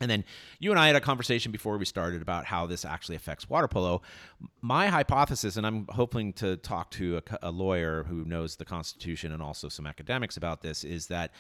And 0.01 0.11
then 0.11 0.25
you 0.59 0.73
and 0.73 0.81
I 0.81 0.89
had 0.89 0.97
a 0.97 1.01
conversation 1.01 1.53
before 1.53 1.79
we 1.79 1.85
started 1.85 2.23
about 2.23 2.45
how 2.45 2.67
this 2.67 2.85
actually 2.85 3.15
affects 3.15 3.49
water 3.49 3.69
polo. 3.69 4.03
My 4.61 4.89
hypothesis, 4.89 5.57
and 5.57 5.65
I'm 5.65 5.87
hoping 5.91 6.33
to 6.35 6.57
talk 6.57 6.91
to 6.93 7.19
a, 7.19 7.49
a 7.49 7.51
lawyer 7.53 8.03
who 8.03 8.25
knows 8.25 8.57
the 8.57 8.65
Constitution 8.65 9.31
and 9.31 9.41
also 9.41 9.69
some 9.69 9.87
academics 9.87 10.37
about 10.37 10.61
this, 10.61 10.83
is 10.83 11.07
that 11.07 11.33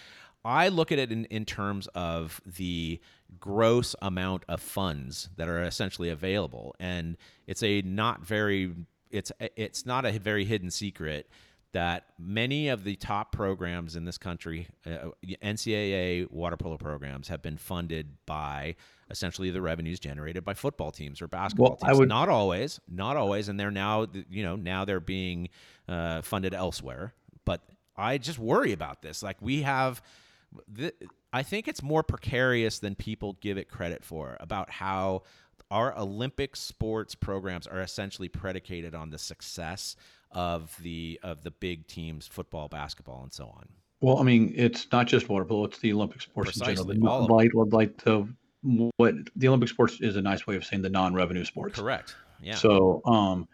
I 0.44 0.68
look 0.68 0.92
at 0.92 0.98
it 0.98 1.10
in, 1.10 1.24
in 1.26 1.44
terms 1.44 1.88
of 1.94 2.40
the 2.46 3.00
gross 3.40 3.96
amount 4.00 4.44
of 4.48 4.60
funds 4.60 5.28
that 5.36 5.48
are 5.48 5.62
essentially 5.62 6.08
available. 6.08 6.74
And 6.78 7.16
it's 7.46 7.62
a 7.62 7.82
not 7.82 8.24
very, 8.24 8.74
it's, 9.10 9.32
it's 9.56 9.86
not 9.86 10.04
a 10.04 10.12
very 10.18 10.44
hidden 10.44 10.70
secret 10.70 11.28
that 11.72 12.04
many 12.18 12.68
of 12.68 12.84
the 12.84 12.96
top 12.96 13.32
programs 13.32 13.96
in 13.96 14.04
this 14.04 14.18
country, 14.18 14.68
uh, 14.86 15.08
NCAA 15.42 16.30
water 16.30 16.56
polo 16.56 16.76
programs, 16.76 17.28
have 17.28 17.42
been 17.42 17.56
funded 17.56 18.08
by 18.26 18.76
essentially 19.10 19.50
the 19.50 19.62
revenues 19.62 19.98
generated 19.98 20.44
by 20.44 20.54
football 20.54 20.90
teams 20.90 21.22
or 21.22 21.28
basketball 21.28 21.78
well, 21.80 21.88
teams. 21.88 21.98
Would... 21.98 22.08
Not 22.08 22.28
always, 22.28 22.80
not 22.88 23.16
always, 23.16 23.48
and 23.48 23.58
they're 23.58 23.70
now, 23.70 24.06
you 24.30 24.42
know, 24.42 24.56
now 24.56 24.84
they're 24.84 25.00
being 25.00 25.48
uh, 25.88 26.22
funded 26.22 26.54
elsewhere. 26.54 27.14
But 27.44 27.62
I 27.96 28.18
just 28.18 28.38
worry 28.38 28.72
about 28.72 29.02
this. 29.02 29.22
Like 29.22 29.40
we 29.40 29.62
have, 29.62 30.02
th- 30.76 30.94
I 31.32 31.42
think 31.42 31.68
it's 31.68 31.82
more 31.82 32.02
precarious 32.02 32.78
than 32.80 32.94
people 32.94 33.38
give 33.40 33.56
it 33.56 33.68
credit 33.68 34.04
for 34.04 34.36
about 34.40 34.70
how 34.70 35.22
our 35.70 35.96
Olympic 35.98 36.54
sports 36.54 37.14
programs 37.14 37.66
are 37.66 37.80
essentially 37.80 38.28
predicated 38.28 38.94
on 38.94 39.08
the 39.08 39.18
success 39.18 39.96
of 40.32 40.76
the 40.82 41.20
of 41.22 41.42
the 41.42 41.50
big 41.50 41.86
teams, 41.86 42.26
football, 42.26 42.68
basketball, 42.68 43.22
and 43.22 43.32
so 43.32 43.46
on. 43.46 43.68
Well, 44.00 44.18
I 44.18 44.24
mean, 44.24 44.52
it's 44.56 44.90
not 44.90 45.06
just 45.06 45.28
water 45.28 45.44
polo; 45.44 45.64
it's 45.64 45.78
the 45.78 45.92
Olympic 45.92 46.22
sports 46.22 46.52
Precisely, 46.52 46.96
in 46.96 47.02
general. 47.02 47.26
The, 47.26 47.32
like, 47.32 47.50
like 47.54 47.96
the 47.98 48.28
what 48.96 49.14
the 49.36 49.48
Olympic 49.48 49.68
sports 49.68 50.00
is 50.00 50.16
a 50.16 50.22
nice 50.22 50.46
way 50.46 50.56
of 50.56 50.64
saying 50.64 50.82
the 50.82 50.90
non-revenue 50.90 51.44
sports. 51.44 51.78
Correct. 51.78 52.16
Yeah. 52.42 52.54
So, 52.54 53.02
um, 53.04 53.48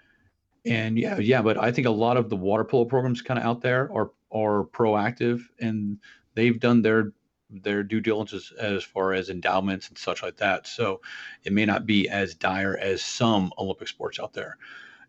and 0.64 0.98
yeah, 0.98 1.18
yeah, 1.18 1.42
but 1.42 1.58
I 1.58 1.72
think 1.72 1.86
a 1.86 1.90
lot 1.90 2.16
of 2.16 2.28
the 2.28 2.36
water 2.36 2.64
polo 2.64 2.84
programs 2.84 3.22
kind 3.22 3.38
of 3.38 3.44
out 3.44 3.60
there 3.60 3.90
are 3.92 4.10
are 4.30 4.64
proactive, 4.64 5.42
and 5.60 5.98
they've 6.34 6.58
done 6.58 6.82
their 6.82 7.12
their 7.50 7.82
due 7.82 8.00
diligence 8.00 8.52
as 8.58 8.84
far 8.84 9.14
as 9.14 9.30
endowments 9.30 9.88
and 9.88 9.96
such 9.96 10.22
like 10.22 10.36
that. 10.36 10.66
So, 10.66 11.00
it 11.44 11.52
may 11.52 11.66
not 11.66 11.86
be 11.86 12.08
as 12.08 12.34
dire 12.34 12.76
as 12.76 13.02
some 13.02 13.52
Olympic 13.58 13.88
sports 13.88 14.18
out 14.18 14.32
there 14.32 14.56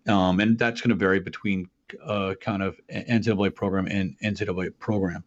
um, 0.09 0.39
and 0.39 0.57
that's 0.57 0.81
going 0.81 0.89
to 0.89 0.95
vary 0.95 1.19
between 1.19 1.69
uh, 2.03 2.33
kind 2.41 2.63
of 2.63 2.79
NCAA 2.89 3.53
program 3.53 3.87
and 3.87 4.15
NCAA 4.19 4.77
program. 4.79 5.23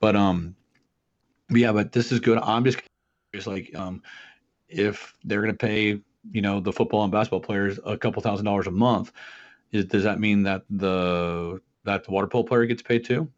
But 0.00 0.16
um, 0.16 0.54
yeah, 1.50 1.72
but 1.72 1.92
this 1.92 2.12
is 2.12 2.20
good. 2.20 2.38
I'm 2.38 2.64
just 2.64 2.80
curious, 3.32 3.46
like 3.46 3.74
um, 3.74 4.02
if 4.68 5.14
they're 5.24 5.40
going 5.42 5.52
to 5.52 5.58
pay, 5.58 6.00
you 6.32 6.42
know, 6.42 6.60
the 6.60 6.72
football 6.72 7.02
and 7.02 7.12
basketball 7.12 7.40
players 7.40 7.78
a 7.84 7.96
couple 7.96 8.22
thousand 8.22 8.44
dollars 8.44 8.66
a 8.66 8.72
month, 8.72 9.12
is, 9.72 9.86
does 9.86 10.04
that 10.04 10.20
mean 10.20 10.42
that 10.44 10.62
the 10.70 11.60
that 11.84 12.04
the 12.04 12.10
water 12.10 12.26
polo 12.26 12.44
player 12.44 12.66
gets 12.66 12.82
paid 12.82 13.04
too? 13.04 13.30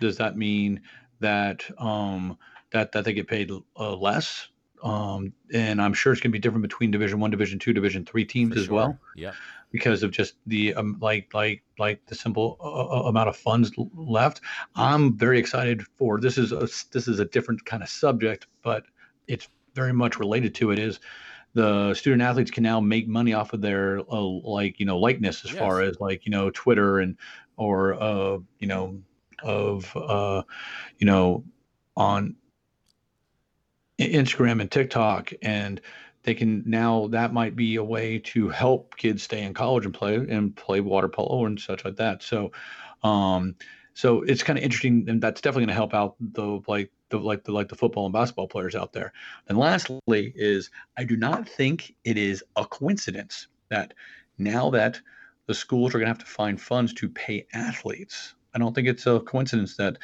Does 0.00 0.16
that 0.16 0.36
mean 0.36 0.80
that 1.20 1.64
um, 1.78 2.38
that 2.72 2.92
that 2.92 3.04
they 3.04 3.12
get 3.12 3.28
paid 3.28 3.50
uh, 3.78 3.96
less? 3.96 4.48
Um, 4.82 5.34
and 5.52 5.82
I'm 5.82 5.92
sure 5.92 6.10
it's 6.10 6.22
going 6.22 6.30
to 6.30 6.32
be 6.32 6.38
different 6.38 6.62
between 6.62 6.90
Division 6.90 7.20
One, 7.20 7.30
Division 7.30 7.58
Two, 7.58 7.74
Division 7.74 8.06
Three 8.06 8.24
teams 8.24 8.54
For 8.54 8.60
as 8.60 8.66
sure. 8.66 8.74
well. 8.74 8.98
Yeah 9.14 9.32
because 9.70 10.02
of 10.02 10.10
just 10.10 10.34
the 10.46 10.74
um, 10.74 10.96
like 11.00 11.32
like 11.34 11.62
like 11.78 12.04
the 12.06 12.14
simple 12.14 12.56
uh, 12.60 13.04
uh 13.06 13.08
amount 13.08 13.28
of 13.28 13.36
funds 13.36 13.72
left. 13.94 14.40
I'm 14.74 15.16
very 15.16 15.38
excited 15.38 15.82
for 15.96 16.20
this 16.20 16.38
is 16.38 16.52
a 16.52 16.68
this 16.92 17.08
is 17.08 17.20
a 17.20 17.24
different 17.24 17.64
kind 17.64 17.82
of 17.82 17.88
subject, 17.88 18.46
but 18.62 18.84
it's 19.28 19.48
very 19.74 19.92
much 19.92 20.18
related 20.18 20.54
to 20.56 20.72
it. 20.72 20.78
Is 20.78 21.00
the 21.54 21.94
student 21.94 22.22
athletes 22.22 22.50
can 22.50 22.62
now 22.62 22.80
make 22.80 23.08
money 23.08 23.32
off 23.32 23.52
of 23.52 23.60
their 23.60 24.00
uh, 24.10 24.20
like 24.20 24.78
you 24.80 24.86
know 24.86 24.98
likeness 24.98 25.44
as 25.44 25.52
yes. 25.52 25.58
far 25.58 25.80
as 25.82 26.00
like 26.00 26.24
you 26.24 26.30
know 26.30 26.50
Twitter 26.50 26.98
and 26.98 27.16
or 27.56 27.94
uh 27.94 28.38
you 28.58 28.66
know 28.66 29.00
of 29.42 29.94
uh 29.96 30.42
you 30.98 31.06
know 31.06 31.44
on 31.96 32.36
Instagram 33.98 34.60
and 34.60 34.70
TikTok 34.70 35.32
and 35.42 35.80
they 36.22 36.34
can 36.34 36.62
now 36.66 37.06
that 37.08 37.32
might 37.32 37.56
be 37.56 37.76
a 37.76 37.84
way 37.84 38.18
to 38.18 38.48
help 38.48 38.96
kids 38.96 39.22
stay 39.22 39.42
in 39.42 39.54
college 39.54 39.84
and 39.84 39.94
play 39.94 40.16
and 40.16 40.54
play 40.54 40.80
water 40.80 41.08
polo 41.08 41.46
and 41.46 41.58
such 41.58 41.84
like 41.84 41.96
that. 41.96 42.22
So, 42.22 42.52
um, 43.02 43.54
so 43.94 44.22
it's 44.22 44.42
kind 44.42 44.58
of 44.58 44.64
interesting, 44.64 45.06
and 45.08 45.22
that's 45.22 45.40
definitely 45.40 45.62
going 45.62 45.68
to 45.68 45.74
help 45.74 45.94
out 45.94 46.16
the 46.20 46.60
like 46.66 46.90
the 47.08 47.18
like 47.18 47.44
the 47.44 47.52
like 47.52 47.68
the 47.68 47.74
football 47.74 48.06
and 48.06 48.12
basketball 48.12 48.48
players 48.48 48.74
out 48.74 48.92
there. 48.92 49.12
And 49.48 49.58
lastly, 49.58 50.32
is 50.36 50.70
I 50.96 51.04
do 51.04 51.16
not 51.16 51.48
think 51.48 51.94
it 52.04 52.18
is 52.18 52.44
a 52.56 52.64
coincidence 52.64 53.48
that 53.68 53.94
now 54.38 54.70
that 54.70 55.00
the 55.46 55.54
schools 55.54 55.94
are 55.94 55.98
going 55.98 56.06
to 56.06 56.10
have 56.10 56.18
to 56.18 56.26
find 56.26 56.60
funds 56.60 56.92
to 56.94 57.08
pay 57.08 57.46
athletes, 57.52 58.34
I 58.54 58.58
don't 58.58 58.74
think 58.74 58.88
it's 58.88 59.06
a 59.06 59.20
coincidence 59.20 59.76
that 59.76 59.98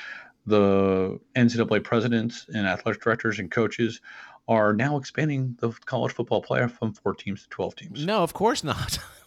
the 0.46 1.18
NCAA 1.34 1.82
presidents 1.82 2.46
and 2.54 2.66
athletic 2.66 3.02
directors 3.02 3.38
and 3.38 3.50
coaches 3.50 4.00
are 4.48 4.72
now 4.72 4.96
expanding 4.96 5.56
the 5.60 5.70
college 5.86 6.12
football 6.12 6.42
playoff 6.42 6.70
from 6.72 6.92
four 6.92 7.14
teams 7.14 7.42
to 7.42 7.48
12 7.48 7.74
teams. 7.74 8.06
No, 8.06 8.22
of 8.22 8.32
course 8.32 8.62
not. 8.62 8.98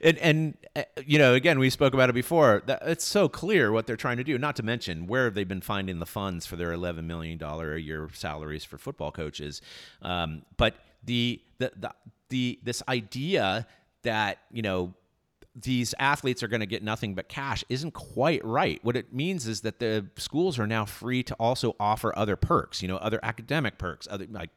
and, 0.00 0.18
and, 0.18 0.56
uh, 0.74 0.82
you 1.04 1.18
know, 1.18 1.34
again, 1.34 1.58
we 1.58 1.68
spoke 1.68 1.92
about 1.92 2.08
it 2.08 2.14
before. 2.14 2.62
That 2.66 2.82
it's 2.86 3.04
so 3.04 3.28
clear 3.28 3.72
what 3.72 3.86
they're 3.86 3.96
trying 3.96 4.16
to 4.16 4.24
do, 4.24 4.38
not 4.38 4.56
to 4.56 4.62
mention 4.62 5.06
where 5.06 5.24
have 5.24 5.34
they 5.34 5.44
been 5.44 5.60
finding 5.60 5.98
the 5.98 6.06
funds 6.06 6.46
for 6.46 6.56
their 6.56 6.70
$11 6.70 7.04
million 7.04 7.42
a 7.42 7.76
year 7.76 8.08
salaries 8.14 8.64
for 8.64 8.78
football 8.78 9.12
coaches. 9.12 9.60
Um, 10.00 10.42
but 10.56 10.76
the, 11.04 11.42
the, 11.58 11.72
the, 11.76 11.94
the, 12.30 12.58
this 12.62 12.82
idea 12.88 13.66
that, 14.02 14.38
you 14.50 14.62
know, 14.62 14.94
these 15.54 15.94
athletes 15.98 16.42
are 16.42 16.48
going 16.48 16.60
to 16.60 16.66
get 16.66 16.82
nothing 16.82 17.14
but 17.14 17.28
cash 17.28 17.62
isn't 17.68 17.92
quite 17.92 18.42
right. 18.42 18.82
What 18.82 18.96
it 18.96 19.12
means 19.12 19.46
is 19.46 19.60
that 19.62 19.80
the 19.80 20.06
schools 20.16 20.58
are 20.58 20.66
now 20.66 20.86
free 20.86 21.22
to 21.24 21.34
also 21.34 21.76
offer 21.78 22.16
other 22.16 22.36
perks, 22.36 22.80
you 22.80 22.88
know, 22.88 22.96
other 22.96 23.20
academic 23.22 23.76
perks, 23.76 24.08
other 24.10 24.26
like, 24.30 24.48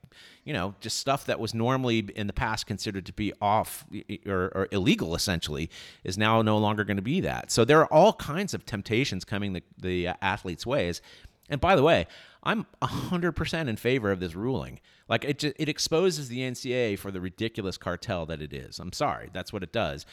you 0.46 0.54
know, 0.54 0.74
just 0.80 0.98
stuff 0.98 1.26
that 1.26 1.40
was 1.40 1.54
normally 1.54 2.00
in 2.16 2.28
the 2.28 2.34
past 2.34 2.66
considered 2.66 3.06
to 3.08 3.14
be 3.14 3.34
off 3.42 3.86
or, 4.26 4.52
or 4.56 4.68
illegal 4.72 5.16
essentially 5.16 5.70
is 6.06 6.18
now 6.18 6.42
no 6.42 6.58
longer 6.58 6.86
going 6.86 6.98
to 6.98 7.04
be 7.04 7.20
that. 7.22 7.52
So 7.52 7.66
there 7.66 7.82
are 7.82 7.94
all 7.94 8.14
kinds 8.14 8.54
of 8.54 8.66
temptations 8.66 9.26
coming 9.26 9.52
the, 9.52 9.64
the 9.78 10.08
athletes' 10.22 10.66
ways. 10.66 11.02
And 11.50 11.60
by 11.60 11.76
the 11.76 11.84
way, 11.84 12.08
I'm 12.42 12.66
100% 12.82 13.68
in 13.68 13.76
favor 13.76 14.12
of 14.12 14.20
this 14.20 14.34
ruling. 14.34 14.80
Like 15.08 15.26
it, 15.26 15.44
it 15.44 15.68
exposes 15.68 16.30
the 16.30 16.40
NCAA 16.40 16.98
for 16.98 17.12
the 17.12 17.20
ridiculous 17.20 17.78
cartel 17.78 18.26
that 18.28 18.42
it 18.42 18.54
is. 18.54 18.80
I'm 18.80 18.94
sorry, 18.94 19.30
that's 19.34 19.52
what 19.52 19.62
it 19.62 19.72
does. 19.72 20.06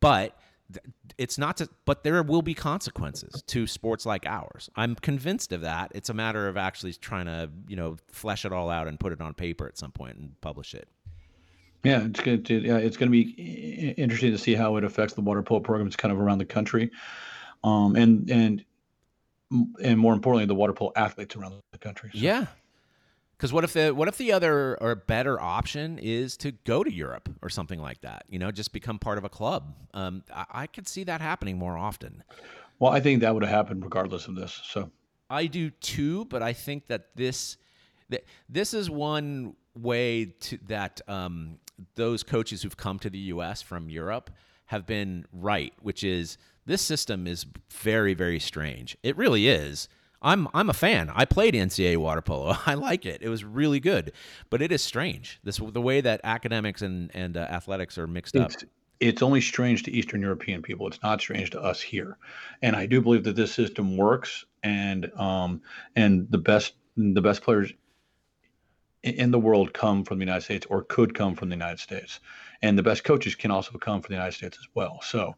But 0.00 0.36
it's 1.18 1.36
not 1.36 1.58
to, 1.58 1.68
but 1.84 2.04
there 2.04 2.22
will 2.22 2.42
be 2.42 2.54
consequences 2.54 3.42
to 3.48 3.66
sports 3.66 4.06
like 4.06 4.24
ours. 4.26 4.70
I'm 4.76 4.94
convinced 4.94 5.52
of 5.52 5.60
that. 5.62 5.92
It's 5.94 6.08
a 6.08 6.14
matter 6.14 6.48
of 6.48 6.56
actually 6.56 6.94
trying 6.94 7.26
to, 7.26 7.50
you 7.68 7.76
know, 7.76 7.96
flesh 8.10 8.44
it 8.44 8.52
all 8.52 8.70
out 8.70 8.88
and 8.88 8.98
put 8.98 9.12
it 9.12 9.20
on 9.20 9.34
paper 9.34 9.66
at 9.66 9.76
some 9.76 9.92
point 9.92 10.16
and 10.16 10.40
publish 10.40 10.74
it. 10.74 10.88
Yeah, 11.82 12.04
it's 12.04 12.20
going 12.20 12.42
to 12.42 12.54
yeah, 12.54 12.76
it's 12.76 12.96
going 12.96 13.10
to 13.10 13.24
be 13.24 13.92
interesting 13.96 14.32
to 14.32 14.38
see 14.38 14.54
how 14.54 14.76
it 14.76 14.84
affects 14.84 15.14
the 15.14 15.22
water 15.22 15.42
polo 15.42 15.60
programs 15.60 15.96
kind 15.96 16.12
of 16.12 16.20
around 16.20 16.38
the 16.38 16.44
country, 16.44 16.90
um, 17.64 17.96
and 17.96 18.30
and 18.30 18.64
and 19.82 19.98
more 19.98 20.12
importantly, 20.12 20.44
the 20.44 20.54
water 20.54 20.74
polo 20.74 20.92
athletes 20.94 21.36
around 21.36 21.54
the 21.72 21.78
country. 21.78 22.10
So. 22.12 22.18
Yeah, 22.18 22.46
Because 23.40 23.54
what 23.54 23.64
if 23.64 23.72
the 23.72 23.94
what 23.94 24.06
if 24.06 24.18
the 24.18 24.32
other 24.32 24.76
or 24.82 24.94
better 24.94 25.40
option 25.40 25.98
is 25.98 26.36
to 26.36 26.52
go 26.52 26.84
to 26.84 26.92
Europe 26.92 27.30
or 27.40 27.48
something 27.48 27.80
like 27.80 28.02
that? 28.02 28.26
You 28.28 28.38
know, 28.38 28.50
just 28.50 28.70
become 28.70 28.98
part 28.98 29.16
of 29.16 29.24
a 29.24 29.30
club. 29.30 29.74
Um, 29.94 30.22
I, 30.30 30.44
I 30.50 30.66
could 30.66 30.86
see 30.86 31.04
that 31.04 31.22
happening 31.22 31.56
more 31.56 31.78
often. 31.78 32.22
Well, 32.78 32.92
I 32.92 33.00
think 33.00 33.22
that 33.22 33.32
would 33.32 33.42
have 33.42 33.50
happened 33.50 33.82
regardless 33.82 34.26
of 34.26 34.34
this. 34.34 34.60
So 34.64 34.90
I 35.30 35.46
do 35.46 35.70
too, 35.70 36.26
but 36.26 36.42
I 36.42 36.52
think 36.52 36.88
that 36.88 37.16
this 37.16 37.56
that 38.10 38.24
this 38.50 38.74
is 38.74 38.90
one 38.90 39.56
way 39.74 40.34
to 40.40 40.58
that 40.66 41.00
um, 41.08 41.60
those 41.94 42.22
coaches 42.22 42.60
who've 42.60 42.76
come 42.76 42.98
to 42.98 43.08
the 43.08 43.18
U.S. 43.18 43.62
from 43.62 43.88
Europe 43.88 44.28
have 44.66 44.84
been 44.84 45.24
right, 45.32 45.72
which 45.80 46.04
is 46.04 46.36
this 46.66 46.82
system 46.82 47.26
is 47.26 47.46
very 47.70 48.12
very 48.12 48.38
strange. 48.38 48.98
It 49.02 49.16
really 49.16 49.48
is. 49.48 49.88
I'm 50.22 50.48
I'm 50.52 50.68
a 50.68 50.74
fan. 50.74 51.10
I 51.14 51.24
played 51.24 51.54
NCAA 51.54 51.96
water 51.96 52.20
polo. 52.20 52.56
I 52.66 52.74
like 52.74 53.06
it. 53.06 53.22
It 53.22 53.28
was 53.28 53.44
really 53.44 53.80
good, 53.80 54.12
but 54.50 54.60
it 54.62 54.72
is 54.72 54.82
strange. 54.82 55.40
This 55.44 55.58
the 55.58 55.80
way 55.80 56.00
that 56.00 56.20
academics 56.24 56.82
and 56.82 57.10
and 57.14 57.36
uh, 57.36 57.40
athletics 57.40 57.96
are 57.98 58.06
mixed 58.06 58.36
up. 58.36 58.50
it's 58.52 58.64
it's 59.00 59.22
only 59.22 59.40
strange 59.40 59.82
to 59.84 59.90
Eastern 59.90 60.20
European 60.20 60.60
people. 60.60 60.86
It's 60.86 61.02
not 61.02 61.20
strange 61.20 61.50
to 61.50 61.60
us 61.60 61.80
here, 61.80 62.18
and 62.60 62.76
I 62.76 62.86
do 62.86 63.00
believe 63.00 63.24
that 63.24 63.36
this 63.36 63.52
system 63.52 63.96
works, 63.96 64.44
and 64.62 65.10
um 65.16 65.62
and 65.96 66.30
the 66.30 66.38
best 66.38 66.74
the 66.96 67.22
best 67.22 67.42
players 67.42 67.72
in 69.02 69.30
the 69.30 69.38
world 69.38 69.72
come 69.72 70.04
from 70.04 70.18
the 70.18 70.24
United 70.26 70.42
States 70.42 70.66
or 70.68 70.82
could 70.82 71.14
come 71.14 71.34
from 71.34 71.48
the 71.48 71.54
United 71.54 71.80
States, 71.80 72.20
and 72.60 72.76
the 72.76 72.82
best 72.82 73.04
coaches 73.04 73.34
can 73.34 73.50
also 73.50 73.78
come 73.78 74.02
from 74.02 74.12
the 74.12 74.16
United 74.16 74.36
States 74.36 74.58
as 74.60 74.68
well. 74.74 75.00
So. 75.02 75.34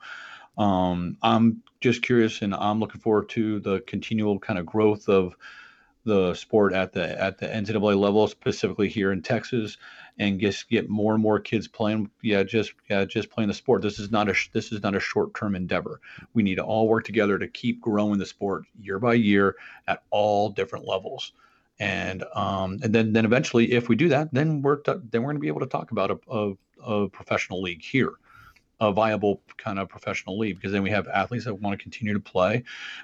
Um, 0.59 1.17
I'm 1.23 1.63
just 1.83 2.03
curious, 2.03 2.41
and 2.43 2.55
I'm 2.55 2.81
looking 2.81 3.01
forward 3.01 3.29
to 3.31 3.61
the 3.61 3.81
continual 3.81 4.39
kind 4.39 4.59
of 4.59 4.65
growth 4.65 5.09
of 5.09 5.37
the 6.05 6.35
sport 6.35 6.73
at 6.73 6.93
the 6.93 7.21
at 7.21 7.39
the 7.39 7.47
NCAA 7.47 7.99
level, 7.99 8.27
specifically 8.27 8.89
here 8.89 9.13
in 9.13 9.23
Texas, 9.23 9.77
and 10.19 10.41
just 10.41 10.69
get 10.69 10.89
more 10.89 11.15
and 11.15 11.23
more 11.23 11.39
kids 11.39 11.69
playing. 11.69 12.11
Yeah, 12.23 12.43
just 12.43 12.73
yeah, 12.89 13.05
just 13.05 13.31
playing 13.31 13.49
the 13.49 13.55
sport. 13.55 13.83
This 13.83 13.99
is 13.99 14.11
not 14.11 14.29
a 14.29 14.35
this 14.53 14.73
is 14.73 14.83
not 14.83 14.95
a 14.95 15.01
short 15.01 15.35
term 15.35 15.55
endeavor. 15.55 16.01
We 16.35 16.43
need 16.43 16.57
to 16.57 16.65
all 16.65 16.89
work 16.89 17.05
together 17.05 17.39
to 17.39 17.49
keep 17.49 17.81
growing 17.81 18.19
the 18.19 18.27
sport 18.27 18.65
year 18.81 18.99
by 18.99 19.15
year 19.15 19.57
at 19.87 20.03
all 20.11 20.51
different 20.51 20.87
levels. 20.87 21.33
And 21.79 22.25
um, 22.35 22.79
and 22.83 22.93
then 22.95 23.13
then 23.13 23.25
eventually, 23.25 23.73
if 23.73 23.89
we 23.89 23.97
do 23.97 24.09
that, 24.09 24.33
then 24.33 24.63
we're 24.63 24.79
then 24.85 25.23
we're 25.23 25.33
going 25.33 25.37
to 25.37 25.41
be 25.41 25.49
able 25.49 25.61
to 25.61 25.67
talk 25.67 25.91
about 25.91 26.11
a, 26.11 26.19
a, 26.31 26.53
a 26.83 27.09
professional 27.09 27.63
league 27.63 27.83
here 27.83 28.13
a 28.89 28.93
viable 28.93 29.41
kind 29.57 29.79
of 29.79 29.89
professional 29.89 30.39
league 30.39 30.57
because 30.57 30.73
then 30.73 30.83
we 30.83 30.91
have 30.91 31.07
athletes 31.09 31.45
that 31.45 31.55
want 31.55 31.79
to 31.79 31.83
continue 31.83 32.13
to 32.13 32.21
play 32.21 32.63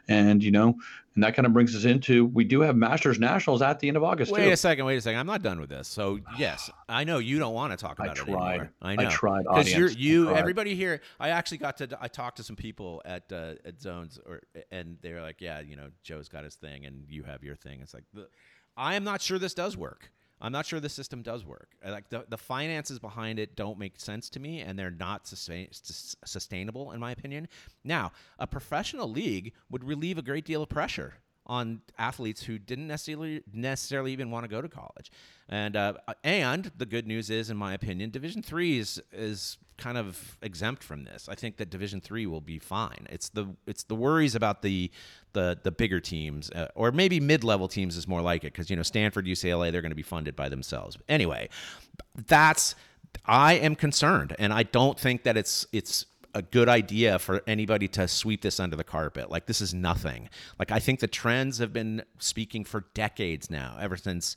and 0.09 0.43
you 0.43 0.51
know 0.51 0.77
and 1.15 1.25
that 1.25 1.35
kind 1.35 1.47
of 1.47 1.53
brings 1.53 1.75
us 1.75 1.85
into 1.85 2.27
we 2.27 2.45
do 2.45 2.61
have 2.61 2.77
masters 2.77 3.19
nationals 3.19 3.63
at 3.63 3.79
the 3.81 3.89
end 3.89 3.97
of 3.97 4.05
august 4.05 4.31
Wait 4.33 4.45
too 4.45 4.51
a 4.51 4.57
second. 4.57 4.85
Wait 4.85 4.97
a 4.97 5.01
second. 5.01 5.19
I'm 5.19 5.27
not 5.27 5.43
done 5.43 5.61
with 5.61 5.71
this. 5.71 5.89
So 5.89 6.19
yes, 6.39 6.71
I 6.89 7.05
know 7.05 7.19
you 7.19 7.39
don't 7.39 7.55
want 7.55 7.73
to 7.73 7.77
talk 7.77 7.99
I 8.01 8.05
about 8.05 8.19
it 8.19 8.25
tried. 8.25 8.51
anymore. 8.51 8.73
I 8.83 8.97
tried. 8.97 9.01
I 9.01 9.05
know. 9.05 9.11
tried, 9.11 9.45
because 9.45 9.75
you're. 9.75 9.89
You. 9.91 10.25
tried. 10.27 10.39
Everybody 10.39 10.75
here. 10.75 11.01
I 11.19 11.31
actually 11.31 11.59
got 11.59 11.77
to. 11.79 11.99
I 12.01 12.09
talked 12.09 12.39
to 12.39 12.43
some 12.43 12.57
people 12.57 13.03
at 13.05 13.31
uh, 13.33 13.55
at 13.65 13.81
Zones, 13.81 14.19
or 14.27 14.43
and 14.71 14.99
they're 15.03 15.23
like, 15.23 15.41
yeah, 15.41 15.61
you 15.61 15.77
know, 15.77 15.89
Joe's 16.03 16.29
got 16.29 16.45
his 16.45 16.55
thing, 16.55 16.87
and 16.87 17.05
you 17.09 17.23
have 17.25 17.43
your 17.43 17.57
thing. 17.57 17.81
It's 17.81 17.95
like, 17.95 18.05
the, 18.13 18.29
I 18.77 18.95
am 18.95 19.05
not 19.05 19.21
sure 19.23 19.39
this 19.39 19.55
does 19.55 19.77
work. 19.77 20.11
I'm 20.41 20.53
not 20.53 20.67
sure 20.67 20.81
the 20.81 20.89
system 20.89 21.23
does 21.23 21.45
work. 21.45 21.71
Like 21.87 22.09
the, 22.11 22.25
the 22.29 22.39
finances 22.39 22.99
behind 22.99 23.39
it 23.39 23.57
don't 23.57 23.79
make 23.79 23.99
sense 23.99 24.31
to 24.31 24.41
me, 24.41 24.61
and 24.61 24.79
they're 24.79 24.91
not 24.91 25.27
sustain, 25.27 25.69
sus- 25.73 26.17
sustainable 26.25 26.93
in 26.93 27.01
my 27.01 27.11
opinion. 27.11 27.49
Now, 27.85 28.13
a 28.39 28.47
professional 28.47 29.11
league 29.11 29.53
would 29.71 29.85
relieve 29.85 30.19
a 30.19 30.23
great 30.23 30.45
deal 30.45 30.63
of 30.63 30.69
pressure 30.69 31.15
on 31.47 31.81
athletes 31.97 32.43
who 32.43 32.59
didn't 32.59 32.87
necessarily 32.87 33.43
necessarily 33.53 34.13
even 34.13 34.31
want 34.31 34.45
to 34.45 34.49
go 34.49 34.61
to 34.61 34.69
college. 34.69 35.11
And 35.49 35.77
uh, 35.77 35.95
and 36.23 36.71
the 36.77 36.87
good 36.87 37.07
news 37.07 37.31
is, 37.31 37.49
in 37.49 37.57
my 37.57 37.73
opinion, 37.73 38.11
Division 38.11 38.43
three 38.43 38.79
is 38.79 39.01
is 39.13 39.57
kind 39.79 39.97
of 39.97 40.37
exempt 40.43 40.83
from 40.83 41.05
this. 41.05 41.29
I 41.29 41.35
think 41.35 41.57
that 41.57 41.71
Division 41.71 42.01
three 42.01 42.27
will 42.27 42.41
be 42.41 42.59
fine. 42.59 43.07
It's 43.11 43.31
the 43.31 43.47
it's 43.67 43.85
the 43.85 43.95
worries 43.95 44.35
about 44.35 44.63
the 44.63 44.91
the 45.33 45.59
the 45.63 45.71
bigger 45.71 46.01
teams 46.01 46.51
uh, 46.51 46.69
or 46.75 46.93
maybe 46.93 47.21
mid 47.21 47.45
level 47.45 47.69
teams 47.69 47.97
is 47.97 48.07
more 48.07 48.21
like 48.21 48.45
it 48.45 48.53
because 48.53 48.69
you 48.69 48.77
know 48.77 48.83
Stanford, 48.83 49.27
UCLA, 49.27 49.73
they're 49.73 49.83
going 49.83 49.91
to 49.91 49.97
be 49.97 50.03
funded 50.03 50.37
by 50.37 50.49
themselves. 50.49 50.97
But 50.97 51.07
Anyway, 51.09 51.49
that's 52.27 52.75
I 53.25 53.55
am 53.55 53.75
concerned, 53.75 54.37
and 54.39 54.53
I 54.53 54.65
don't 54.65 54.99
think 54.99 55.23
that 55.23 55.37
it's 55.37 55.67
it's 55.73 56.07
a 56.35 56.43
good 56.43 56.69
idea 56.69 57.19
for 57.19 57.43
anybody 57.47 57.89
to 57.89 58.07
sweep 58.07 58.43
this 58.43 58.61
under 58.61 58.77
the 58.77 58.85
carpet. 58.85 59.31
Like 59.31 59.47
this 59.47 59.61
is 59.61 59.73
nothing. 59.73 60.29
Like 60.59 60.71
I 60.71 60.79
think 60.79 61.01
the 61.01 61.07
trends 61.07 61.59
have 61.59 61.73
been 61.73 62.03
speaking 62.19 62.65
for 62.65 62.85
decades 62.95 63.51
now, 63.51 63.77
ever 63.81 63.97
since 63.97 64.37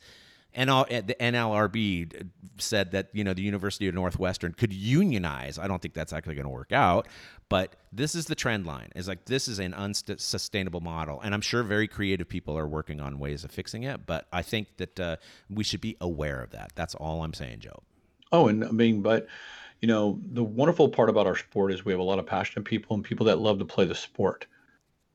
NL, 0.55 1.07
the 1.07 1.15
NLRB 1.15 2.29
said 2.57 2.91
that 2.91 3.09
you 3.13 3.23
know 3.23 3.33
the 3.33 3.41
University 3.41 3.87
of 3.87 3.95
Northwestern 3.95 4.53
could 4.53 4.73
unionize. 4.73 5.57
I 5.57 5.67
don't 5.67 5.81
think 5.81 5.93
that's 5.93 6.13
actually 6.13 6.35
going 6.35 6.45
to 6.45 6.49
work 6.49 6.71
out, 6.71 7.07
but 7.49 7.75
this 7.91 8.15
is 8.15 8.25
the 8.25 8.35
trend 8.35 8.65
line. 8.65 8.89
Is 8.95 9.07
like 9.07 9.25
this 9.25 9.47
is 9.47 9.59
an 9.59 9.73
unsustainable 9.73 10.81
model, 10.81 11.21
and 11.21 11.33
I'm 11.33 11.41
sure 11.41 11.63
very 11.63 11.87
creative 11.87 12.27
people 12.27 12.57
are 12.57 12.67
working 12.67 12.99
on 12.99 13.19
ways 13.19 13.43
of 13.43 13.51
fixing 13.51 13.83
it. 13.83 14.05
But 14.05 14.27
I 14.33 14.41
think 14.41 14.77
that 14.77 14.99
uh, 14.99 15.15
we 15.49 15.63
should 15.63 15.81
be 15.81 15.95
aware 16.01 16.41
of 16.41 16.51
that. 16.51 16.73
That's 16.75 16.95
all 16.95 17.23
I'm 17.23 17.33
saying, 17.33 17.59
Joe. 17.59 17.83
Oh, 18.31 18.47
and 18.47 18.63
I 18.63 18.71
mean, 18.71 19.01
but 19.01 19.27
you 19.81 19.87
know, 19.87 20.19
the 20.31 20.43
wonderful 20.43 20.89
part 20.89 21.09
about 21.09 21.27
our 21.27 21.35
sport 21.35 21.71
is 21.71 21.83
we 21.83 21.91
have 21.91 21.99
a 21.99 22.03
lot 22.03 22.19
of 22.19 22.25
passionate 22.25 22.65
people 22.65 22.95
and 22.95 23.03
people 23.03 23.25
that 23.27 23.39
love 23.39 23.59
to 23.59 23.65
play 23.65 23.85
the 23.85 23.95
sport. 23.95 24.45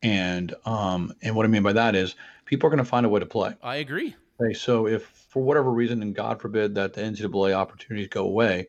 And 0.03 0.55
um, 0.65 1.13
and 1.23 1.35
what 1.37 1.47
I 1.47 1.49
mean 1.49 1.63
by 1.63 1.73
that 1.75 1.95
is 1.95 2.17
people 2.45 2.67
are 2.67 2.71
going 2.71 2.79
to 2.79 2.89
find 2.89 3.07
a 3.07 3.09
way 3.09 3.21
to 3.21 3.27
play. 3.27 3.55
I 3.63 3.77
agree. 3.77 4.15
Okay, 4.41 4.53
so 4.53 4.87
if 4.87 5.26
for 5.37 5.43
whatever 5.43 5.71
reason, 5.71 6.01
and 6.01 6.15
God 6.15 6.41
forbid 6.41 6.75
that 6.77 6.95
the 6.95 7.03
NCAA 7.03 7.53
opportunities 7.53 8.09
go 8.09 8.25
away, 8.25 8.69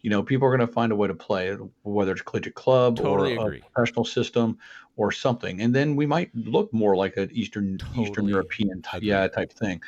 you 0.00 0.08
know, 0.08 0.22
people 0.22 0.48
are 0.48 0.56
going 0.56 0.66
to 0.66 0.72
find 0.72 0.90
a 0.90 0.96
way 0.96 1.08
to 1.08 1.14
play, 1.14 1.54
whether 1.82 2.12
it's 2.12 2.22
collegiate 2.22 2.54
club 2.54 2.98
Totally 2.98 3.34
or 3.34 3.42
agree. 3.42 3.58
a 3.58 3.70
professional 3.70 4.06
system 4.06 4.56
or 4.96 5.12
something, 5.12 5.60
and 5.60 5.74
then 5.74 5.94
we 5.94 6.06
might 6.06 6.34
look 6.34 6.72
more 6.72 6.96
like 6.96 7.18
an 7.18 7.28
Eastern 7.32 7.78
Eastern 7.92 8.26
European 8.28 8.80
type, 8.80 9.02
agree. 9.02 9.08
yeah, 9.08 9.28
type 9.28 9.52
thing. 9.52 9.82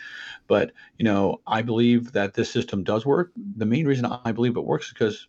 But 0.48 0.72
you 0.98 1.04
know, 1.06 1.40
I 1.46 1.62
believe 1.62 2.12
that 2.12 2.34
this 2.34 2.50
system 2.50 2.84
does 2.84 3.06
work. 3.06 3.32
The 3.56 3.64
main 3.64 3.86
reason 3.86 4.04
I 4.04 4.30
believe 4.30 4.58
it 4.58 4.66
works 4.66 4.88
is 4.88 4.92
because 4.92 5.28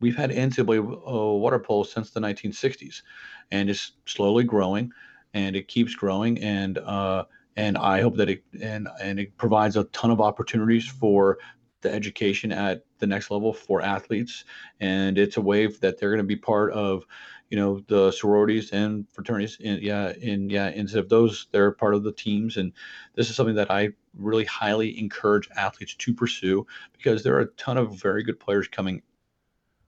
we've 0.00 0.16
had 0.16 0.30
NCAA 0.30 0.78
uh, 0.78 1.34
water 1.36 1.58
polo 1.58 1.82
since 1.82 2.08
the 2.08 2.20
1960s, 2.20 3.02
and 3.50 3.68
it's 3.68 3.92
slowly 4.06 4.44
growing, 4.44 4.92
and 5.34 5.56
it 5.56 5.68
keeps 5.68 5.94
growing, 5.94 6.38
and 6.42 6.78
uh, 6.78 7.24
and 7.56 7.76
I 7.76 8.00
hope 8.00 8.16
that 8.16 8.28
it 8.28 8.44
and 8.60 8.88
and 9.00 9.18
it 9.20 9.36
provides 9.36 9.76
a 9.76 9.84
ton 9.84 10.10
of 10.10 10.20
opportunities 10.20 10.86
for 10.86 11.38
the 11.82 11.92
education 11.92 12.52
at 12.52 12.84
the 12.98 13.06
next 13.06 13.30
level 13.30 13.52
for 13.52 13.82
athletes, 13.82 14.44
and 14.80 15.18
it's 15.18 15.36
a 15.36 15.40
way 15.40 15.66
that 15.66 15.98
they're 15.98 16.10
going 16.10 16.18
to 16.18 16.24
be 16.24 16.36
part 16.36 16.72
of, 16.72 17.04
you 17.50 17.56
know, 17.56 17.80
the 17.88 18.10
sororities 18.12 18.70
and 18.70 19.06
fraternities. 19.10 19.58
And 19.62 19.82
yeah, 19.82 20.12
and 20.22 20.50
yeah, 20.50 20.70
instead 20.70 21.00
of 21.00 21.08
those, 21.08 21.48
they're 21.50 21.72
part 21.72 21.94
of 21.94 22.04
the 22.04 22.12
teams, 22.12 22.56
and 22.56 22.72
this 23.14 23.28
is 23.28 23.36
something 23.36 23.56
that 23.56 23.70
I 23.70 23.90
really 24.16 24.44
highly 24.44 24.98
encourage 24.98 25.48
athletes 25.56 25.94
to 25.94 26.14
pursue 26.14 26.66
because 26.92 27.22
there 27.22 27.34
are 27.36 27.40
a 27.40 27.46
ton 27.52 27.76
of 27.76 27.94
very 28.00 28.22
good 28.22 28.38
players 28.38 28.68
coming 28.68 29.02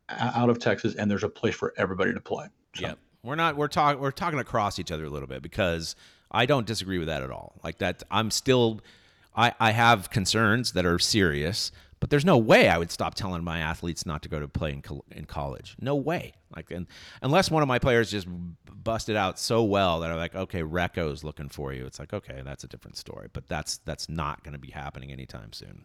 out 0.08 0.50
of 0.50 0.58
Texas, 0.58 0.94
and 0.96 1.10
there's 1.10 1.24
a 1.24 1.28
place 1.28 1.54
for 1.54 1.72
everybody 1.76 2.12
to 2.12 2.20
play. 2.20 2.46
So, 2.74 2.82
Yeah, 2.82 2.94
we're 3.22 3.36
not. 3.36 3.56
We're 3.56 3.68
talking. 3.68 4.00
We're 4.00 4.10
talking 4.10 4.38
across 4.38 4.78
each 4.78 4.92
other 4.92 5.04
a 5.04 5.10
little 5.10 5.28
bit 5.28 5.42
because 5.42 5.94
I 6.34 6.46
don't 6.46 6.66
disagree 6.66 6.98
with 6.98 7.08
that 7.08 7.22
at 7.22 7.30
all. 7.30 7.54
Like 7.62 7.78
that, 7.78 8.02
I'm 8.10 8.30
still. 8.30 8.80
I 9.36 9.52
I 9.58 9.70
have 9.72 10.10
concerns 10.10 10.72
that 10.72 10.84
are 10.84 10.98
serious, 10.98 11.72
but 12.00 12.10
there's 12.10 12.24
no 12.24 12.36
way 12.36 12.68
I 12.68 12.78
would 12.78 12.90
stop 12.90 13.14
telling 13.14 13.42
my 13.42 13.60
athletes 13.60 14.04
not 14.04 14.22
to 14.22 14.28
go 14.28 14.40
to 14.40 14.48
play 14.48 14.72
in 14.72 14.82
in 15.10 15.24
college. 15.24 15.76
No 15.80 15.94
way. 15.94 16.34
Like, 16.54 16.70
and 16.70 16.86
unless 17.22 17.50
one 17.50 17.62
of 17.62 17.68
my 17.68 17.78
players 17.78 18.10
just 18.10 18.26
busted 18.84 19.16
out 19.16 19.38
so 19.38 19.62
well 19.64 20.00
that 20.00 20.10
I'm 20.10 20.16
like, 20.16 20.34
okay, 20.34 20.62
Recco's 20.62 21.24
looking 21.24 21.48
for 21.48 21.72
you. 21.72 21.86
It's 21.86 21.98
like, 21.98 22.12
okay, 22.12 22.42
that's 22.44 22.64
a 22.64 22.68
different 22.68 22.96
story. 22.96 23.28
But 23.32 23.48
that's 23.48 23.78
that's 23.78 24.08
not 24.08 24.44
going 24.44 24.52
to 24.52 24.58
be 24.58 24.70
happening 24.70 25.10
anytime 25.10 25.52
soon. 25.52 25.84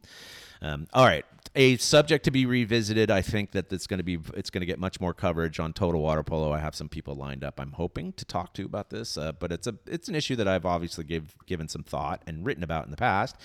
Um, 0.61 0.87
all 0.93 1.05
right, 1.05 1.25
a 1.55 1.77
subject 1.77 2.25
to 2.25 2.31
be 2.31 2.45
revisited. 2.45 3.09
I 3.09 3.21
think 3.21 3.51
that 3.51 3.71
it's 3.71 3.87
going 3.87 3.99
to 3.99 4.03
be 4.03 4.19
it's 4.35 4.49
going 4.49 4.59
to 4.59 4.65
get 4.65 4.77
much 4.77 4.99
more 4.99 5.13
coverage 5.13 5.59
on 5.59 5.71
Total 5.71 6.01
Water 6.01 6.21
Polo. 6.21 6.51
I 6.51 6.59
have 6.59 6.75
some 6.75 6.89
people 6.89 7.15
lined 7.15 7.43
up. 7.43 7.59
I'm 7.59 7.71
hoping 7.71 8.11
to 8.13 8.25
talk 8.25 8.53
to 8.55 8.65
about 8.65 8.89
this, 8.89 9.17
uh, 9.17 9.31
but 9.31 9.51
it's 9.51 9.67
a 9.67 9.75
it's 9.87 10.09
an 10.09 10.15
issue 10.15 10.35
that 10.35 10.47
I've 10.47 10.65
obviously 10.65 11.05
give, 11.05 11.35
given 11.45 11.69
some 11.69 11.83
thought 11.83 12.21
and 12.27 12.45
written 12.45 12.63
about 12.63 12.85
in 12.85 12.91
the 12.91 12.97
past. 12.97 13.37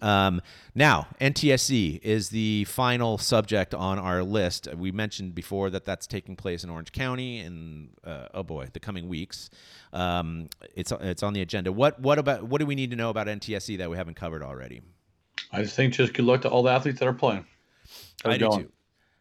Um, 0.00 0.42
now, 0.74 1.08
NTSC 1.20 2.00
is 2.02 2.28
the 2.28 2.64
final 2.64 3.18
subject 3.18 3.74
on 3.74 3.98
our 3.98 4.22
list. 4.22 4.68
We 4.76 4.92
mentioned 4.92 5.34
before 5.34 5.70
that 5.70 5.84
that's 5.84 6.06
taking 6.06 6.36
place 6.36 6.62
in 6.62 6.67
Orange 6.70 6.92
County 6.92 7.40
in 7.40 7.90
uh, 8.04 8.28
oh 8.34 8.42
boy, 8.42 8.68
the 8.72 8.80
coming 8.80 9.08
weeks. 9.08 9.50
Um, 9.92 10.48
it's 10.74 10.92
it's 11.00 11.22
on 11.22 11.32
the 11.32 11.40
agenda. 11.40 11.72
What 11.72 12.00
what 12.00 12.18
about 12.18 12.44
what 12.44 12.60
do 12.60 12.66
we 12.66 12.74
need 12.74 12.90
to 12.90 12.96
know 12.96 13.10
about 13.10 13.26
NTSC 13.26 13.78
that 13.78 13.90
we 13.90 13.96
haven't 13.96 14.14
covered 14.14 14.42
already? 14.42 14.82
I 15.52 15.62
just 15.62 15.76
think 15.76 15.94
just 15.94 16.14
good 16.14 16.24
luck 16.24 16.42
to 16.42 16.50
all 16.50 16.62
the 16.62 16.70
athletes 16.70 16.98
that 16.98 17.08
are 17.08 17.14
playing. 17.14 17.46
I 18.24 18.36
do 18.36 18.48
going. 18.48 18.64
too. 18.64 18.72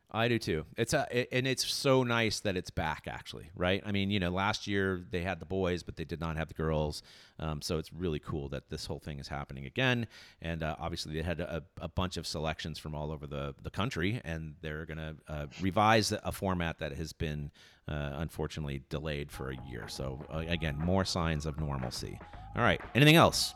I 0.10 0.30
do 0.30 0.40
too. 0.40 0.66
It's 0.78 0.94
a, 0.94 1.06
it, 1.12 1.28
and 1.34 1.46
it's 1.46 1.66
so 1.66 2.04
nice 2.04 2.40
that 2.42 2.56
it's 2.56 2.70
back. 2.70 3.04
Actually, 3.08 3.50
right? 3.56 3.84
I 3.86 3.92
mean, 3.92 4.10
you 4.10 4.20
know, 4.20 4.30
last 4.30 4.66
year 4.66 5.06
they 5.12 5.22
had 5.22 5.40
the 5.40 5.46
boys, 5.46 5.84
but 5.84 5.98
they 5.98 6.06
did 6.06 6.22
not 6.22 6.38
have 6.38 6.48
the 6.48 6.54
girls. 6.54 7.04
Um, 7.40 7.62
so 7.62 7.78
it's 7.78 7.92
really 7.92 8.20
cool 8.20 8.48
that 8.50 8.70
this 8.70 8.86
whole 8.86 9.00
thing 9.00 9.20
is 9.20 9.28
happening 9.28 9.66
again. 9.66 10.08
And 10.42 10.64
uh, 10.64 10.76
obviously, 10.80 11.14
they 11.14 11.22
had 11.22 11.42
a, 11.42 11.62
a, 11.82 11.90
bunch 11.90 12.16
of 12.16 12.26
selections 12.26 12.80
from 12.80 12.96
all 12.96 13.12
over 13.12 13.28
the 13.28 13.54
the 13.64 13.70
country, 13.70 14.22
and 14.24 14.56
they're 14.62 14.86
going 14.86 14.98
to 14.98 15.16
uh, 15.28 15.46
revise 15.62 16.12
a 16.12 16.32
format 16.32 16.80
that 16.80 16.94
has 16.94 17.12
been 17.12 17.52
uh, 17.90 18.12
unfortunately 18.16 18.84
delayed 18.90 19.30
for 19.30 19.52
a 19.52 19.58
year. 19.70 19.88
So 19.90 20.26
uh, 20.34 20.44
again, 20.48 20.78
more 20.78 21.04
signs 21.04 21.46
of 21.46 21.60
normalcy. 21.60 22.18
All 22.56 22.64
right. 22.64 22.80
Anything 22.96 23.18
else? 23.18 23.54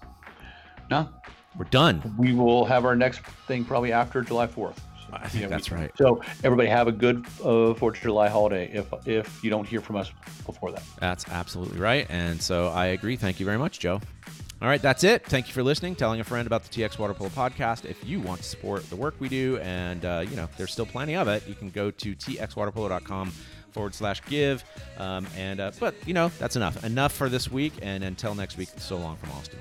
No. 0.90 1.10
We're 1.58 1.66
done. 1.66 2.16
We 2.18 2.34
will 2.34 2.66
have 2.66 2.86
our 2.86 2.96
next 2.96 3.22
thing 3.48 3.66
probably 3.66 3.92
after 3.92 4.22
July 4.22 4.48
Fourth. 4.48 4.82
I 5.12 5.28
think 5.30 5.50
that's 5.50 5.72
we, 5.72 5.78
right. 5.78 5.92
So 5.98 6.22
everybody 6.44 6.70
have 6.70 6.88
a 6.88 6.92
good 6.92 7.26
uh, 7.44 7.74
Fourth 7.74 7.98
of 7.98 8.02
July 8.02 8.30
holiday. 8.30 8.70
If 8.72 8.88
if 9.06 9.44
you 9.44 9.50
don't 9.50 9.68
hear 9.68 9.82
from 9.82 9.96
us 9.98 10.12
before 10.46 10.72
that, 10.72 10.84
that's 11.00 11.28
absolutely 11.30 11.80
right. 11.80 12.06
And 12.10 12.42
so 12.42 12.68
I 12.68 12.88
agree. 12.88 13.16
Thank 13.16 13.40
you 13.40 13.46
very 13.46 13.58
much, 13.58 13.80
Joe. 13.80 14.02
All 14.62 14.68
right, 14.68 14.82
that's 14.82 15.04
it. 15.04 15.26
Thank 15.26 15.48
you 15.48 15.54
for 15.54 15.64
listening. 15.64 15.96
Telling 15.96 16.20
a 16.20 16.24
friend 16.24 16.46
about 16.46 16.64
the 16.64 16.70
TX 16.70 17.00
Water 17.00 17.16
Polo 17.16 17.32
podcast. 17.32 17.86
If 17.86 18.06
you 18.06 18.20
want 18.20 18.42
to 18.42 18.48
support 18.48 18.88
the 18.92 18.96
work 18.96 19.16
we 19.20 19.28
do, 19.28 19.58
and 19.58 20.06
uh, 20.06 20.24
you 20.30 20.36
know 20.36 20.48
there's 20.58 20.72
still 20.72 20.86
plenty 20.86 21.16
of 21.16 21.28
it, 21.28 21.48
you 21.48 21.56
can 21.56 21.72
go 21.72 21.90
to 21.90 22.16
txwaterpolo.com 22.16 23.32
forward 23.72 23.96
slash 23.96 24.22
give. 24.26 24.64
Um, 24.98 25.26
and 25.36 25.60
uh, 25.60 25.72
but 25.80 25.96
you 26.06 26.14
know 26.14 26.30
that's 26.38 26.56
enough. 26.56 26.84
Enough 26.84 27.12
for 27.12 27.28
this 27.28 27.52
week. 27.52 27.74
And 27.82 28.04
until 28.04 28.36
next 28.36 28.58
week, 28.58 28.70
so 28.78 28.98
long 28.98 29.18
from 29.18 29.32
Austin. 29.32 29.58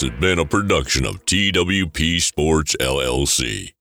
Has 0.00 0.10
been 0.20 0.38
a 0.38 0.44
production 0.44 1.06
of 1.06 1.24
TWP 1.24 2.20
Sports 2.20 2.76
LLC. 2.80 3.75